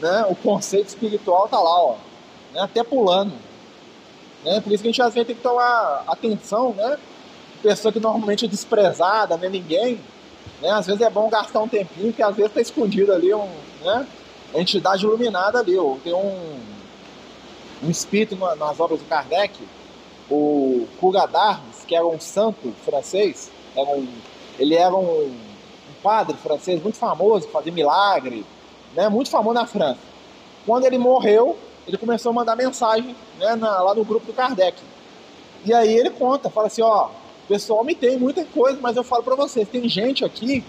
né? 0.00 0.26
O 0.28 0.34
conceito 0.34 0.88
espiritual 0.88 1.48
tá 1.48 1.60
lá, 1.60 1.82
ó, 1.82 1.96
né? 2.52 2.60
até 2.60 2.82
pulando. 2.82 3.32
Né? 4.44 4.60
Por 4.60 4.72
isso 4.72 4.82
que 4.82 4.88
a 4.88 4.92
gente 4.92 5.02
às 5.02 5.14
vezes 5.14 5.26
tem 5.28 5.36
que 5.36 5.42
tomar 5.42 6.02
atenção, 6.06 6.72
né? 6.72 6.98
Pessoa 7.64 7.90
que 7.90 7.98
normalmente 7.98 8.44
é 8.44 8.48
desprezada, 8.48 9.38
não 9.38 9.44
é 9.46 9.48
ninguém, 9.48 9.98
né? 10.60 10.70
Às 10.70 10.86
vezes 10.86 11.00
é 11.00 11.08
bom 11.08 11.30
gastar 11.30 11.60
um 11.60 11.68
tempinho, 11.68 12.12
que 12.12 12.22
às 12.22 12.36
vezes 12.36 12.52
tá 12.52 12.60
escondido 12.60 13.10
ali 13.10 13.32
um, 13.32 13.48
né? 13.82 14.06
entidade 14.54 15.02
iluminada 15.02 15.60
ali, 15.60 15.74
ou 15.74 15.98
tem 16.04 16.12
um, 16.12 16.60
um 17.82 17.90
espírito 17.90 18.36
nas 18.36 18.78
obras 18.78 19.00
do 19.00 19.06
Kardec, 19.06 19.58
o 20.30 20.86
Curadars, 21.00 21.86
que 21.88 21.96
era 21.96 22.06
um 22.06 22.20
santo 22.20 22.70
francês, 22.84 23.50
era 23.74 23.88
um, 23.88 24.06
ele 24.58 24.74
era 24.74 24.94
um, 24.94 25.22
um, 25.22 25.34
padre 26.02 26.36
francês 26.36 26.82
muito 26.82 26.98
famoso, 26.98 27.48
fazia 27.48 27.72
milagre, 27.72 28.44
né, 28.94 29.08
muito 29.08 29.30
famoso 29.30 29.54
na 29.54 29.66
França. 29.66 30.00
Quando 30.66 30.84
ele 30.84 30.98
morreu, 30.98 31.56
ele 31.86 31.96
começou 31.96 32.28
a 32.28 32.34
mandar 32.34 32.56
mensagem 32.56 33.16
né, 33.38 33.56
na, 33.56 33.80
lá 33.80 33.94
no 33.94 34.04
grupo 34.04 34.26
do 34.26 34.34
Kardec. 34.34 34.78
E 35.64 35.72
aí 35.72 35.94
ele 35.94 36.10
conta, 36.10 36.50
fala 36.50 36.66
assim, 36.66 36.82
ó, 36.82 37.08
pessoal 37.48 37.84
me 37.84 37.94
tem 37.94 38.18
muita 38.18 38.44
coisa, 38.44 38.78
mas 38.80 38.96
eu 38.96 39.04
falo 39.04 39.22
para 39.22 39.34
vocês, 39.34 39.68
tem 39.68 39.88
gente 39.88 40.24
aqui 40.24 40.64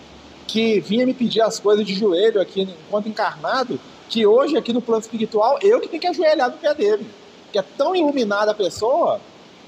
que 0.47 0.79
vinha 0.79 1.05
me 1.05 1.13
pedir 1.13 1.41
as 1.41 1.59
coisas 1.59 1.85
de 1.85 1.93
joelho 1.93 2.39
aqui 2.39 2.61
enquanto 2.61 3.09
encarnado, 3.09 3.79
que 4.07 4.25
hoje 4.25 4.57
aqui 4.57 4.71
no 4.71 4.81
plano 4.81 5.01
espiritual 5.01 5.57
eu 5.61 5.79
que 5.79 5.87
tenho 5.87 6.01
que 6.01 6.07
ajoelhar 6.07 6.49
no 6.49 6.57
pé 6.57 6.73
dele. 6.73 7.05
Que 7.51 7.59
é 7.59 7.63
tão 7.77 7.95
iluminada 7.95 8.51
a 8.51 8.55
pessoa, 8.55 9.19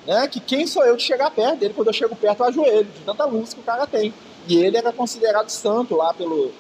né, 0.06 0.28
que 0.28 0.40
quem 0.40 0.68
sou 0.68 0.84
eu 0.86 0.96
de 0.96 1.04
chegar 1.04 1.32
perto 1.32 1.60
dele? 1.60 1.74
Quando 1.74 1.88
eu 1.88 1.94
chego 1.94 2.16
perto 2.16 2.42
eu 2.42 2.48
ajoelho, 2.48 2.86
de 2.86 3.02
tanta 3.02 3.26
luz 3.26 3.54
que 3.54 3.60
o 3.60 3.64
cara 3.64 3.88
tem. 3.88 4.14
E 4.48 4.58
ele 4.58 4.78
era 4.78 4.94
considerado 4.94 5.50
santo 5.50 5.96
lá 5.96 6.14
pelo, 6.14 6.52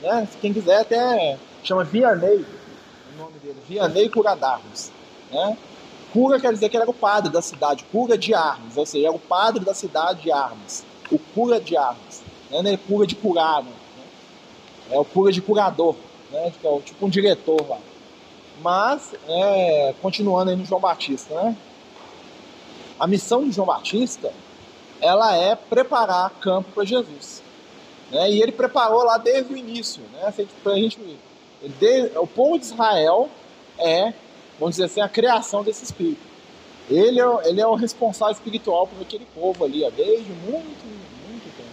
né, 0.00 0.26
quem 0.40 0.52
quiser 0.52 0.80
até 0.80 1.38
chama 1.62 1.84
Vianney, 1.84 2.44
o 3.14 3.18
nome 3.18 3.38
dele, 3.42 3.56
Vianney 3.68 4.08
Curadarmos, 4.08 4.90
né? 5.30 5.56
Cura 6.16 6.40
quer 6.40 6.50
dizer 6.50 6.70
que 6.70 6.76
ele 6.78 6.84
era 6.84 6.90
o 6.90 6.94
padre 6.94 7.30
da 7.30 7.42
cidade, 7.42 7.84
cura 7.92 8.16
de 8.16 8.32
armas, 8.32 8.74
ou 8.74 8.86
seja, 8.86 9.08
era 9.08 9.14
o 9.14 9.18
padre 9.18 9.62
da 9.62 9.74
cidade 9.74 10.22
de 10.22 10.32
armas, 10.32 10.82
o 11.12 11.18
cura 11.18 11.60
de 11.60 11.76
armas, 11.76 12.22
né? 12.50 12.60
Ele 12.60 12.70
é 12.70 12.76
cura 12.78 13.06
de 13.06 13.14
curar, 13.14 13.62
né? 13.62 13.70
é 14.90 14.98
o 14.98 15.04
cura 15.04 15.30
de 15.30 15.42
curador, 15.42 15.94
né? 16.32 16.50
É 16.64 16.80
tipo 16.80 17.04
um 17.04 17.10
diretor 17.10 17.68
lá. 17.68 17.76
Mas, 18.62 19.12
é, 19.28 19.94
continuando 20.00 20.48
aí 20.48 20.56
no 20.56 20.64
João 20.64 20.80
Batista, 20.80 21.34
né? 21.34 21.54
A 22.98 23.06
missão 23.06 23.44
de 23.44 23.52
João 23.52 23.66
Batista, 23.66 24.32
ela 25.02 25.36
é 25.36 25.54
preparar 25.54 26.30
campo 26.40 26.70
para 26.72 26.86
Jesus. 26.86 27.42
Né? 28.10 28.30
E 28.30 28.40
ele 28.40 28.52
preparou 28.52 29.04
lá 29.04 29.18
desde 29.18 29.52
o 29.52 29.56
início, 29.56 30.02
né? 30.14 30.32
Pra 30.62 30.76
gente, 30.76 30.98
de, 31.78 32.12
o 32.16 32.26
povo 32.26 32.58
de 32.58 32.64
Israel 32.64 33.28
é, 33.78 34.14
vamos 34.58 34.76
dizer 34.76 34.84
assim, 34.84 35.00
a 35.00 35.08
criação 35.08 35.62
desse 35.62 35.84
espírito. 35.84 36.20
Ele 36.88 37.20
é, 37.20 37.48
ele 37.48 37.60
é 37.60 37.66
o 37.66 37.74
responsável 37.74 38.34
espiritual 38.34 38.86
por 38.86 39.02
aquele 39.02 39.26
povo 39.34 39.64
ali, 39.64 39.84
ó, 39.84 39.90
desde 39.90 40.30
muito, 40.32 40.86
muito 41.28 41.56
tempo. 41.56 41.70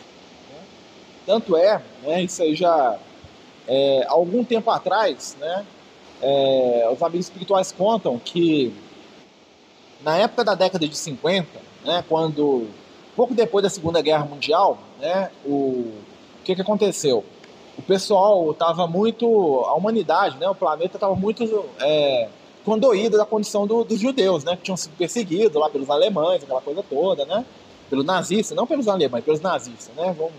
Né? 0.50 0.60
Tanto 1.26 1.56
é, 1.56 1.82
né, 2.02 2.24
isso 2.24 2.41
aí 2.41 2.56
já 2.56 2.98
é, 3.67 4.06
algum 4.08 4.43
tempo 4.43 4.72
atrás, 4.72 5.38
né, 5.39 5.65
é, 6.22 6.89
os 6.91 7.02
amigos 7.02 7.28
espirituais 7.28 7.72
contam 7.72 8.17
que 8.17 8.74
na 10.02 10.17
época 10.17 10.43
da 10.43 10.56
década 10.56 10.88
de 10.88 10.96
50, 10.96 11.48
né, 11.86 12.04
quando 12.10 12.67
pouco 13.15 13.34
depois 13.34 13.63
da 13.63 13.69
Segunda 13.69 14.02
Guerra 14.02 14.26
Mundial, 14.26 14.78
né, 15.00 15.30
o, 15.46 15.50
o 15.50 16.43
que, 16.43 16.56
que 16.56 16.62
aconteceu? 16.62 17.24
O 17.78 17.82
pessoal 17.82 18.52
estava 18.52 18.88
muito, 18.88 19.26
a 19.65 19.74
humanidade, 19.74 20.38
né, 20.38 20.50
o 20.50 20.56
planeta 20.56 20.98
estava 20.98 21.15
muito 21.15 21.65
é, 21.80 22.30
condoído 22.65 23.17
da 23.17 23.26
condição 23.26 23.67
do, 23.67 23.84
dos 23.84 23.99
judeus, 23.99 24.43
né, 24.43 24.56
que 24.56 24.63
tinham 24.63 24.78
sido 24.78 24.95
perseguidos 24.97 25.60
lá 25.60 25.69
pelos 25.69 25.89
alemães, 25.89 26.43
aquela 26.43 26.62
coisa 26.62 26.84
toda, 26.84 27.26
né, 27.26 27.45
pelos 27.89 28.06
nazistas, 28.06 28.56
não 28.56 28.65
pelos 28.65 28.88
alemães, 28.88 29.23
pelos 29.23 29.41
nazistas, 29.41 29.93
né, 29.95 30.15
vamos 30.17 30.34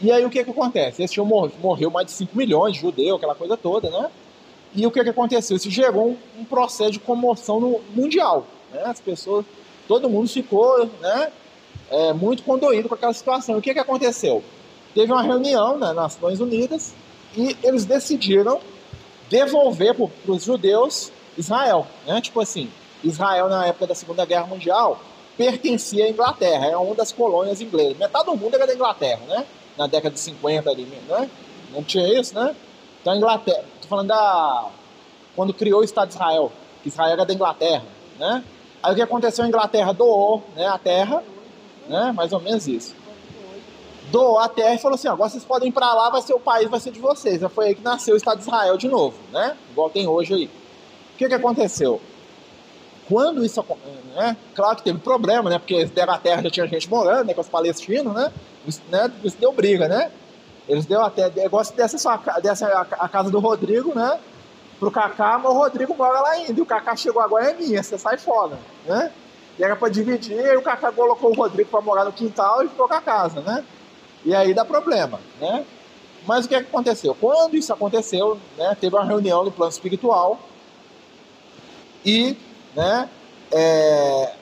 e 0.00 0.10
aí 0.10 0.24
o 0.24 0.30
que 0.30 0.42
que 0.42 0.50
acontece? 0.50 1.02
Esse 1.02 1.14
tinham 1.14 1.26
mor 1.26 1.50
morreu 1.62 1.90
mais 1.90 2.06
de 2.06 2.12
5 2.12 2.36
milhões 2.36 2.74
de 2.74 2.80
judeus, 2.80 3.16
aquela 3.16 3.34
coisa 3.34 3.56
toda, 3.56 3.88
né? 3.90 4.10
E 4.74 4.86
o 4.86 4.90
que 4.90 5.02
que 5.02 5.10
aconteceu? 5.10 5.56
Isso 5.56 5.70
gerou 5.70 6.10
um, 6.10 6.40
um 6.40 6.44
processo 6.44 6.90
de 6.92 6.98
comoção 6.98 7.60
no, 7.60 7.80
mundial, 7.94 8.44
né? 8.72 8.82
As 8.84 9.00
pessoas, 9.00 9.44
todo 9.86 10.10
mundo 10.10 10.28
ficou, 10.28 10.90
né? 11.00 11.32
É, 11.90 12.12
muito 12.12 12.42
condoído 12.42 12.88
com 12.88 12.94
aquela 12.94 13.12
situação. 13.12 13.54
E 13.54 13.58
o 13.58 13.62
que 13.62 13.72
que 13.72 13.78
aconteceu? 13.78 14.42
Teve 14.94 15.12
uma 15.12 15.22
reunião 15.22 15.78
né, 15.78 15.86
nas 15.86 15.96
Nações 15.96 16.40
Unidas 16.40 16.94
e 17.36 17.56
eles 17.62 17.84
decidiram 17.84 18.60
devolver 19.28 19.94
para 19.94 20.32
os 20.32 20.44
judeus 20.44 21.12
Israel, 21.36 21.86
né? 22.06 22.20
Tipo 22.20 22.40
assim, 22.40 22.70
Israel 23.02 23.48
na 23.48 23.66
época 23.66 23.88
da 23.88 23.94
Segunda 23.94 24.24
Guerra 24.24 24.46
Mundial 24.46 25.00
pertencia 25.36 26.04
à 26.04 26.08
Inglaterra, 26.08 26.66
era 26.66 26.78
uma 26.78 26.94
das 26.94 27.10
colônias 27.10 27.60
inglesas. 27.60 27.98
Metade 27.98 28.26
do 28.26 28.36
mundo 28.36 28.54
era 28.54 28.66
da 28.66 28.74
Inglaterra, 28.74 29.20
né? 29.26 29.44
na 29.76 29.86
década 29.86 30.14
de 30.14 30.20
50 30.20 30.70
ali, 30.70 30.84
né? 31.08 31.30
Não 31.72 31.82
tinha 31.82 32.06
isso, 32.18 32.34
né? 32.34 32.54
Então 33.00 33.12
a 33.12 33.16
Inglaterra, 33.16 33.64
tô 33.80 33.88
falando 33.88 34.08
da 34.08 34.68
quando 35.34 35.52
criou 35.52 35.80
o 35.80 35.84
Estado 35.84 36.08
de 36.08 36.14
Israel, 36.14 36.52
que 36.82 36.88
Israel 36.88 37.12
era 37.12 37.26
da 37.26 37.34
Inglaterra, 37.34 37.84
né? 38.18 38.44
Aí 38.82 38.92
o 38.92 38.94
que 38.94 39.02
aconteceu? 39.02 39.44
A 39.44 39.48
Inglaterra 39.48 39.92
doou, 39.92 40.42
né, 40.54 40.66
a 40.66 40.78
terra, 40.78 41.22
né? 41.88 42.12
Mais 42.12 42.32
ou 42.32 42.40
menos 42.40 42.68
isso. 42.68 42.94
Doou 44.10 44.38
a 44.38 44.48
terra 44.48 44.74
e 44.74 44.78
falou 44.78 44.94
assim: 44.94 45.08
agora 45.08 45.28
vocês 45.28 45.44
podem 45.44 45.70
ir 45.70 45.72
para 45.72 45.92
lá, 45.92 46.10
vai 46.10 46.22
ser 46.22 46.34
o 46.34 46.40
país, 46.40 46.70
vai 46.70 46.78
ser 46.78 46.92
de 46.92 47.00
vocês. 47.00 47.40
Já 47.40 47.48
foi 47.48 47.68
aí 47.68 47.74
que 47.74 47.82
nasceu 47.82 48.14
o 48.14 48.16
Estado 48.16 48.38
de 48.38 48.44
Israel 48.44 48.76
de 48.76 48.86
novo, 48.86 49.16
né? 49.32 49.56
Igual 49.70 49.90
tem 49.90 50.06
hoje 50.06 50.34
aí. 50.34 50.50
O 51.14 51.16
que 51.16 51.28
que 51.28 51.34
aconteceu? 51.34 52.00
Quando 53.08 53.44
isso 53.44 53.64
né? 54.14 54.36
Claro 54.54 54.76
que 54.76 54.82
teve 54.82 54.98
problema, 54.98 55.50
né? 55.50 55.58
Porque 55.58 55.74
eles 55.74 55.90
deram 55.90 56.14
a 56.14 56.18
terra, 56.18 56.42
já 56.42 56.50
tinha 56.50 56.66
gente 56.66 56.88
morando, 56.88 57.26
né? 57.26 57.34
Com 57.34 57.40
os 57.40 57.48
palestinos, 57.48 58.14
né? 58.14 58.32
Isso, 58.66 58.80
né? 58.90 59.10
isso 59.22 59.36
deu 59.38 59.52
briga, 59.52 59.88
né? 59.88 60.10
Eles 60.68 60.86
deu 60.86 61.02
até 61.02 61.28
negócio 61.30 61.74
dessa, 61.76 61.98
sua, 61.98 62.16
dessa 62.42 62.66
a, 62.66 63.08
casa 63.08 63.30
do 63.30 63.38
Rodrigo, 63.38 63.94
né? 63.94 64.18
pro 64.78 64.90
Kaká, 64.90 65.38
mas 65.38 65.52
o 65.52 65.54
Rodrigo 65.54 65.94
mora 65.96 66.20
lá 66.20 66.30
ainda. 66.30 66.58
E 66.58 66.62
o 66.62 66.66
Kaká 66.66 66.96
chegou 66.96 67.22
agora 67.22 67.50
é 67.50 67.54
minha, 67.54 67.82
você 67.82 67.96
sai 67.96 68.18
fora, 68.18 68.58
né? 68.86 69.10
E 69.58 69.62
era 69.62 69.76
para 69.76 69.88
dividir, 69.88 70.38
e 70.38 70.56
o 70.56 70.62
Kaká 70.62 70.90
colocou 70.90 71.30
o 71.30 71.34
Rodrigo 71.34 71.70
para 71.70 71.80
morar 71.80 72.04
no 72.04 72.12
quintal 72.12 72.64
e 72.64 72.68
ficou 72.68 72.88
com 72.88 72.94
a 72.94 73.00
casa, 73.00 73.40
né? 73.40 73.64
E 74.24 74.34
aí 74.34 74.52
dá 74.52 74.64
problema, 74.64 75.20
né? 75.40 75.64
Mas 76.26 76.44
o 76.44 76.48
que, 76.48 76.54
é 76.54 76.62
que 76.62 76.68
aconteceu? 76.68 77.14
Quando 77.14 77.54
isso 77.54 77.72
aconteceu, 77.72 78.38
né, 78.56 78.76
teve 78.80 78.96
uma 78.96 79.04
reunião 79.04 79.44
no 79.44 79.52
plano 79.52 79.70
espiritual 79.70 80.40
e 82.04 82.36
né, 82.74 83.08
é, 83.52 84.34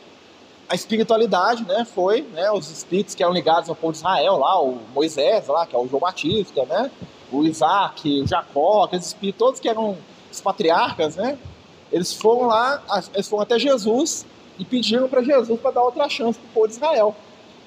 a 0.69 0.75
espiritualidade 0.75 1.65
né, 1.65 1.85
foi 1.85 2.23
né, 2.23 2.51
os 2.51 2.71
espíritos 2.71 3.15
que 3.15 3.23
eram 3.23 3.33
ligados 3.33 3.69
ao 3.69 3.77
povo 3.77 3.93
de 3.93 3.99
Israel, 3.99 4.39
lá, 4.39 4.61
o 4.61 4.79
Moisés, 4.95 5.47
lá, 5.47 5.67
que 5.67 5.77
é 5.77 5.79
o 5.79 5.87
João 5.87 6.01
Batista, 6.01 6.65
né, 6.65 6.91
o 7.31 7.45
Isaac, 7.45 8.23
o 8.23 8.27
Jacó, 8.27 8.85
aqueles 8.85 9.07
espíritos 9.07 9.39
todos 9.39 9.61
que 9.61 9.69
eram 9.69 9.97
os 10.31 10.41
patriarcas, 10.41 11.17
né, 11.17 11.39
eles 11.93 12.15
foram 12.15 12.47
lá, 12.47 12.83
eles 13.15 13.29
foram 13.29 13.43
até 13.43 13.59
Jesus 13.59 14.25
e 14.59 14.65
pediram 14.65 15.09
para 15.09 15.23
Jesus 15.23 15.61
para 15.61 15.73
dar 15.73 15.83
outra 15.83 16.09
chance 16.09 16.39
para 16.39 16.49
o 16.49 16.53
povo 16.53 16.69
de 16.69 16.75
Israel, 16.75 17.15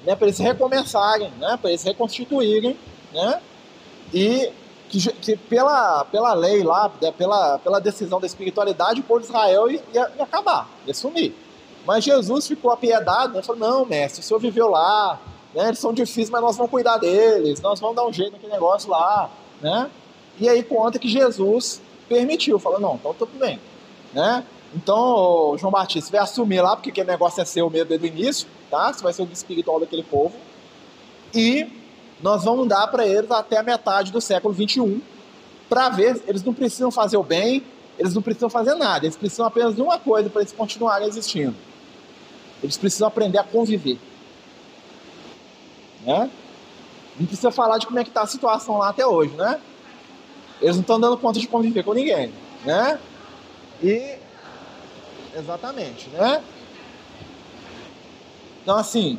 né, 0.04 0.16
para 0.16 0.26
eles 0.26 0.38
recomeçarem, 0.38 1.30
né, 1.38 1.56
para 1.60 1.70
eles 1.70 1.84
reconstituírem, 1.84 2.76
né, 3.12 3.40
e 4.12 4.50
que, 4.88 5.12
que, 5.12 5.36
pela, 5.36 6.04
pela 6.04 6.34
lei 6.34 6.62
lá, 6.62 6.90
né, 7.00 7.12
pela, 7.12 7.58
pela 7.58 7.80
decisão 7.80 8.20
da 8.20 8.26
espiritualidade, 8.26 9.00
o 9.00 9.04
povo 9.04 9.20
de 9.20 9.26
Israel 9.26 9.70
ia, 9.70 9.82
ia 9.92 10.04
acabar, 10.20 10.68
ia 10.86 10.94
sumir. 10.94 11.34
Mas 11.86 12.04
Jesus 12.04 12.46
ficou 12.46 12.70
apiedado, 12.70 13.34
né? 13.34 13.42
falou, 13.42 13.60
não, 13.60 13.86
mestre, 13.86 14.20
o 14.20 14.24
senhor 14.24 14.40
viveu 14.40 14.68
lá, 14.68 15.20
né? 15.54 15.68
eles 15.68 15.78
são 15.78 15.92
difíceis, 15.92 16.30
mas 16.30 16.42
nós 16.42 16.56
vamos 16.56 16.70
cuidar 16.70 16.98
deles, 16.98 17.60
nós 17.60 17.78
vamos 17.78 17.96
dar 17.96 18.04
um 18.04 18.12
jeito 18.12 18.32
naquele 18.32 18.52
negócio 18.52 18.90
lá, 18.90 19.30
né? 19.60 19.90
E 20.38 20.48
aí 20.48 20.62
conta 20.62 20.98
que 20.98 21.08
Jesus 21.08 21.80
permitiu, 22.08 22.58
falou, 22.58 22.80
não, 22.80 22.96
então 22.96 23.14
tudo 23.14 23.38
bem, 23.38 23.60
né? 24.12 24.44
Então, 24.74 25.56
João 25.56 25.70
Batista 25.70 26.10
vai 26.10 26.20
assumir 26.20 26.60
lá, 26.60 26.76
porque 26.76 26.90
aquele 26.90 27.08
negócio 27.08 27.40
é 27.40 27.44
seu 27.44 27.70
mesmo 27.70 27.88
desde 27.88 28.06
o 28.06 28.08
início, 28.08 28.48
tá? 28.70 28.92
Você 28.92 29.02
vai 29.02 29.12
ser 29.12 29.22
o 29.22 29.28
espiritual 29.32 29.80
daquele 29.80 30.02
povo. 30.02 30.34
E 31.34 31.66
nós 32.22 32.44
vamos 32.44 32.66
dar 32.68 32.86
para 32.88 33.06
eles 33.06 33.30
até 33.30 33.58
a 33.58 33.62
metade 33.62 34.10
do 34.10 34.20
século 34.20 34.54
21, 34.54 35.00
para 35.68 35.88
ver, 35.88 36.22
eles 36.26 36.42
não 36.42 36.54
precisam 36.54 36.90
fazer 36.90 37.16
o 37.16 37.22
bem, 37.22 37.62
eles 37.98 38.14
não 38.14 38.22
precisam 38.22 38.48
fazer 38.48 38.74
nada, 38.74 39.04
eles 39.04 39.16
precisam 39.16 39.46
apenas 39.46 39.74
de 39.74 39.82
uma 39.82 39.98
coisa 39.98 40.30
para 40.30 40.42
eles 40.42 40.52
continuarem 40.52 41.08
existindo. 41.08 41.54
Eles 42.62 42.76
precisam 42.76 43.08
aprender 43.08 43.38
a 43.38 43.44
conviver. 43.44 43.98
Né? 46.04 46.30
Não 47.18 47.26
precisa 47.26 47.50
falar 47.50 47.78
de 47.78 47.86
como 47.86 47.98
é 47.98 48.04
que 48.04 48.10
está 48.10 48.22
a 48.22 48.26
situação 48.26 48.78
lá 48.78 48.90
até 48.90 49.06
hoje, 49.06 49.34
né? 49.34 49.60
Eles 50.60 50.76
não 50.76 50.82
estão 50.82 51.00
dando 51.00 51.16
conta 51.16 51.38
de 51.38 51.48
conviver 51.48 51.82
com 51.82 51.94
ninguém, 51.94 52.32
né? 52.64 52.98
E 53.82 54.16
exatamente, 55.34 56.08
né? 56.10 56.42
Então 58.62 58.76
assim, 58.76 59.18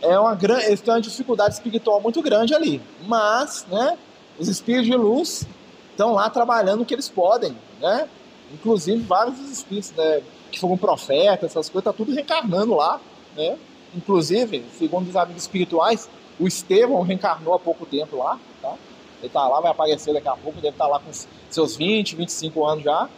é 0.00 0.18
uma 0.18 0.34
grande, 0.34 0.66
eles 0.66 0.80
têm 0.80 0.94
uma 0.94 1.00
dificuldade 1.00 1.54
espiritual 1.54 2.00
muito 2.00 2.22
grande 2.22 2.54
ali, 2.54 2.80
mas, 3.06 3.66
né? 3.70 3.98
Os 4.38 4.48
espíritos 4.48 4.86
de 4.86 4.96
luz 4.96 5.46
estão 5.90 6.14
lá 6.14 6.30
trabalhando 6.30 6.82
o 6.82 6.86
que 6.86 6.94
eles 6.94 7.08
podem, 7.08 7.56
né? 7.80 8.08
Inclusive 8.52 9.02
vários 9.02 9.38
espíritos, 9.40 9.92
né? 9.96 10.22
que 10.50 10.58
foram 10.58 10.76
profetas, 10.76 11.50
essas 11.50 11.68
coisas, 11.68 11.84
tá 11.84 11.92
tudo 11.92 12.12
reencarnando 12.12 12.74
lá, 12.74 13.00
né? 13.36 13.56
Inclusive, 13.94 14.64
segundo 14.78 15.08
os 15.08 15.16
amigos 15.16 15.42
espirituais, 15.42 16.08
o 16.38 16.46
Estevão 16.46 17.02
reencarnou 17.02 17.54
há 17.54 17.58
pouco 17.58 17.86
tempo 17.86 18.16
lá, 18.16 18.38
tá? 18.60 18.74
Ele 19.20 19.28
tá 19.28 19.46
lá, 19.46 19.60
vai 19.60 19.70
aparecer 19.70 20.14
daqui 20.14 20.28
a 20.28 20.36
pouco, 20.36 20.60
deve 20.60 20.74
estar 20.74 20.84
tá 20.84 20.90
lá 20.90 21.00
com 21.00 21.10
seus 21.50 21.76
20, 21.76 22.16
25 22.16 22.64
anos 22.64 22.84
já, 22.84 23.08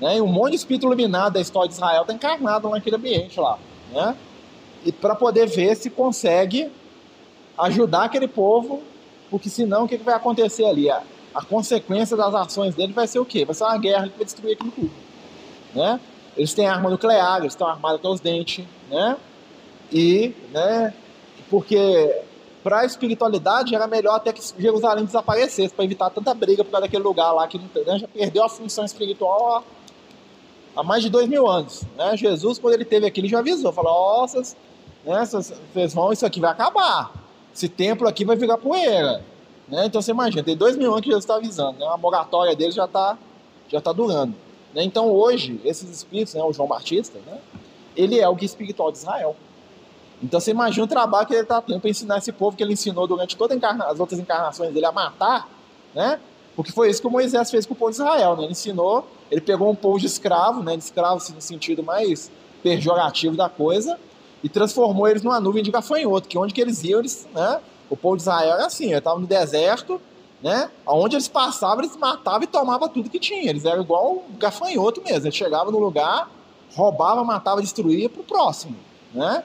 né? 0.00 0.16
E 0.16 0.20
um 0.20 0.26
monte 0.26 0.50
de 0.50 0.56
espírito 0.56 0.86
iluminado 0.86 1.34
da 1.34 1.40
história 1.40 1.68
de 1.68 1.74
Israel 1.74 2.04
tá 2.04 2.12
encarnado 2.12 2.68
naquele 2.68 2.96
ambiente 2.96 3.38
lá, 3.38 3.58
né? 3.92 4.16
E 4.86 4.92
para 4.92 5.16
poder 5.16 5.48
ver 5.48 5.74
se 5.74 5.90
consegue 5.90 6.70
ajudar 7.58 8.04
aquele 8.04 8.28
povo, 8.28 8.82
porque 9.28 9.50
senão 9.50 9.84
o 9.84 9.88
que, 9.88 9.98
que 9.98 10.04
vai 10.04 10.14
acontecer 10.14 10.64
ali? 10.64 10.88
A, 10.88 11.02
a 11.34 11.44
consequência 11.44 12.16
das 12.16 12.32
ações 12.32 12.76
dele 12.76 12.92
vai 12.92 13.08
ser 13.08 13.18
o 13.18 13.24
quê? 13.24 13.44
Vai 13.44 13.54
ser 13.54 13.64
uma 13.64 13.76
guerra 13.78 14.08
que 14.08 14.16
vai 14.16 14.24
destruir 14.24 14.54
aquilo 14.54 14.70
tudo, 14.70 14.92
né? 15.74 16.00
Eles 16.36 16.54
têm 16.54 16.68
arma 16.68 16.88
nuclear, 16.88 17.40
eles 17.40 17.54
estão 17.54 17.66
armados 17.66 17.98
até 17.98 18.08
os 18.08 18.20
dentes, 18.20 18.64
né? 18.88 19.16
E, 19.92 20.32
né? 20.52 20.94
Porque 21.50 22.22
para 22.62 22.80
a 22.80 22.84
espiritualidade 22.84 23.74
era 23.74 23.88
melhor 23.88 24.14
até 24.14 24.32
que 24.32 24.42
Jerusalém 24.56 25.04
desaparecesse 25.04 25.74
para 25.74 25.84
evitar 25.84 26.10
tanta 26.10 26.32
briga 26.32 26.62
por 26.62 26.70
causa 26.70 26.86
daquele 26.86 27.02
lugar 27.02 27.32
lá 27.32 27.48
que 27.48 27.58
né, 27.58 27.98
já 27.98 28.06
perdeu 28.06 28.44
a 28.44 28.48
função 28.48 28.84
espiritual 28.84 29.56
há, 29.56 30.80
há, 30.80 30.84
mais 30.84 31.02
de 31.02 31.10
dois 31.10 31.28
mil 31.28 31.48
anos. 31.48 31.82
Né? 31.96 32.16
Jesus, 32.16 32.58
quando 32.58 32.74
ele 32.74 32.84
teve 32.84 33.04
aqui, 33.04 33.20
ele 33.20 33.28
já 33.28 33.40
avisou, 33.40 33.72
falou: 33.72 33.92
ó, 33.92 34.26
vocês, 34.26 34.56
né, 35.06 35.24
vocês 35.24 35.94
vão, 35.94 36.12
isso 36.12 36.26
aqui 36.26 36.40
vai 36.40 36.50
acabar. 36.50 37.12
Esse 37.54 37.68
templo 37.68 38.06
aqui 38.08 38.24
vai 38.24 38.36
virar 38.36 38.58
poeira. 38.58 39.24
Né? 39.68 39.86
Então 39.86 40.02
você 40.02 40.10
imagina, 40.10 40.42
tem 40.42 40.56
dois 40.56 40.76
mil 40.76 40.90
anos 40.90 41.00
que 41.00 41.08
Jesus 41.08 41.24
está 41.24 41.36
avisando, 41.36 41.78
né? 41.78 41.86
a 41.86 41.96
moratória 41.96 42.54
dele 42.54 42.72
já 42.72 42.84
está 42.84 43.16
já 43.68 43.80
tá 43.80 43.92
durando. 43.92 44.34
Né? 44.74 44.84
Então 44.84 45.10
hoje, 45.10 45.60
esses 45.64 45.88
espíritos, 45.90 46.34
né, 46.34 46.42
o 46.42 46.52
João 46.52 46.68
Batista, 46.68 47.18
né, 47.26 47.38
ele 47.96 48.20
é 48.20 48.28
o 48.28 48.34
guia 48.34 48.46
espiritual 48.46 48.92
de 48.92 48.98
Israel. 48.98 49.34
Então 50.22 50.38
você 50.40 50.50
imagina 50.50 50.84
o 50.84 50.88
trabalho 50.88 51.26
que 51.26 51.34
ele 51.34 51.42
está 51.42 51.60
tendo 51.60 51.80
para 51.80 51.90
ensinar 51.90 52.18
esse 52.18 52.32
povo 52.32 52.56
que 52.56 52.62
ele 52.62 52.72
ensinou 52.72 53.06
durante 53.06 53.36
todas 53.36 53.58
as 53.62 54.00
outras 54.00 54.18
encarnações 54.18 54.72
dele 54.72 54.86
a 54.86 54.92
matar, 54.92 55.48
né? 55.94 56.18
Porque 56.54 56.72
foi 56.72 56.88
isso 56.88 57.02
que 57.02 57.08
Moisés 57.08 57.50
fez 57.50 57.66
com 57.66 57.74
o 57.74 57.76
povo 57.76 57.90
de 57.90 57.96
Israel, 57.96 58.34
né? 58.36 58.44
Ele 58.44 58.52
ensinou, 58.52 59.06
ele 59.30 59.42
pegou 59.42 59.70
um 59.70 59.74
povo 59.74 59.98
de 59.98 60.06
escravo, 60.06 60.62
né? 60.62 60.74
De 60.76 60.84
escravo 60.84 61.16
assim, 61.16 61.34
no 61.34 61.40
sentido 61.40 61.82
mais 61.82 62.30
pejorativo 62.62 63.36
da 63.36 63.48
coisa, 63.48 63.98
e 64.46 64.48
transformou 64.48 65.08
eles 65.08 65.24
numa 65.24 65.40
nuvem 65.40 65.60
de 65.60 65.72
gafanhoto, 65.72 66.28
que 66.28 66.38
onde 66.38 66.54
que 66.54 66.60
eles 66.60 66.84
iam, 66.84 67.00
eles, 67.00 67.26
né? 67.34 67.60
O 67.90 67.96
povo 67.96 68.14
de 68.14 68.22
Israel 68.22 68.52
era 68.54 68.66
assim, 68.66 68.86
ele 68.86 68.98
estava 68.98 69.18
no 69.18 69.26
deserto, 69.26 70.00
né? 70.40 70.70
Onde 70.86 71.16
eles 71.16 71.26
passavam, 71.26 71.82
eles 71.82 71.96
matavam 71.96 72.44
e 72.44 72.46
tomavam 72.46 72.88
tudo 72.88 73.10
que 73.10 73.18
tinha. 73.18 73.50
Eles 73.50 73.64
eram 73.64 73.82
igual 73.82 74.22
gafanhoto 74.38 75.02
mesmo. 75.02 75.26
Eles 75.26 75.34
chegavam 75.34 75.72
no 75.72 75.80
lugar, 75.80 76.30
roubava, 76.76 77.24
matava, 77.24 77.60
destruía 77.60 78.08
para 78.08 78.20
o 78.20 78.24
próximo, 78.24 78.76
né? 79.12 79.42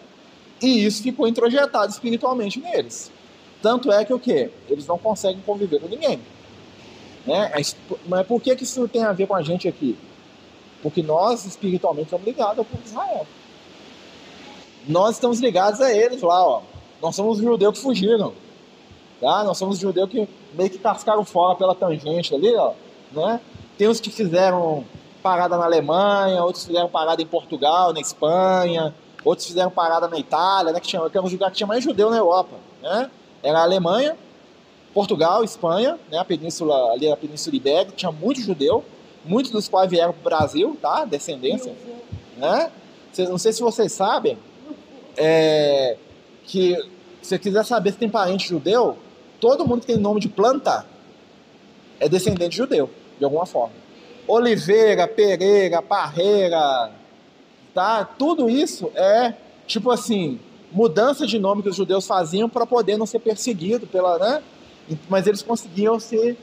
E 0.61 0.85
isso 0.85 1.01
ficou 1.01 1.27
introjetado 1.27 1.91
espiritualmente 1.91 2.59
neles. 2.59 3.11
Tanto 3.59 3.91
é 3.91 4.05
que 4.05 4.13
o 4.13 4.19
quê? 4.19 4.51
Eles 4.69 4.85
não 4.85 4.99
conseguem 4.99 5.41
conviver 5.43 5.79
com 5.79 5.87
ninguém. 5.87 6.21
Né? 7.25 7.51
Mas 8.05 8.27
por 8.27 8.39
que, 8.39 8.55
que 8.55 8.65
isso 8.65 8.87
tem 8.87 9.03
a 9.03 9.13
ver 9.13 9.25
com 9.25 9.33
a 9.33 9.41
gente 9.41 9.67
aqui? 9.67 9.97
Porque 10.83 11.01
nós, 11.01 11.43
espiritualmente, 11.43 12.05
estamos 12.05 12.27
ligados 12.27 12.59
ao 12.59 12.65
povo 12.65 12.83
de 12.83 12.89
Israel. 12.89 13.25
Nós 14.87 15.15
estamos 15.15 15.39
ligados 15.39 15.81
a 15.81 15.93
eles 15.93 16.21
lá, 16.21 16.45
ó. 16.45 16.61
Nós 17.01 17.15
somos 17.15 17.37
os 17.39 17.43
judeus 17.43 17.77
que 17.77 17.83
fugiram. 17.83 18.33
Tá? 19.19 19.43
Nós 19.43 19.57
somos 19.57 19.75
os 19.75 19.81
judeus 19.81 20.09
que 20.09 20.27
meio 20.53 20.69
que 20.69 20.79
cascaram 20.79 21.23
fora 21.23 21.55
pela 21.55 21.75
tangente 21.75 22.33
ali, 22.33 22.55
ó, 22.55 22.73
né? 23.11 23.39
Tem 23.77 23.87
os 23.87 23.99
que 23.99 24.09
fizeram 24.09 24.83
parada 25.21 25.57
na 25.57 25.65
Alemanha, 25.65 26.43
outros 26.43 26.65
fizeram 26.65 26.89
parada 26.89 27.21
em 27.21 27.25
Portugal, 27.25 27.93
na 27.93 27.99
Espanha, 27.99 28.93
outros 29.23 29.47
fizeram 29.47 29.69
parada 29.69 30.07
na 30.07 30.17
Itália, 30.17 30.73
né? 30.73 30.79
Que 30.79 30.87
tinha, 30.87 31.07
que 31.07 31.17
era 31.17 31.25
um 31.25 31.29
lugar 31.29 31.51
que 31.51 31.57
tinha 31.57 31.67
mais 31.67 31.83
judeu 31.83 32.09
na 32.09 32.17
Europa, 32.17 32.55
né? 32.81 33.11
Era 33.43 33.59
a 33.59 33.63
Alemanha, 33.63 34.17
Portugal, 34.93 35.43
Espanha, 35.43 35.99
né? 36.11 36.17
A 36.17 36.25
península 36.25 36.91
ali, 36.91 37.09
a 37.11 37.15
península 37.15 37.55
ibérica, 37.55 37.93
tinha 37.95 38.11
muito 38.11 38.41
judeu, 38.41 38.83
muitos 39.23 39.51
dos 39.51 39.69
quais 39.69 39.89
vieram 39.89 40.13
para 40.13 40.19
o 40.21 40.23
Brasil, 40.23 40.77
tá? 40.81 41.05
Descendência, 41.05 41.73
né? 42.37 42.71
Não 43.29 43.37
sei 43.37 43.53
se 43.53 43.61
vocês 43.61 43.91
sabem, 43.91 44.37
é, 45.17 45.97
que 46.43 46.75
se 47.21 47.29
você 47.29 47.39
quiser 47.39 47.63
saber 47.65 47.91
se 47.91 47.97
tem 47.97 48.09
parente 48.09 48.47
judeu, 48.47 48.97
todo 49.39 49.65
mundo 49.67 49.81
que 49.81 49.87
tem 49.87 49.97
nome 49.97 50.19
de 50.19 50.29
planta 50.29 50.85
é 51.99 52.09
descendente 52.09 52.57
judeu, 52.57 52.89
de 53.17 53.23
alguma 53.23 53.45
forma. 53.45 53.73
Oliveira, 54.27 55.07
Pereira, 55.07 55.81
Parreira, 55.81 56.91
tá? 57.73 58.05
Tudo 58.05 58.49
isso 58.49 58.91
é 58.95 59.33
tipo 59.67 59.89
assim, 59.91 60.39
mudança 60.71 61.25
de 61.25 61.39
nome 61.39 61.63
que 61.63 61.69
os 61.69 61.75
judeus 61.75 62.05
faziam 62.05 62.49
para 62.49 62.65
poder 62.65 62.97
não 62.97 63.05
ser 63.05 63.19
perseguido 63.19 63.87
pela, 63.87 64.17
né? 64.17 64.43
Mas 65.09 65.27
eles 65.27 65.41
conseguiam 65.41 65.99
se, 65.99 66.37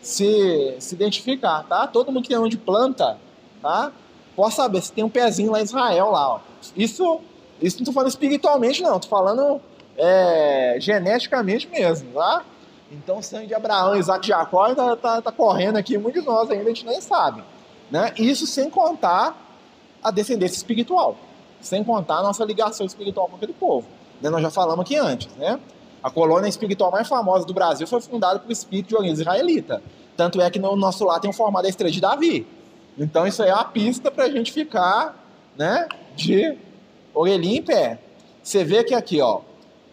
se, 0.00 0.76
se 0.78 0.94
identificar, 0.94 1.64
tá? 1.64 1.86
Todo 1.86 2.10
mundo 2.10 2.22
que 2.22 2.28
tem 2.28 2.38
nome 2.38 2.50
de 2.50 2.58
planta, 2.58 3.18
tá? 3.60 3.92
Pode 4.34 4.54
saber 4.54 4.80
se 4.80 4.92
tem 4.92 5.04
um 5.04 5.10
pezinho 5.10 5.52
lá 5.52 5.60
em 5.60 5.64
Israel 5.64 6.10
lá, 6.10 6.34
ó. 6.34 6.40
Isso, 6.76 7.20
isso 7.62 7.78
não 7.78 7.86
tô 7.86 7.92
falando 7.92 8.10
espiritualmente 8.10 8.82
não, 8.82 8.98
tô 8.98 9.08
falando 9.08 9.60
é, 9.96 10.76
geneticamente 10.80 11.68
mesmo, 11.68 12.12
tá? 12.12 12.44
Então 12.90 13.18
o 13.18 13.22
sangue 13.22 13.46
de 13.46 13.54
Abraão, 13.54 13.96
Isaac 13.96 14.26
e 14.26 14.28
Jacó 14.28 14.68
está 14.68 14.96
tá, 14.96 15.22
tá 15.22 15.32
correndo 15.32 15.76
aqui, 15.76 15.96
muitos 15.96 16.22
de 16.22 16.28
nós 16.28 16.50
ainda 16.50 16.64
a 16.64 16.68
gente 16.68 16.84
nem 16.84 17.00
sabe. 17.00 17.42
Né? 17.90 18.12
Isso 18.18 18.46
sem 18.46 18.68
contar 18.68 19.36
a 20.02 20.10
descendência 20.10 20.56
espiritual, 20.56 21.16
sem 21.60 21.82
contar 21.82 22.18
a 22.18 22.22
nossa 22.22 22.44
ligação 22.44 22.84
espiritual 22.84 23.28
com 23.28 23.36
aquele 23.36 23.54
povo. 23.54 23.86
Né? 24.20 24.28
Nós 24.28 24.42
já 24.42 24.50
falamos 24.50 24.80
aqui 24.84 24.96
antes, 24.96 25.34
né? 25.36 25.58
A 26.02 26.10
colônia 26.10 26.48
espiritual 26.48 26.90
mais 26.90 27.06
famosa 27.06 27.46
do 27.46 27.54
Brasil 27.54 27.86
foi 27.86 28.00
fundada 28.00 28.38
por 28.40 28.50
espírito 28.50 28.88
de 28.88 28.96
origem 28.96 29.12
israelita. 29.12 29.80
Tanto 30.16 30.40
é 30.40 30.50
que 30.50 30.58
no 30.58 30.74
nosso 30.74 31.04
lado 31.04 31.20
tem 31.20 31.30
um 31.30 31.32
formato 31.32 31.62
da 31.62 31.68
estrela 31.68 31.92
de 31.92 32.00
Davi. 32.00 32.46
Então 32.98 33.26
isso 33.26 33.42
aí 33.42 33.50
é 33.50 33.54
uma 33.54 33.64
pista 33.64 34.10
para 34.10 34.24
a 34.24 34.30
gente 34.30 34.52
ficar 34.52 35.16
né, 35.56 35.86
de 36.16 36.58
orelhinha 37.14 37.58
em 37.58 37.62
pé. 37.62 37.98
Você 38.42 38.64
vê 38.64 38.82
que 38.82 38.94
aqui, 38.94 39.20
ó, 39.20 39.40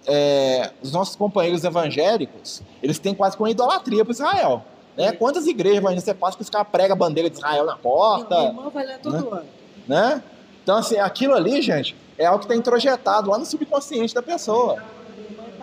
é, 0.08 0.72
os 0.82 0.92
nossos 0.92 1.16
companheiros 1.16 1.64
evangélicos, 1.64 2.62
eles 2.82 2.98
têm 3.00 3.14
quase 3.14 3.38
uma 3.38 3.50
idolatria 3.50 4.04
para 4.04 4.12
Israel. 4.12 4.64
Né? 4.98 5.12
Quantas 5.12 5.46
igrejas 5.48 5.82
vai 5.82 5.96
você 5.96 6.14
passa 6.14 6.36
que 6.36 6.44
os 6.44 6.50
caras 6.50 6.68
pregam 6.72 6.96
a 6.96 6.98
bandeira 6.98 7.30
de 7.30 7.38
Israel 7.38 7.66
na 7.66 7.76
porta? 7.76 8.36
Minha 8.36 8.50
irmã 8.50 8.70
vai 8.70 8.86
lá 8.86 8.98
todo 8.98 9.14
né? 9.14 9.20
ano. 9.20 9.46
Né? 9.88 10.24
Então, 10.64 10.78
assim, 10.78 10.98
aquilo 10.98 11.34
ali, 11.34 11.62
gente, 11.62 11.96
é 12.18 12.26
algo 12.26 12.40
que 12.40 12.46
está 12.46 12.56
introjetado 12.56 13.30
lá 13.30 13.38
no 13.38 13.46
subconsciente 13.46 14.14
da 14.14 14.22
pessoa. 14.22 14.84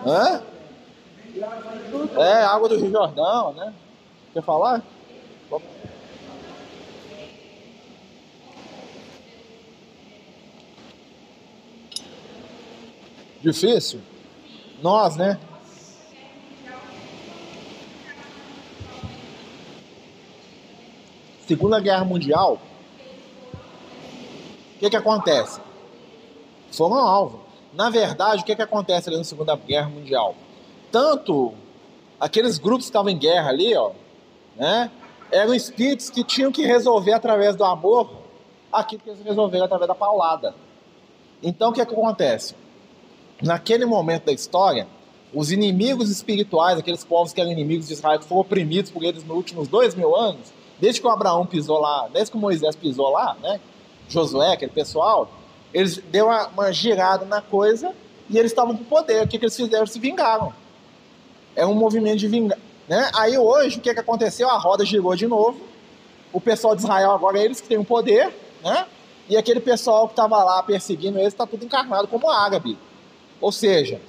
Né? 0.05 0.41
É, 2.17 2.43
água 2.43 2.67
do 2.67 2.77
Rio 2.77 2.89
Jordão, 2.89 3.53
né? 3.53 3.73
Quer 4.33 4.41
falar? 4.41 4.81
Difícil? 13.41 14.01
Nós, 14.81 15.15
né? 15.15 15.39
Segunda 21.47 21.79
Guerra 21.79 22.03
Mundial, 22.03 22.59
o 24.75 24.79
que, 24.79 24.89
que 24.89 24.97
acontece? 24.97 25.61
Foram 26.71 26.97
alvo. 26.97 27.39
Na 27.73 27.89
verdade, 27.89 28.41
o 28.41 28.45
que, 28.45 28.55
que 28.55 28.61
acontece 28.61 29.07
ali 29.07 29.17
na 29.17 29.23
Segunda 29.23 29.55
Guerra 29.55 29.87
Mundial? 29.87 30.35
Tanto 30.91 31.53
aqueles 32.19 32.57
grupos 32.57 32.85
que 32.85 32.89
estavam 32.89 33.09
em 33.09 33.17
guerra 33.17 33.49
ali, 33.49 33.73
ó, 33.75 33.91
né, 34.57 34.91
eram 35.31 35.53
espíritos 35.53 36.09
que 36.09 36.23
tinham 36.23 36.51
que 36.51 36.65
resolver 36.65 37.13
através 37.13 37.55
do 37.55 37.63
amor 37.63 38.09
aquilo 38.71 39.01
que 39.01 39.09
eles 39.09 39.23
resolveram 39.23 39.65
através 39.65 39.87
da 39.87 39.95
paulada. 39.95 40.53
Então, 41.41 41.69
o 41.69 41.73
que, 41.73 41.85
que 41.85 41.93
acontece? 41.93 42.55
Naquele 43.41 43.85
momento 43.85 44.25
da 44.25 44.31
história, 44.31 44.87
os 45.33 45.51
inimigos 45.51 46.09
espirituais, 46.09 46.79
aqueles 46.79 47.03
povos 47.03 47.33
que 47.33 47.41
eram 47.41 47.51
inimigos 47.51 47.87
de 47.87 47.93
Israel, 47.93 48.19
que 48.19 48.25
foram 48.25 48.41
oprimidos 48.41 48.89
por 48.89 49.03
eles 49.03 49.23
nos 49.23 49.35
últimos 49.35 49.67
dois 49.67 49.93
mil 49.93 50.15
anos, 50.15 50.53
desde 50.79 51.01
que 51.01 51.07
o 51.07 51.09
Abraão 51.09 51.45
pisou 51.45 51.79
lá, 51.79 52.07
desde 52.11 52.31
que 52.31 52.37
o 52.37 52.39
Moisés 52.39 52.75
pisou 52.75 53.09
lá, 53.09 53.35
né? 53.41 53.59
Josué, 54.07 54.53
aquele 54.53 54.71
pessoal, 54.71 55.29
eles 55.73 55.97
deu 56.11 56.27
uma, 56.27 56.71
girada 56.71 57.25
na 57.25 57.41
coisa 57.41 57.93
e 58.29 58.37
eles 58.37 58.51
estavam 58.51 58.75
com 58.75 58.83
poder. 58.83 59.23
O 59.23 59.27
que, 59.27 59.37
que 59.37 59.45
eles 59.45 59.55
fizeram? 59.55 59.79
Eles 59.79 59.91
se 59.91 59.99
vingaram. 59.99 60.53
É 61.55 61.65
um 61.65 61.73
movimento 61.73 62.17
de 62.17 62.27
vingança. 62.27 62.61
Né? 62.87 63.09
Aí 63.15 63.37
hoje, 63.37 63.77
o 63.77 63.81
que, 63.81 63.93
que 63.93 63.99
aconteceu? 63.99 64.49
A 64.49 64.57
roda 64.57 64.85
girou 64.85 65.15
de 65.15 65.27
novo. 65.27 65.59
O 66.31 66.39
pessoal 66.39 66.75
de 66.75 66.83
Israel 66.83 67.11
agora 67.11 67.37
é 67.37 67.43
eles 67.43 67.59
que 67.59 67.67
têm 67.67 67.77
o 67.77 67.85
poder, 67.85 68.33
né? 68.63 68.85
E 69.29 69.35
aquele 69.35 69.59
pessoal 69.59 70.07
que 70.07 70.13
estava 70.13 70.41
lá 70.43 70.63
perseguindo 70.63 71.17
eles 71.17 71.33
está 71.33 71.45
tudo 71.45 71.65
encarnado 71.65 72.07
como 72.07 72.29
ágabe. 72.29 72.77
Ou 73.39 73.51
seja, 73.51 74.01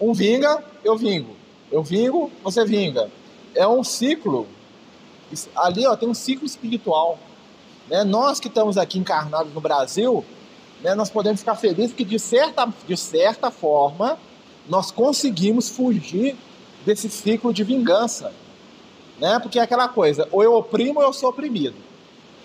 um 0.00 0.12
vinga, 0.12 0.62
eu 0.84 0.96
vingo. 0.96 1.36
Eu 1.70 1.82
vingo, 1.82 2.30
você 2.42 2.64
vinga. 2.64 3.10
É 3.54 3.66
um 3.66 3.82
ciclo. 3.82 4.46
Ali 5.56 5.86
ó, 5.86 5.96
tem 5.96 6.08
um 6.08 6.14
ciclo 6.14 6.46
espiritual. 6.46 7.18
Né? 7.88 8.04
Nós 8.04 8.40
que 8.40 8.48
estamos 8.48 8.76
aqui 8.76 8.98
encarnados 8.98 9.52
no 9.52 9.60
Brasil, 9.60 10.24
né, 10.82 10.94
nós 10.94 11.10
podemos 11.10 11.40
ficar 11.40 11.54
felizes 11.54 11.90
porque, 11.90 12.04
de 12.04 12.18
certa, 12.18 12.68
de 12.86 12.96
certa 12.96 13.50
forma, 13.50 14.18
nós 14.68 14.90
conseguimos 14.90 15.68
fugir 15.68 16.36
desse 16.84 17.08
ciclo 17.08 17.52
de 17.52 17.64
vingança. 17.64 18.32
Né? 19.18 19.38
Porque 19.38 19.58
é 19.58 19.62
aquela 19.62 19.88
coisa, 19.88 20.28
ou 20.30 20.42
eu 20.42 20.54
oprimo 20.54 21.00
ou 21.00 21.06
eu 21.06 21.12
sou 21.12 21.30
oprimido. 21.30 21.76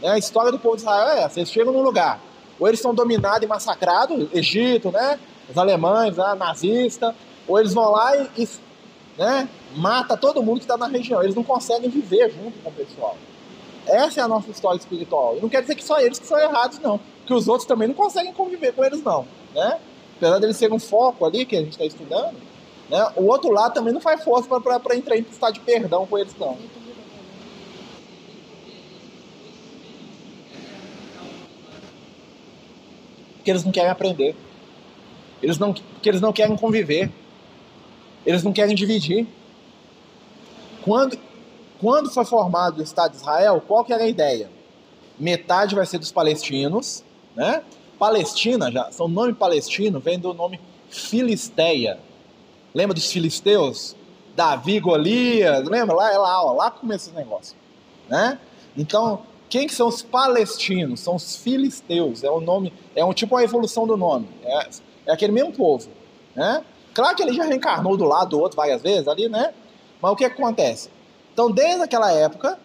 Né? 0.01 0.09
A 0.09 0.17
história 0.17 0.51
do 0.51 0.59
povo 0.59 0.75
de 0.75 0.83
Israel 0.83 1.09
é 1.09 1.23
essa, 1.23 1.39
eles 1.39 1.51
chegam 1.51 1.73
num 1.73 1.81
lugar, 1.81 2.21
ou 2.59 2.67
eles 2.67 2.79
são 2.79 2.93
dominados 2.93 3.43
e 3.43 3.47
massacrados, 3.47 4.27
Egito, 4.33 4.91
né? 4.91 5.19
Os 5.49 5.57
alemães, 5.57 6.15
né? 6.15 6.35
nazista, 6.35 7.15
ou 7.47 7.59
eles 7.59 7.73
vão 7.73 7.91
lá 7.91 8.15
e, 8.15 8.29
e 8.37 8.49
né? 9.17 9.49
mata 9.75 10.15
todo 10.15 10.43
mundo 10.43 10.59
que 10.59 10.65
está 10.65 10.77
na 10.77 10.87
região. 10.87 11.21
Eles 11.23 11.35
não 11.35 11.43
conseguem 11.43 11.89
viver 11.89 12.31
junto 12.31 12.57
com 12.59 12.69
o 12.69 12.73
pessoal. 12.73 13.17
Essa 13.85 14.21
é 14.21 14.23
a 14.23 14.27
nossa 14.27 14.51
história 14.51 14.77
espiritual. 14.77 15.37
E 15.37 15.41
não 15.41 15.49
quer 15.49 15.61
dizer 15.61 15.75
que 15.75 15.83
só 15.83 15.99
eles 15.99 16.19
que 16.19 16.27
são 16.27 16.39
errados, 16.39 16.79
não. 16.79 16.99
Que 17.25 17.33
os 17.33 17.47
outros 17.47 17.67
também 17.67 17.87
não 17.87 17.95
conseguem 17.95 18.31
conviver 18.31 18.73
com 18.73 18.83
eles, 18.83 19.03
não. 19.03 19.25
Né? 19.53 19.79
Apesar 20.17 20.39
deles 20.39 20.57
serem 20.57 20.75
um 20.75 20.79
foco 20.79 21.25
ali 21.25 21.45
que 21.45 21.55
a 21.55 21.59
gente 21.59 21.71
está 21.71 21.85
estudando, 21.85 22.35
né? 22.89 23.11
o 23.15 23.25
outro 23.25 23.51
lado 23.51 23.73
também 23.73 23.93
não 23.93 24.01
faz 24.01 24.23
força 24.23 24.47
para 24.59 24.95
entrar 24.95 25.17
em 25.17 25.21
estado 25.21 25.53
de 25.53 25.59
perdão 25.61 26.05
com 26.05 26.17
eles, 26.17 26.35
não. 26.39 26.57
Porque 33.37 33.49
eles 33.49 33.63
não 33.63 33.71
querem 33.71 33.89
aprender. 33.89 34.35
Eles 35.41 35.57
não, 35.57 35.73
porque 35.73 36.09
eles 36.09 36.21
não 36.21 36.33
querem 36.33 36.55
conviver. 36.55 37.11
Eles 38.25 38.43
não 38.43 38.51
querem 38.51 38.75
dividir. 38.75 39.27
Quando, 40.83 41.17
quando 41.79 42.09
foi 42.09 42.25
formado 42.25 42.79
o 42.79 42.83
Estado 42.83 43.11
de 43.11 43.17
Israel, 43.17 43.61
qual 43.65 43.83
que 43.83 43.93
era 43.93 44.03
a 44.03 44.07
ideia? 44.07 44.49
Metade 45.19 45.75
vai 45.75 45.85
ser 45.85 45.97
dos 45.97 46.11
palestinos, 46.11 47.03
né? 47.35 47.63
Palestina, 47.97 48.71
já, 48.71 48.89
o 48.97 49.07
nome 49.09 49.33
palestino 49.33 49.99
vem 49.99 50.17
do 50.17 50.33
nome 50.33 50.59
Filisteia. 50.89 51.99
Lembra 52.73 52.93
dos 52.93 53.11
filisteus? 53.11 53.95
Davi, 54.35 54.79
Golias, 54.79 55.67
lembra? 55.67 55.95
Lá, 55.95 56.13
é 56.13 56.17
lá, 56.17 56.45
ó, 56.45 56.53
lá 56.53 56.71
começa 56.71 57.09
esse 57.09 57.17
negócio, 57.17 57.55
né? 58.07 58.39
Então, 58.77 59.23
quem 59.49 59.67
que 59.67 59.73
são 59.73 59.87
os 59.87 60.01
palestinos? 60.01 61.01
São 61.01 61.15
os 61.15 61.35
filisteus, 61.35 62.23
é 62.23 62.29
o 62.29 62.39
nome, 62.39 62.71
é 62.95 63.03
um 63.03 63.13
tipo 63.13 63.35
uma 63.35 63.43
evolução 63.43 63.85
do 63.85 63.97
nome, 63.97 64.29
é, 64.43 64.69
é 65.09 65.13
aquele 65.13 65.31
mesmo 65.31 65.51
povo, 65.51 65.89
né? 66.35 66.63
Claro 66.93 67.15
que 67.15 67.23
ele 67.23 67.33
já 67.33 67.43
reencarnou 67.43 67.97
do 67.97 68.05
lado 68.05 68.29
do 68.29 68.39
outro 68.39 68.55
várias 68.55 68.81
vezes 68.81 69.07
ali, 69.07 69.27
né? 69.27 69.53
Mas 70.01 70.11
o 70.11 70.15
que, 70.15 70.29
que 70.29 70.33
acontece? 70.33 70.89
Então, 71.33 71.49
desde 71.49 71.81
aquela 71.81 72.11
época, 72.11 72.59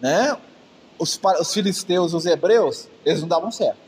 né, 0.00 0.36
os, 0.98 1.20
os 1.40 1.52
filisteus, 1.52 2.14
os 2.14 2.26
hebreus, 2.26 2.88
eles 3.04 3.20
não 3.20 3.28
davam 3.28 3.50
certo. 3.50 3.78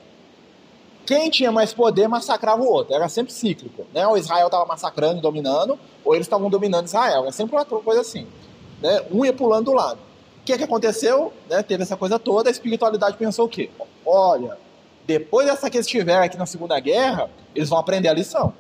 Quem 1.07 1.30
tinha 1.30 1.53
mais 1.53 1.72
poder 1.72 2.09
massacrava 2.09 2.62
o 2.62 2.66
outro. 2.66 2.95
Era 2.95 3.09
sempre 3.09 3.32
cíclico. 3.32 3.87
Né? 3.95 4.05
O 4.07 4.16
Israel 4.16 4.47
estava 4.47 4.66
massacrando 4.66 5.20
dominando, 5.20 5.78
ou 6.05 6.14
eles 6.14 6.26
estavam 6.26 6.51
dominando 6.51 6.87
Israel. 6.87 7.22
Era 7.22 7.32
sempre 7.32 7.55
uma 7.55 7.64
coisa 7.64 8.01
assim. 8.01 8.26
Né? 8.82 9.03
Um 9.12 9.24
ia 9.24 9.32
pulando 9.32 9.66
do 9.66 9.72
lado. 9.72 10.01
O 10.41 10.45
que, 10.45 10.59
que 10.59 10.64
aconteceu? 10.64 11.32
Né? 11.49 11.62
Teve 11.62 11.84
essa 11.84 11.97
coisa 11.97 12.18
toda, 12.18 12.51
a 12.51 12.53
espiritualidade 12.53 13.16
pensou 13.16 13.47
o 13.47 13.49
quê? 13.49 13.70
Olha, 14.05 14.59
depois 15.07 15.46
dessa 15.46 15.70
que 15.70 15.76
eles 15.76 15.86
tiveram 15.86 16.24
aqui 16.24 16.36
na 16.36 16.46
Segunda 16.46 16.78
Guerra, 16.80 17.30
eles 17.54 17.68
vão 17.68 17.78
aprender 17.78 18.09
a 18.09 18.12
lição. 18.12 18.52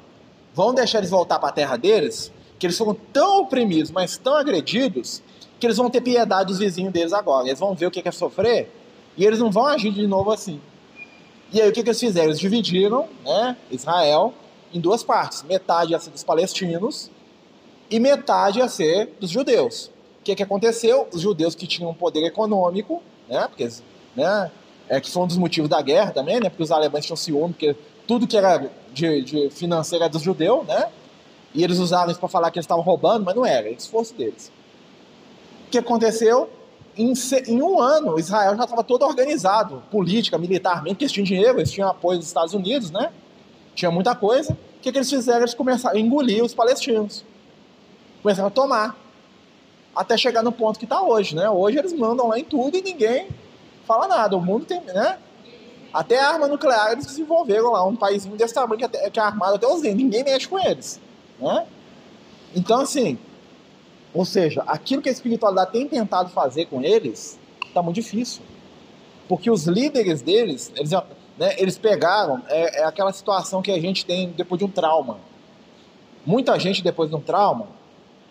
Vão 0.54 0.72
deixar 0.72 0.98
eles 0.98 1.10
voltar 1.10 1.38
para 1.38 1.48
a 1.48 1.52
terra 1.52 1.76
deles, 1.76 2.32
que 2.58 2.66
eles 2.66 2.78
foram 2.78 2.94
tão 3.12 3.42
oprimidos, 3.42 3.90
mas 3.90 4.16
tão 4.16 4.34
agredidos, 4.34 5.22
que 5.58 5.66
eles 5.66 5.76
vão 5.76 5.90
ter 5.90 6.00
piedade 6.00 6.48
dos 6.48 6.58
vizinhos 6.58 6.92
deles 6.92 7.12
agora. 7.12 7.46
Eles 7.46 7.58
vão 7.58 7.74
ver 7.74 7.86
o 7.86 7.90
que 7.90 8.06
é 8.06 8.12
sofrer 8.12 8.70
e 9.16 9.24
eles 9.24 9.38
não 9.38 9.50
vão 9.50 9.66
agir 9.66 9.90
de 9.92 10.06
novo 10.06 10.30
assim. 10.30 10.60
E 11.52 11.60
aí 11.60 11.68
o 11.68 11.72
que, 11.72 11.82
que 11.82 11.88
eles 11.88 12.00
fizeram? 12.00 12.28
Eles 12.28 12.38
dividiram 12.38 13.08
né, 13.24 13.56
Israel 13.70 14.34
em 14.72 14.80
duas 14.80 15.02
partes. 15.02 15.42
Metade 15.42 15.92
ia 15.92 15.98
ser 15.98 16.10
dos 16.10 16.22
palestinos 16.22 17.10
e 17.90 17.98
metade 17.98 18.58
ia 18.58 18.68
ser 18.68 19.14
dos 19.20 19.30
judeus. 19.30 19.90
O 20.20 20.24
que, 20.24 20.34
que 20.34 20.42
aconteceu? 20.42 21.08
Os 21.12 21.20
judeus 21.20 21.54
que 21.54 21.66
tinham 21.66 21.94
poder 21.94 22.24
econômico, 22.24 23.02
né, 23.28 23.46
porque, 23.48 23.68
né, 24.14 24.50
é, 24.88 25.00
que 25.00 25.10
foi 25.10 25.22
um 25.22 25.26
dos 25.26 25.36
motivos 25.36 25.68
da 25.68 25.80
guerra 25.82 26.12
também, 26.12 26.40
né, 26.40 26.48
porque 26.48 26.62
os 26.62 26.70
alemães 26.70 27.04
tinham 27.04 27.16
ciúme, 27.16 27.52
porque 27.52 27.76
tudo 28.06 28.26
que 28.26 28.36
era 28.36 28.70
de, 28.92 29.22
de 29.22 29.50
financeiro 29.50 30.04
era 30.04 30.12
dos 30.12 30.22
judeus, 30.22 30.66
né, 30.66 30.88
e 31.54 31.64
eles 31.64 31.78
usavam 31.78 32.10
isso 32.10 32.20
para 32.20 32.28
falar 32.28 32.50
que 32.50 32.58
eles 32.58 32.64
estavam 32.64 32.84
roubando, 32.84 33.24
mas 33.24 33.34
não 33.34 33.44
era, 33.44 33.68
era 33.68 33.70
esforço 33.70 34.14
deles. 34.14 34.52
O 35.66 35.70
que 35.70 35.78
aconteceu? 35.78 36.50
Em, 36.96 37.12
em 37.48 37.62
um 37.62 37.80
ano, 37.80 38.18
Israel 38.18 38.56
já 38.56 38.64
estava 38.64 38.84
todo 38.84 39.04
organizado, 39.04 39.82
política, 39.90 40.38
militarmente, 40.38 40.94
porque 40.94 41.04
eles 41.04 41.12
tinham 41.12 41.24
dinheiro, 41.24 41.58
eles 41.58 41.70
tinham 41.70 41.88
apoio 41.88 42.18
dos 42.18 42.26
Estados 42.26 42.54
Unidos, 42.54 42.90
né? 42.90 43.10
Tinha 43.74 43.90
muita 43.90 44.14
coisa. 44.14 44.52
O 44.52 44.80
que, 44.80 44.92
que 44.92 44.98
eles 44.98 45.10
fizeram? 45.10 45.40
Eles 45.40 45.54
começaram 45.54 45.96
a 45.96 46.00
engolir 46.00 46.42
os 46.42 46.54
palestinos. 46.54 47.24
Começaram 48.22 48.48
a 48.48 48.50
tomar. 48.50 48.96
Até 49.94 50.16
chegar 50.16 50.42
no 50.42 50.52
ponto 50.52 50.78
que 50.78 50.84
está 50.84 51.02
hoje, 51.02 51.34
né? 51.34 51.48
Hoje 51.50 51.78
eles 51.78 51.92
mandam 51.92 52.28
lá 52.28 52.38
em 52.38 52.44
tudo 52.44 52.76
e 52.76 52.82
ninguém 52.82 53.28
fala 53.86 54.08
nada. 54.08 54.36
O 54.36 54.40
mundo 54.40 54.66
tem, 54.66 54.80
né? 54.80 55.18
Até 55.92 56.20
a 56.20 56.28
arma 56.28 56.46
nuclear 56.46 56.92
eles 56.92 57.06
desenvolveram 57.06 57.72
lá, 57.72 57.84
um 57.84 57.96
país 57.96 58.26
desse 58.26 58.52
tamanho 58.52 58.78
que, 58.78 58.84
até, 58.84 59.08
que 59.08 59.18
é 59.18 59.22
armado 59.22 59.54
até 59.54 59.66
os 59.66 59.80
dentes. 59.80 59.96
Ninguém 59.96 60.24
mexe 60.24 60.46
com 60.46 60.58
eles. 60.58 61.00
Né? 61.38 61.66
Então, 62.54 62.80
assim, 62.80 63.18
ou 64.12 64.24
seja, 64.24 64.62
aquilo 64.66 65.00
que 65.00 65.08
a 65.08 65.12
espiritualidade 65.12 65.72
tem 65.72 65.88
tentado 65.88 66.28
fazer 66.30 66.66
com 66.66 66.82
eles 66.82 67.38
está 67.66 67.82
muito 67.82 67.96
difícil. 67.96 68.42
Porque 69.28 69.50
os 69.50 69.66
líderes 69.66 70.22
deles, 70.22 70.70
eles, 70.76 70.90
né, 71.38 71.54
eles 71.58 71.78
pegaram, 71.78 72.42
é, 72.48 72.82
é, 72.82 72.84
aquela 72.84 73.12
situação 73.12 73.62
que 73.62 73.70
a 73.70 73.80
gente 73.80 74.04
tem 74.04 74.30
depois 74.30 74.58
de 74.58 74.64
um 74.64 74.70
trauma. 74.70 75.18
Muita 76.24 76.58
gente, 76.58 76.82
depois 76.82 77.08
de 77.08 77.16
um 77.16 77.20
trauma, 77.20 77.68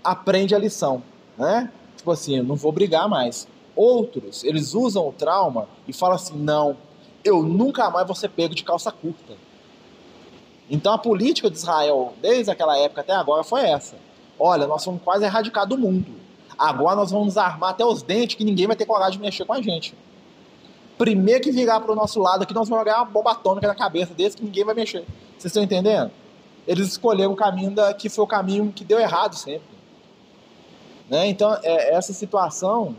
aprende 0.04 0.54
a 0.54 0.60
lição. 0.60 1.02
Né? 1.38 1.70
tipo 1.98 2.12
assim, 2.12 2.38
eu 2.38 2.44
não 2.44 2.56
vou 2.56 2.72
brigar 2.72 3.10
mais. 3.10 3.48
Outros, 3.76 4.44
eles 4.44 4.74
usam 4.74 5.08
o 5.08 5.12
trauma 5.12 5.68
e 5.88 5.94
falam 5.94 6.16
assim: 6.16 6.38
não, 6.38 6.78
eu 7.24 7.44
nunca 7.44 7.90
mais 7.90 8.08
vou 8.08 8.16
ser 8.16 8.30
pego 8.30 8.56
de 8.56 8.64
calça 8.64 8.92
curta. 8.92 9.34
Então 10.70 10.94
a 10.94 10.98
política 10.98 11.50
de 11.50 11.58
Israel, 11.58 12.14
desde 12.22 12.50
aquela 12.50 12.78
época 12.78 13.02
até 13.02 13.14
agora, 13.14 13.44
foi 13.44 13.62
essa. 13.62 13.96
Olha, 14.40 14.66
nós 14.66 14.82
somos 14.82 15.02
quase 15.02 15.24
erradicados 15.26 15.76
do 15.76 15.82
mundo. 15.82 16.12
Agora 16.58 16.96
nós 16.96 17.12
vamos 17.12 17.38
armar 17.38 17.72
até 17.72 17.86
os 17.86 18.02
dentes 18.02 18.36
que 18.36 18.44
ninguém 18.44 18.68
vai 18.68 18.76
ter 18.76 18.86
coragem 18.86 19.20
de 19.20 19.26
mexer 19.26 19.46
com 19.46 19.54
a 19.54 19.62
gente. 19.62 19.94
Primeiro 20.98 21.44
que 21.44 21.52
virar 21.52 21.82
para 21.82 21.92
o 21.92 21.96
nosso 21.96 22.22
lado 22.22 22.44
aqui, 22.44 22.54
nós 22.54 22.70
vamos 22.70 22.82
jogar 22.82 22.98
uma 23.02 23.06
bomba 23.06 23.32
atômica 23.32 23.68
na 23.68 23.76
cabeça 23.76 24.14
desse 24.14 24.38
que 24.38 24.44
ninguém 24.44 24.64
vai 24.64 24.74
mexer. 24.74 25.06
Vocês 25.38 25.46
estão 25.46 25.62
entendendo? 25.62 26.10
Eles 26.66 26.88
escolheram 26.88 27.34
o 27.34 27.36
caminho 27.36 27.72
da, 27.72 27.94
que 27.94 28.08
foi 28.08 28.24
o 28.24 28.28
caminho 28.28 28.72
que 28.72 28.86
deu 28.86 28.98
errado 28.98 29.36
sempre. 29.36 29.76
Né? 31.10 31.28
Então, 31.28 31.54
é, 31.62 31.94
essa 31.94 32.14
situação 32.14 32.96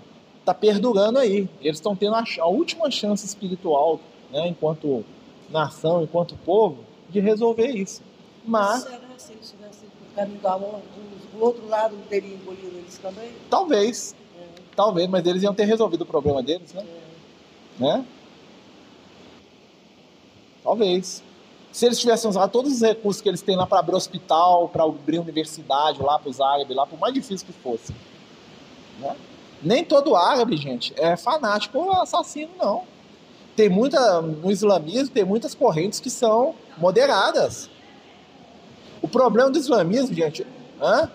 está 0.46 0.54
perdurando 0.54 1.18
aí. 1.18 1.48
Eles 1.60 1.78
estão 1.78 1.96
tendo 1.96 2.14
a, 2.14 2.22
a, 2.40 2.46
última 2.46 2.88
chance 2.90 3.26
espiritual, 3.26 4.00
né, 4.30 4.46
enquanto 4.46 5.04
nação, 5.50 6.02
enquanto 6.02 6.36
povo, 6.36 6.78
de 7.10 7.18
resolver 7.18 7.68
isso. 7.68 8.00
Mas. 8.44 8.84
Será 8.84 9.00
se 9.16 9.32
eles 9.32 9.50
tivessem 9.50 9.88
outro 11.38 11.68
lado 11.68 11.96
teria 12.08 12.34
engolido 12.34 12.78
eles 12.78 12.96
também? 12.98 13.30
Talvez. 13.50 14.14
É. 14.40 14.44
Talvez, 14.74 15.08
mas 15.08 15.26
eles 15.26 15.42
iam 15.42 15.52
ter 15.52 15.64
resolvido 15.64 16.02
o 16.02 16.06
problema 16.06 16.42
deles, 16.42 16.72
né? 16.72 16.86
É. 17.80 17.82
Né? 17.82 18.06
Talvez. 20.62 21.22
Se 21.72 21.84
eles 21.84 21.98
tivessem 21.98 22.30
usado 22.30 22.50
todos 22.50 22.72
os 22.72 22.80
recursos 22.80 23.20
que 23.20 23.28
eles 23.28 23.42
têm 23.42 23.54
lá 23.54 23.66
para 23.66 23.80
abrir 23.80 23.94
hospital, 23.94 24.68
para 24.70 24.84
abrir 24.84 25.18
universidade 25.18 26.00
lá 26.00 26.18
para 26.18 26.30
os 26.30 26.40
árabes, 26.40 26.74
lá, 26.74 26.86
por 26.86 26.98
mais 26.98 27.12
difícil 27.12 27.46
que 27.46 27.52
fosse. 27.52 27.92
Né? 28.98 29.14
Nem 29.66 29.84
todo 29.84 30.14
árabe, 30.14 30.56
gente, 30.56 30.94
é 30.96 31.16
fanático 31.16 31.76
ou 31.78 31.92
assassino, 31.92 32.52
não. 32.56 32.84
Tem 33.56 33.68
muita, 33.68 34.22
no 34.22 34.50
islamismo, 34.50 35.12
tem 35.12 35.24
muitas 35.24 35.56
correntes 35.56 35.98
que 35.98 36.08
são 36.08 36.54
moderadas. 36.78 37.68
O 39.02 39.08
problema 39.08 39.50
do 39.50 39.58
islamismo, 39.58 40.14
gente, 40.14 40.46
hã? 40.80 41.10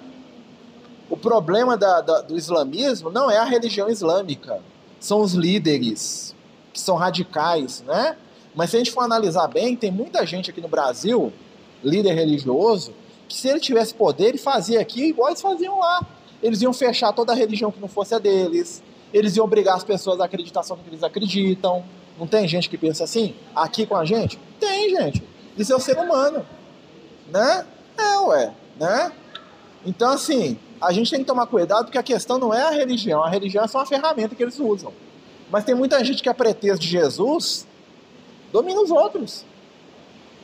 o 1.10 1.16
problema 1.16 1.78
da, 1.78 2.02
da, 2.02 2.22
do 2.22 2.38
islamismo 2.38 3.10
não 3.10 3.32
é 3.32 3.38
a 3.38 3.46
religião 3.46 3.90
islâmica, 3.90 4.62
são 5.00 5.22
os 5.22 5.34
líderes, 5.34 6.36
que 6.74 6.80
são 6.80 6.98
radicais, 6.98 7.82
né? 7.88 8.18
Mas 8.54 8.70
se 8.70 8.76
a 8.76 8.80
gente 8.80 8.92
for 8.92 9.02
analisar 9.02 9.48
bem, 9.48 9.78
tem 9.78 9.92
muita 9.92 10.26
gente 10.26 10.50
aqui 10.50 10.60
no 10.60 10.68
Brasil, 10.68 11.32
líder 11.82 12.14
religioso, 12.14 12.94
que 13.30 13.36
se 13.38 13.48
ele 13.48 13.62
tivesse 13.62 13.94
poder, 13.94 14.28
ele 14.28 14.38
fazia 14.38 14.82
aqui 14.82 15.06
igual 15.06 15.30
eles 15.30 15.42
faziam 15.42 15.80
lá. 15.80 16.06
Eles 16.42 16.62
iam 16.62 16.74
fechar 16.74 17.14
toda 17.14 17.34
a 17.34 17.36
religião 17.36 17.72
que 17.72 17.80
não 17.80 17.88
fosse 17.88 18.16
a 18.16 18.20
deles, 18.20 18.84
eles 19.14 19.36
iam 19.36 19.46
obrigar 19.46 19.76
as 19.76 19.84
pessoas 19.84 20.20
a 20.20 20.26
acreditar 20.26 20.64
só 20.64 20.76
no 20.76 20.84
que 20.84 20.90
eles 20.90 21.04
acreditam. 21.04 21.84
Não 22.18 22.28
tem 22.28 22.48
gente 22.48 22.70
que 22.70 22.78
pensa 22.78 23.04
assim? 23.04 23.36
Aqui 23.56 23.86
com 23.86 23.96
a 23.96 24.06
gente? 24.06 24.40
Tem, 24.60 24.90
gente. 24.90 25.24
Isso 25.58 25.74
é 25.74 25.76
o 25.76 25.80
ser 25.80 25.98
humano. 25.98 26.46
Né? 27.32 27.66
É, 27.98 28.20
ué. 28.20 28.54
Né? 28.80 29.12
Então, 29.86 30.12
assim, 30.12 30.58
a 30.80 30.92
gente 30.92 31.12
tem 31.12 31.20
que 31.20 31.26
tomar 31.26 31.48
cuidado 31.48 31.86
porque 31.86 31.98
a 31.98 32.04
questão 32.04 32.38
não 32.38 32.54
é 32.54 32.62
a 32.62 32.72
religião. 32.72 33.24
A 33.24 33.30
religião 33.30 33.64
é 33.64 33.68
só 33.68 33.80
uma 33.80 33.86
ferramenta 33.86 34.36
que 34.36 34.44
eles 34.44 34.60
usam. 34.60 34.94
Mas 35.52 35.66
tem 35.66 35.76
muita 35.76 36.04
gente 36.04 36.24
que 36.24 36.30
é 36.30 36.34
pretexto 36.34 36.80
de 36.80 36.90
Jesus 36.90 37.68
domina 38.52 38.82
os 38.82 38.92
outros. 38.92 39.46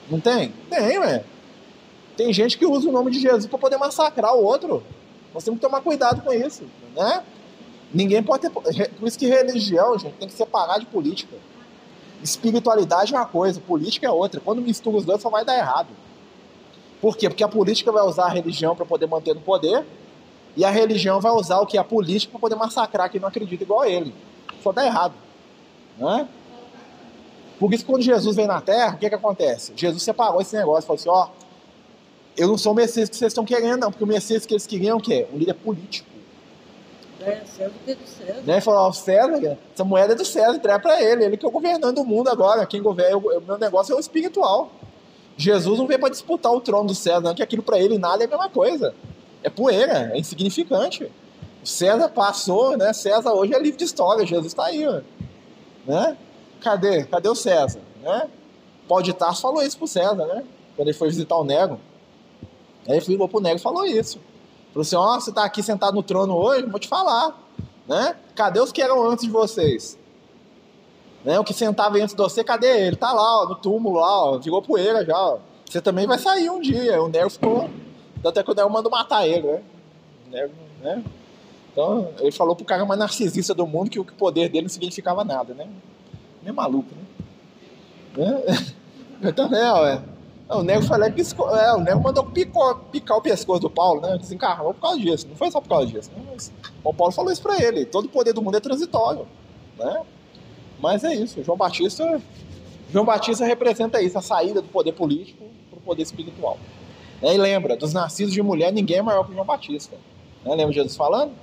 Não 0.10 0.20
tem? 0.20 0.54
Tem, 0.70 0.98
ué. 1.00 1.24
Tem 2.16 2.34
gente 2.34 2.58
que 2.58 2.66
usa 2.66 2.88
o 2.88 2.92
nome 2.92 3.12
de 3.12 3.20
Jesus 3.20 3.46
para 3.46 3.60
poder 3.60 3.78
massacrar 3.78 4.34
o 4.34 4.44
outro. 4.44 4.84
Nós 5.38 5.44
temos 5.44 5.60
que 5.60 5.68
tomar 5.68 5.82
cuidado 5.82 6.24
com 6.24 6.34
isso, 6.34 6.64
né? 6.96 7.24
Ninguém 7.94 8.24
pode 8.24 8.42
ter. 8.42 8.50
Por 8.50 9.08
isso 9.08 9.20
que 9.20 9.28
religião, 9.28 9.96
gente, 10.00 10.16
tem 10.16 10.28
que 10.28 10.34
separar 10.34 10.80
de 10.80 10.88
política. 10.88 11.38
Espiritualidade 12.24 13.14
é 13.14 13.18
uma 13.20 13.28
coisa, 13.28 13.62
política 13.62 14.08
é 14.08 14.10
outra. 14.10 14.42
Quando 14.44 14.64
mistura 14.64 14.98
os 14.98 15.06
dois, 15.06 15.22
só 15.22 15.30
vai 15.30 15.46
dar 15.46 15.56
errado. 15.56 15.90
Por 17.00 17.16
quê? 17.16 17.30
Porque 17.30 17.44
a 17.44 17.48
política 17.48 17.92
vai 17.92 18.02
usar 18.04 18.26
a 18.26 18.30
religião 18.30 18.76
para 18.76 18.84
poder 18.84 19.06
manter 19.06 19.36
no 19.36 19.42
poder, 19.42 19.86
e 20.56 20.66
a 20.66 20.72
religião 20.72 21.22
vai 21.22 21.32
usar 21.32 21.60
o 21.60 21.68
que 21.68 21.78
a 21.78 21.84
política 21.84 22.32
para 22.32 22.40
poder 22.40 22.56
massacrar 22.56 23.08
quem 23.08 23.22
não 23.22 23.28
acredita 23.28 23.64
igual 23.64 23.82
a 23.82 23.88
ele. 23.88 24.16
Só 24.64 24.72
dá 24.72 24.84
errado. 24.84 25.14
Né? 26.00 26.28
Por 27.60 27.72
isso, 27.76 27.86
quando 27.86 28.02
Jesus 28.02 28.36
veio 28.36 28.48
na 28.48 28.60
Terra, 28.60 28.96
o 28.96 28.98
que, 28.98 29.08
que 29.08 29.14
acontece? 29.14 29.72
Jesus 29.76 30.02
separou 30.02 30.42
esse 30.42 30.58
negócio, 30.58 30.88
falou 30.88 31.00
assim: 31.00 31.10
ó, 31.10 31.28
eu 32.38 32.48
não 32.48 32.58
sou 32.58 32.72
o 32.72 32.76
Messias 32.76 33.10
que 33.10 33.16
vocês 33.16 33.32
estão 33.32 33.44
querendo, 33.44 33.80
não, 33.80 33.92
porque 33.92 34.04
o 34.04 34.08
Messias 34.08 34.46
que 34.46 34.54
eles 34.54 34.68
queriam 34.68 34.94
é 34.94 34.96
o 34.96 35.02
quê? 35.02 35.28
Um 35.34 35.38
líder 35.38 35.54
político. 35.56 36.08
É, 37.20 37.42
César 37.46 37.72
é 37.88 37.96
do 37.96 38.08
César. 38.08 38.42
Né? 38.46 38.54
Ele 38.54 38.62
falou: 38.62 38.88
ó, 38.88 38.92
César, 38.92 39.58
essa 39.74 39.84
moeda 39.84 40.14
é 40.14 40.16
do 40.16 40.24
César, 40.24 40.56
entrega 40.56 40.80
para 40.80 41.02
ele, 41.02 41.26
ele 41.26 41.38
que 41.38 41.46
é 41.46 41.50
o 41.50 41.52
governando 41.52 41.98
o 41.98 42.06
mundo 42.06 42.30
agora, 42.30 42.66
quem 42.66 42.82
governa, 42.82 43.18
o 43.18 43.42
meu 43.42 43.58
negócio 43.58 43.94
é 43.94 43.96
o 43.96 44.00
espiritual. 44.00 44.72
Jesus 45.36 45.78
não 45.78 45.88
veio 45.88 46.00
para 46.00 46.10
disputar 46.10 46.52
o 46.52 46.62
trono 46.62 46.88
do 46.88 46.96
César, 46.96 47.22
não, 47.22 47.36
que 47.36 47.44
aquilo 47.44 47.62
para 47.62 47.80
ele 47.80 47.98
nada 47.98 48.24
é 48.24 48.28
a 48.28 48.30
mesma 48.30 48.50
coisa. 48.50 48.94
É 49.44 49.50
poeira, 49.50 50.12
é 50.14 50.18
insignificante. 50.18 51.12
O 51.64 51.68
César 51.68 52.10
passou, 52.10 52.78
né? 52.78 52.94
César 52.94 53.34
hoje 53.34 53.54
é 53.54 53.60
livro 53.60 53.78
de 53.78 53.84
história, 53.84 54.26
Jesus 54.26 54.48
está 54.48 54.66
aí, 54.66 54.88
ó. 54.88 55.02
né? 55.86 56.18
cadê? 56.62 57.04
Cadê 57.04 57.30
o 57.30 57.36
César? 57.36 57.80
Né? 58.02 58.28
Paulo 58.88 59.04
de 59.04 59.14
Tarso 59.14 59.42
falou 59.42 59.62
isso 59.62 59.78
pro 59.78 59.88
César, 59.88 60.26
né? 60.26 60.44
Quando 60.76 60.88
ele 60.88 60.98
foi 60.98 61.10
visitar 61.10 61.36
o 61.36 61.44
Nego. 61.44 61.80
Ligou 63.08 63.28
pro 63.28 63.40
Nego 63.40 63.58
e 63.58 63.62
falou 63.62 63.86
isso. 63.86 64.20
Falou 64.74 64.82
assim, 64.82 64.96
ó, 64.96 65.16
oh, 65.16 65.20
você 65.20 65.32
tá 65.32 65.44
aqui 65.44 65.62
sentado 65.62 65.96
no 65.96 66.04
trono 66.04 66.36
hoje, 66.36 66.66
vou 66.66 66.80
te 66.80 66.88
falar. 66.88 67.38
Né? 67.88 68.16
Cadê 68.36 68.60
os 68.60 68.72
que 68.72 68.82
eram 68.82 69.10
antes 69.10 69.26
de 69.26 69.32
vocês? 69.32 69.98
Né? 71.24 71.40
O 71.40 71.44
que 71.44 71.54
sentava 71.54 71.98
antes 71.98 72.16
de 72.16 72.22
você, 72.22 72.44
cadê 72.44 72.88
ele? 72.88 72.96
Tá 72.96 73.12
lá, 73.12 73.44
ó, 73.44 73.50
no 73.50 73.56
túmulo 73.56 74.00
lá, 74.00 74.26
ó, 74.26 74.38
virou 74.38 74.62
poeira 74.62 75.06
já. 75.06 75.18
Ó. 75.18 75.40
Você 75.66 75.82
também 75.82 76.08
vai 76.08 76.18
sair 76.18 76.50
um 76.50 76.62
dia. 76.62 77.02
O 77.02 77.10
Nego 77.10 77.30
ficou. 77.30 77.70
Até 78.26 78.44
que 78.44 78.52
o 78.52 78.56
Nego 78.56 78.70
mandou 78.70 78.92
matar 78.92 79.28
ele, 79.28 79.62
né? 80.32 80.46
O 80.46 80.84
né? 80.84 81.04
Então, 81.72 82.10
ele 82.20 82.32
falou 82.32 82.56
pro 82.56 82.66
cara 82.66 82.86
mais 82.86 83.00
narcisista 83.00 83.54
do 83.54 83.68
mundo 83.68 83.90
que 83.90 84.00
o 84.00 84.06
poder 84.06 84.50
dele 84.50 84.64
não 84.64 84.70
significava 84.70 85.24
nada, 85.24 85.54
né? 85.54 85.68
meio 86.48 86.56
maluco, 86.56 86.90
né? 88.16 88.44
É. 89.20 89.32
também, 89.32 89.60
ué. 89.60 90.00
O 90.50 90.64
nego 90.64 90.82
foi 90.82 90.98
lá 90.98 91.08
e 91.08 91.12
piscou. 91.12 91.54
É, 91.56 91.74
o 91.74 91.80
nego 91.80 92.02
mandou 92.02 92.26
picar 92.26 93.18
o 93.18 93.22
pescoço 93.22 93.60
do 93.60 93.70
Paulo, 93.70 94.02
né? 94.02 94.18
Desencarnou 94.18 94.74
por 94.74 94.82
causa 94.82 95.00
disso. 95.00 95.28
Não 95.28 95.36
foi 95.36 95.52
só 95.52 95.60
por 95.60 95.68
causa 95.68 95.88
disso. 95.88 96.10
Né? 96.16 96.24
Mas 96.32 96.52
o 96.84 96.94
Paulo 96.94 97.12
falou 97.12 97.32
isso 97.32 97.42
pra 97.42 97.62
ele. 97.62 97.86
Todo 97.86 98.06
o 98.06 98.10
poder 98.10 98.32
do 98.34 98.42
mundo 98.42 98.56
é 98.56 98.60
transitório. 98.60 99.28
Né? 99.78 100.02
Mas 100.80 101.04
é 101.04 101.14
isso. 101.14 101.44
João 101.44 101.58
Batista. 101.58 102.22
João 102.90 103.04
Batista 103.04 103.46
representa 103.46 104.02
isso, 104.02 104.18
a 104.18 104.22
saída 104.22 104.62
do 104.62 104.70
poder 104.70 104.94
político 104.94 105.44
para 105.70 105.80
o 105.80 105.82
poder 105.82 106.04
espiritual. 106.04 106.58
E 107.22 107.38
lembra, 107.38 107.76
dos 107.76 107.92
nascidos 107.92 108.34
de 108.34 108.42
mulher, 108.42 108.72
ninguém 108.72 108.98
é 108.98 109.02
maior 109.02 109.26
que 109.26 109.34
João 109.34 109.46
Batista. 109.46 109.98
Né? 110.46 110.56
Lembra 110.56 110.74
Jesus 110.74 110.96
falando? 110.96 111.34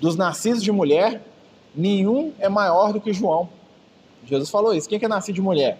Dos 0.00 0.16
nascidos 0.16 0.62
de 0.62 0.72
mulher, 0.72 1.22
nenhum 1.72 2.32
é 2.40 2.48
maior 2.48 2.92
do 2.92 3.00
que 3.00 3.12
João. 3.12 3.48
Jesus 4.24 4.50
falou 4.50 4.74
isso. 4.74 4.88
Quem 4.88 4.98
que 4.98 5.04
é 5.04 5.08
nascido 5.08 5.36
de 5.36 5.42
mulher? 5.42 5.78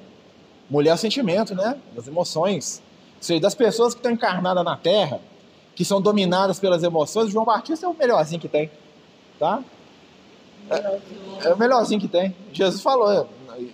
Mulher 0.69 0.91
é 0.91 0.95
o 0.95 0.99
sentimento, 0.99 1.55
né? 1.55 1.79
Das 1.95 2.07
emoções. 2.07 2.83
Ou 3.17 3.23
seja, 3.23 3.41
das 3.41 3.55
pessoas 3.55 3.95
que 3.95 3.99
estão 3.99 4.12
encarnadas 4.12 4.65
na 4.65 4.77
Terra, 4.77 5.21
que 5.75 5.85
são 5.85 6.01
dominadas 6.01 6.59
pelas 6.59 6.83
emoções, 6.83 7.31
João 7.31 7.45
Batista 7.45 7.87
é 7.87 7.89
o 7.89 7.95
melhorzinho 7.95 8.41
que 8.41 8.49
tem. 8.49 8.71
Tá? 9.39 9.62
É, 10.71 11.01
é 11.49 11.53
o 11.53 11.59
melhorzinho 11.59 12.01
que 12.01 12.09
tem. 12.09 12.35
Jesus 12.53 12.83
falou. 12.83 13.29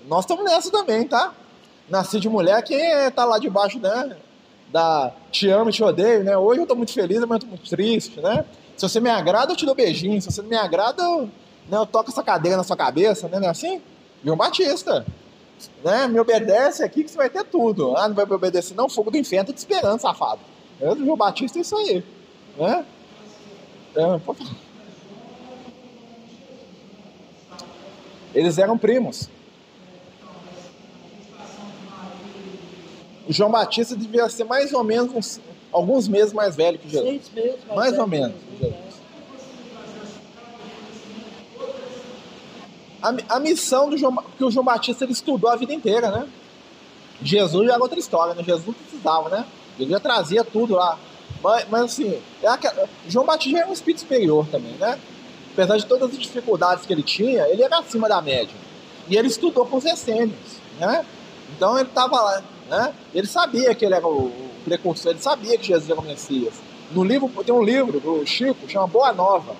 Nós 0.06 0.24
estamos 0.24 0.44
nessa 0.44 0.70
também, 0.70 1.06
tá? 1.06 1.32
Nascido 1.88 2.20
de 2.20 2.28
mulher, 2.28 2.62
quem 2.62 2.80
é, 2.80 3.10
tá 3.10 3.24
lá 3.24 3.38
debaixo, 3.38 3.78
né? 3.78 4.16
Da 4.68 5.12
te 5.30 5.48
amo 5.48 5.70
e 5.70 5.72
te 5.72 5.82
odeio, 5.82 6.22
né? 6.22 6.36
Hoje 6.36 6.60
eu 6.60 6.66
tô 6.66 6.74
muito 6.74 6.92
feliz, 6.92 7.20
mas 7.20 7.30
eu 7.30 7.38
tô 7.40 7.46
muito 7.46 7.68
triste, 7.68 8.20
né? 8.20 8.44
Se 8.76 8.88
você 8.88 9.00
me 9.00 9.10
agrada, 9.10 9.52
eu 9.52 9.56
te 9.56 9.66
dou 9.66 9.74
beijinho. 9.74 10.20
Se 10.20 10.30
você 10.30 10.42
não 10.42 10.48
me 10.48 10.56
agrada, 10.56 11.02
eu, 11.02 11.28
né, 11.68 11.76
eu 11.76 11.86
toco 11.86 12.10
essa 12.10 12.22
cadeira 12.22 12.56
na 12.56 12.64
sua 12.64 12.76
cabeça, 12.76 13.28
né? 13.28 13.38
Não 13.40 13.48
é 13.48 13.50
assim? 13.50 13.80
João 14.24 14.36
Batista. 14.36 15.04
Né? 15.84 16.06
Me 16.08 16.18
obedece 16.20 16.82
aqui 16.82 17.04
que 17.04 17.10
você 17.10 17.16
vai 17.16 17.30
ter 17.30 17.44
tudo. 17.44 17.96
Ah, 17.96 18.08
não 18.08 18.14
vai 18.14 18.24
me 18.24 18.32
obedecer, 18.32 18.74
não? 18.74 18.88
Fogo 18.88 19.10
do 19.10 19.16
inferno 19.16 19.46
tá 19.46 19.52
te 19.52 19.58
esperando, 19.58 20.00
safado. 20.00 20.40
É, 20.80 20.94
João 20.96 21.16
Batista 21.16 21.58
é 21.58 21.62
isso 21.62 21.76
aí. 21.76 22.04
Né? 22.58 22.84
É, 23.96 24.20
Eles 28.34 28.58
eram 28.58 28.78
primos. 28.78 29.28
O 33.28 33.32
João 33.32 33.50
Batista 33.50 33.96
devia 33.96 34.28
ser 34.28 34.44
mais 34.44 34.72
ou 34.72 34.82
menos 34.82 35.14
uns, 35.14 35.40
alguns 35.72 36.08
meses 36.08 36.32
mais 36.32 36.56
velho 36.56 36.78
que 36.78 36.88
Jesus. 36.88 37.08
Seis 37.08 37.30
meses 37.32 37.60
mais, 37.66 37.78
mais 37.78 37.98
ou 37.98 38.06
menos. 38.06 38.34
Jesus. 38.60 38.89
A, 43.02 43.36
a 43.36 43.40
missão 43.40 43.88
do 43.88 43.96
João, 43.96 44.22
que 44.36 44.44
o 44.44 44.50
João 44.50 44.64
Batista 44.64 45.04
ele 45.04 45.12
estudou 45.12 45.50
a 45.50 45.56
vida 45.56 45.72
inteira, 45.72 46.10
né? 46.10 46.26
Jesus 47.22 47.66
já 47.66 47.74
era 47.74 47.82
outra 47.82 47.98
história, 47.98 48.34
né? 48.34 48.42
Jesus 48.42 48.76
precisava, 48.76 49.28
né? 49.28 49.44
Ele 49.78 49.90
já 49.90 50.00
trazia 50.00 50.44
tudo 50.44 50.74
lá. 50.74 50.98
Mas, 51.42 51.66
mas 51.68 51.82
assim, 51.84 52.20
é 52.42 52.48
aquela, 52.48 52.88
João 53.08 53.24
Batista 53.24 53.58
é 53.58 53.66
um 53.66 53.72
espírito 53.72 54.00
superior 54.00 54.46
também, 54.50 54.72
né? 54.72 54.98
apesar 55.52 55.76
de 55.76 55.86
todas 55.86 56.10
as 56.10 56.18
dificuldades 56.18 56.86
que 56.86 56.92
ele 56.92 57.02
tinha, 57.02 57.46
ele 57.48 57.62
era 57.62 57.78
acima 57.78 58.08
da 58.08 58.20
média. 58.22 58.54
E 59.08 59.16
ele 59.16 59.28
estudou 59.28 59.66
com 59.66 59.76
os 59.76 59.84
essênios, 59.84 60.38
né? 60.78 61.04
Então 61.54 61.78
ele 61.78 61.88
estava 61.88 62.20
lá, 62.20 62.42
né? 62.68 62.94
Ele 63.14 63.26
sabia 63.26 63.74
que 63.74 63.84
ele 63.84 63.94
era 63.94 64.06
o 64.06 64.32
precursor, 64.64 65.12
ele 65.12 65.20
sabia 65.20 65.58
que 65.58 65.66
Jesus 65.66 65.90
era 65.90 66.00
o 66.00 66.04
Messias. 66.04 66.54
No 66.92 67.04
livro, 67.04 67.28
tem 67.44 67.54
um 67.54 67.62
livro 67.62 68.00
do 68.00 68.24
Chico, 68.24 68.68
chama 68.68 68.86
Boa 68.86 69.12
Nova, 69.12 69.54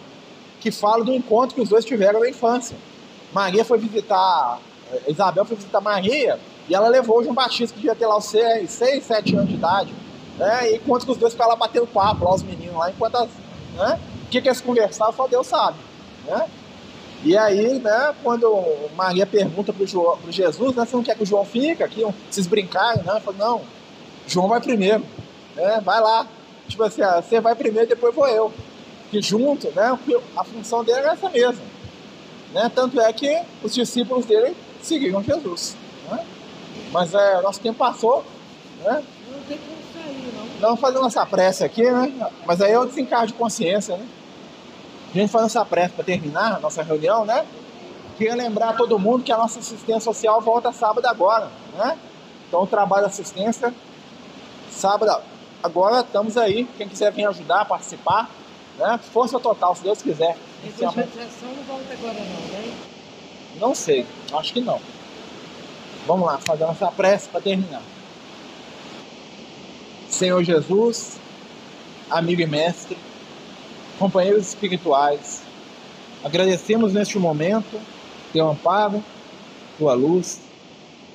que 0.60 0.70
fala 0.70 1.04
do 1.04 1.12
encontro 1.12 1.54
que 1.54 1.60
os 1.60 1.68
dois 1.68 1.84
tiveram 1.84 2.20
na 2.20 2.28
infância. 2.28 2.76
Maria 3.32 3.64
foi 3.64 3.78
visitar, 3.78 4.58
eh, 4.92 5.10
Isabel 5.10 5.44
foi 5.44 5.56
visitar 5.56 5.80
Maria, 5.80 6.38
e 6.68 6.74
ela 6.74 6.88
levou 6.88 7.18
o 7.18 7.22
João 7.22 7.34
Batista, 7.34 7.74
que 7.74 7.80
devia 7.80 7.94
ter 7.94 8.06
lá 8.06 8.16
os 8.16 8.24
6, 8.24 8.70
7 9.02 9.36
anos 9.36 9.48
de 9.48 9.54
idade, 9.54 9.94
né? 10.36 10.70
E 10.70 10.76
enquanto 10.76 11.04
que 11.04 11.12
os 11.12 11.18
dois 11.18 11.32
ficaram 11.32 11.50
lá 11.50 11.56
batendo 11.56 11.86
papo, 11.86 12.24
lá 12.24 12.34
os 12.34 12.42
meninos 12.42 12.76
lá, 12.76 12.90
enquanto 12.90 13.16
as, 13.16 13.28
né? 13.74 13.98
O 14.24 14.30
que, 14.30 14.40
que 14.40 14.48
eles 14.48 14.60
conversavam, 14.60 15.14
só 15.14 15.26
Deus 15.26 15.46
sabe, 15.46 15.78
né? 16.26 16.48
E 17.22 17.36
aí, 17.36 17.78
né, 17.78 18.14
quando 18.22 18.64
Maria 18.96 19.26
pergunta 19.26 19.74
para 19.74 19.82
o 19.82 20.32
Jesus, 20.32 20.74
né, 20.74 20.86
você 20.86 20.96
não 20.96 21.02
quer 21.02 21.14
que 21.14 21.22
o 21.22 21.26
João 21.26 21.44
fique 21.44 21.82
aqui, 21.82 22.02
vocês 22.30 22.46
brincarem, 22.46 23.02
né? 23.02 23.20
Fala, 23.20 23.36
não, 23.36 23.60
João 24.26 24.48
vai 24.48 24.60
primeiro, 24.60 25.04
né? 25.54 25.80
Vai 25.84 26.00
lá. 26.00 26.26
Tipo 26.68 26.84
assim, 26.84 27.02
ah, 27.02 27.20
você 27.20 27.40
vai 27.40 27.54
primeiro, 27.54 27.88
depois 27.88 28.14
vou 28.14 28.28
eu. 28.28 28.52
Que 29.10 29.20
junto, 29.20 29.68
né? 29.72 29.98
A 30.36 30.44
função 30.44 30.84
dele 30.84 31.00
era 31.00 31.12
essa 31.12 31.28
mesma. 31.28 31.62
Né? 32.52 32.70
Tanto 32.74 33.00
é 33.00 33.12
que 33.12 33.42
os 33.62 33.74
discípulos 33.74 34.26
dele 34.26 34.56
seguiram 34.82 35.22
Jesus. 35.22 35.76
Né? 36.10 36.24
Mas 36.92 37.14
é, 37.14 37.40
nosso 37.40 37.60
tempo 37.60 37.78
passou, 37.78 38.24
né? 38.82 39.02
Não 39.30 39.40
tem 39.42 39.58
como 39.58 40.04
sair, 40.04 40.32
não. 40.60 40.70
Não 40.70 40.76
fazendo 40.76 41.06
essa 41.06 41.24
pressa 41.24 41.64
aqui, 41.64 41.88
né? 41.88 42.30
Mas 42.44 42.60
aí 42.60 42.72
é 42.72 42.78
o 42.78 42.86
desencargo 42.86 43.28
de 43.28 43.34
consciência, 43.34 43.96
né? 43.96 44.06
A 45.12 45.18
gente 45.18 45.30
faz 45.30 45.46
essa 45.46 45.64
pressa 45.64 45.94
para 45.94 46.04
terminar 46.04 46.56
a 46.56 46.60
nossa 46.60 46.82
reunião, 46.82 47.24
né? 47.24 47.44
Queria 48.16 48.34
lembrar 48.34 48.70
a 48.70 48.72
todo 48.74 48.98
mundo 48.98 49.24
que 49.24 49.32
a 49.32 49.36
nossa 49.36 49.58
assistência 49.58 50.00
social 50.00 50.40
volta 50.40 50.72
sábado 50.72 51.06
agora, 51.06 51.48
né? 51.76 51.98
Então 52.46 52.62
o 52.62 52.66
trabalho 52.66 53.06
de 53.06 53.10
assistência, 53.10 53.72
sábado, 54.70 55.22
agora 55.62 56.00
estamos 56.00 56.36
aí. 56.36 56.64
Quem 56.76 56.88
quiser 56.88 57.12
vir 57.12 57.26
ajudar, 57.26 57.64
participar, 57.64 58.28
né? 58.80 58.98
Força 59.12 59.38
total, 59.38 59.76
se 59.76 59.82
Deus 59.82 60.02
quiser. 60.02 60.36
A 60.64 60.86
concentração 60.86 61.48
não 61.54 61.62
volta 61.64 61.92
agora 61.92 62.14
não, 62.14 62.58
né? 62.58 62.72
Não 63.60 63.74
sei, 63.74 64.06
acho 64.32 64.52
que 64.52 64.60
não. 64.60 64.80
Vamos 66.06 66.26
lá, 66.26 66.38
fazer 66.38 66.64
nossa 66.64 66.90
prece 66.90 67.28
para 67.28 67.40
terminar. 67.40 67.82
Senhor 70.08 70.42
Jesus, 70.42 71.18
amigo 72.10 72.40
e 72.40 72.46
mestre, 72.46 72.96
companheiros 73.98 74.48
espirituais, 74.48 75.42
agradecemos 76.24 76.92
neste 76.92 77.18
momento 77.18 77.80
teu 78.32 78.48
amparo, 78.48 79.02
tua 79.78 79.94
luz 79.94 80.40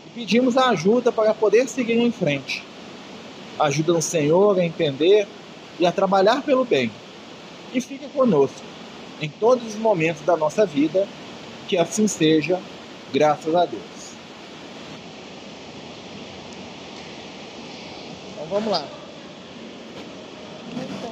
e 0.05 0.09
pedimos 0.11 0.57
a 0.57 0.69
ajuda 0.69 1.11
para 1.11 1.33
poder 1.33 1.67
seguir 1.67 1.97
em 1.97 2.11
frente. 2.11 2.63
Ajuda 3.59 3.93
o 3.93 4.01
Senhor 4.01 4.59
a 4.59 4.65
entender 4.65 5.27
e 5.79 5.85
a 5.85 5.91
trabalhar 5.91 6.41
pelo 6.41 6.65
bem. 6.65 6.91
E 7.75 7.81
fique 7.81 8.07
conosco 8.07 8.61
em 9.21 9.29
todos 9.29 9.67
os 9.67 9.75
momentos 9.75 10.21
da 10.21 10.37
nossa 10.37 10.65
vida, 10.65 11.05
que 11.67 11.77
assim 11.77 12.07
seja, 12.07 12.57
graças 13.13 13.53
a 13.53 13.65
Deus. 13.65 14.15
Então 18.31 18.45
vamos 18.47 18.71
lá. 18.71 18.94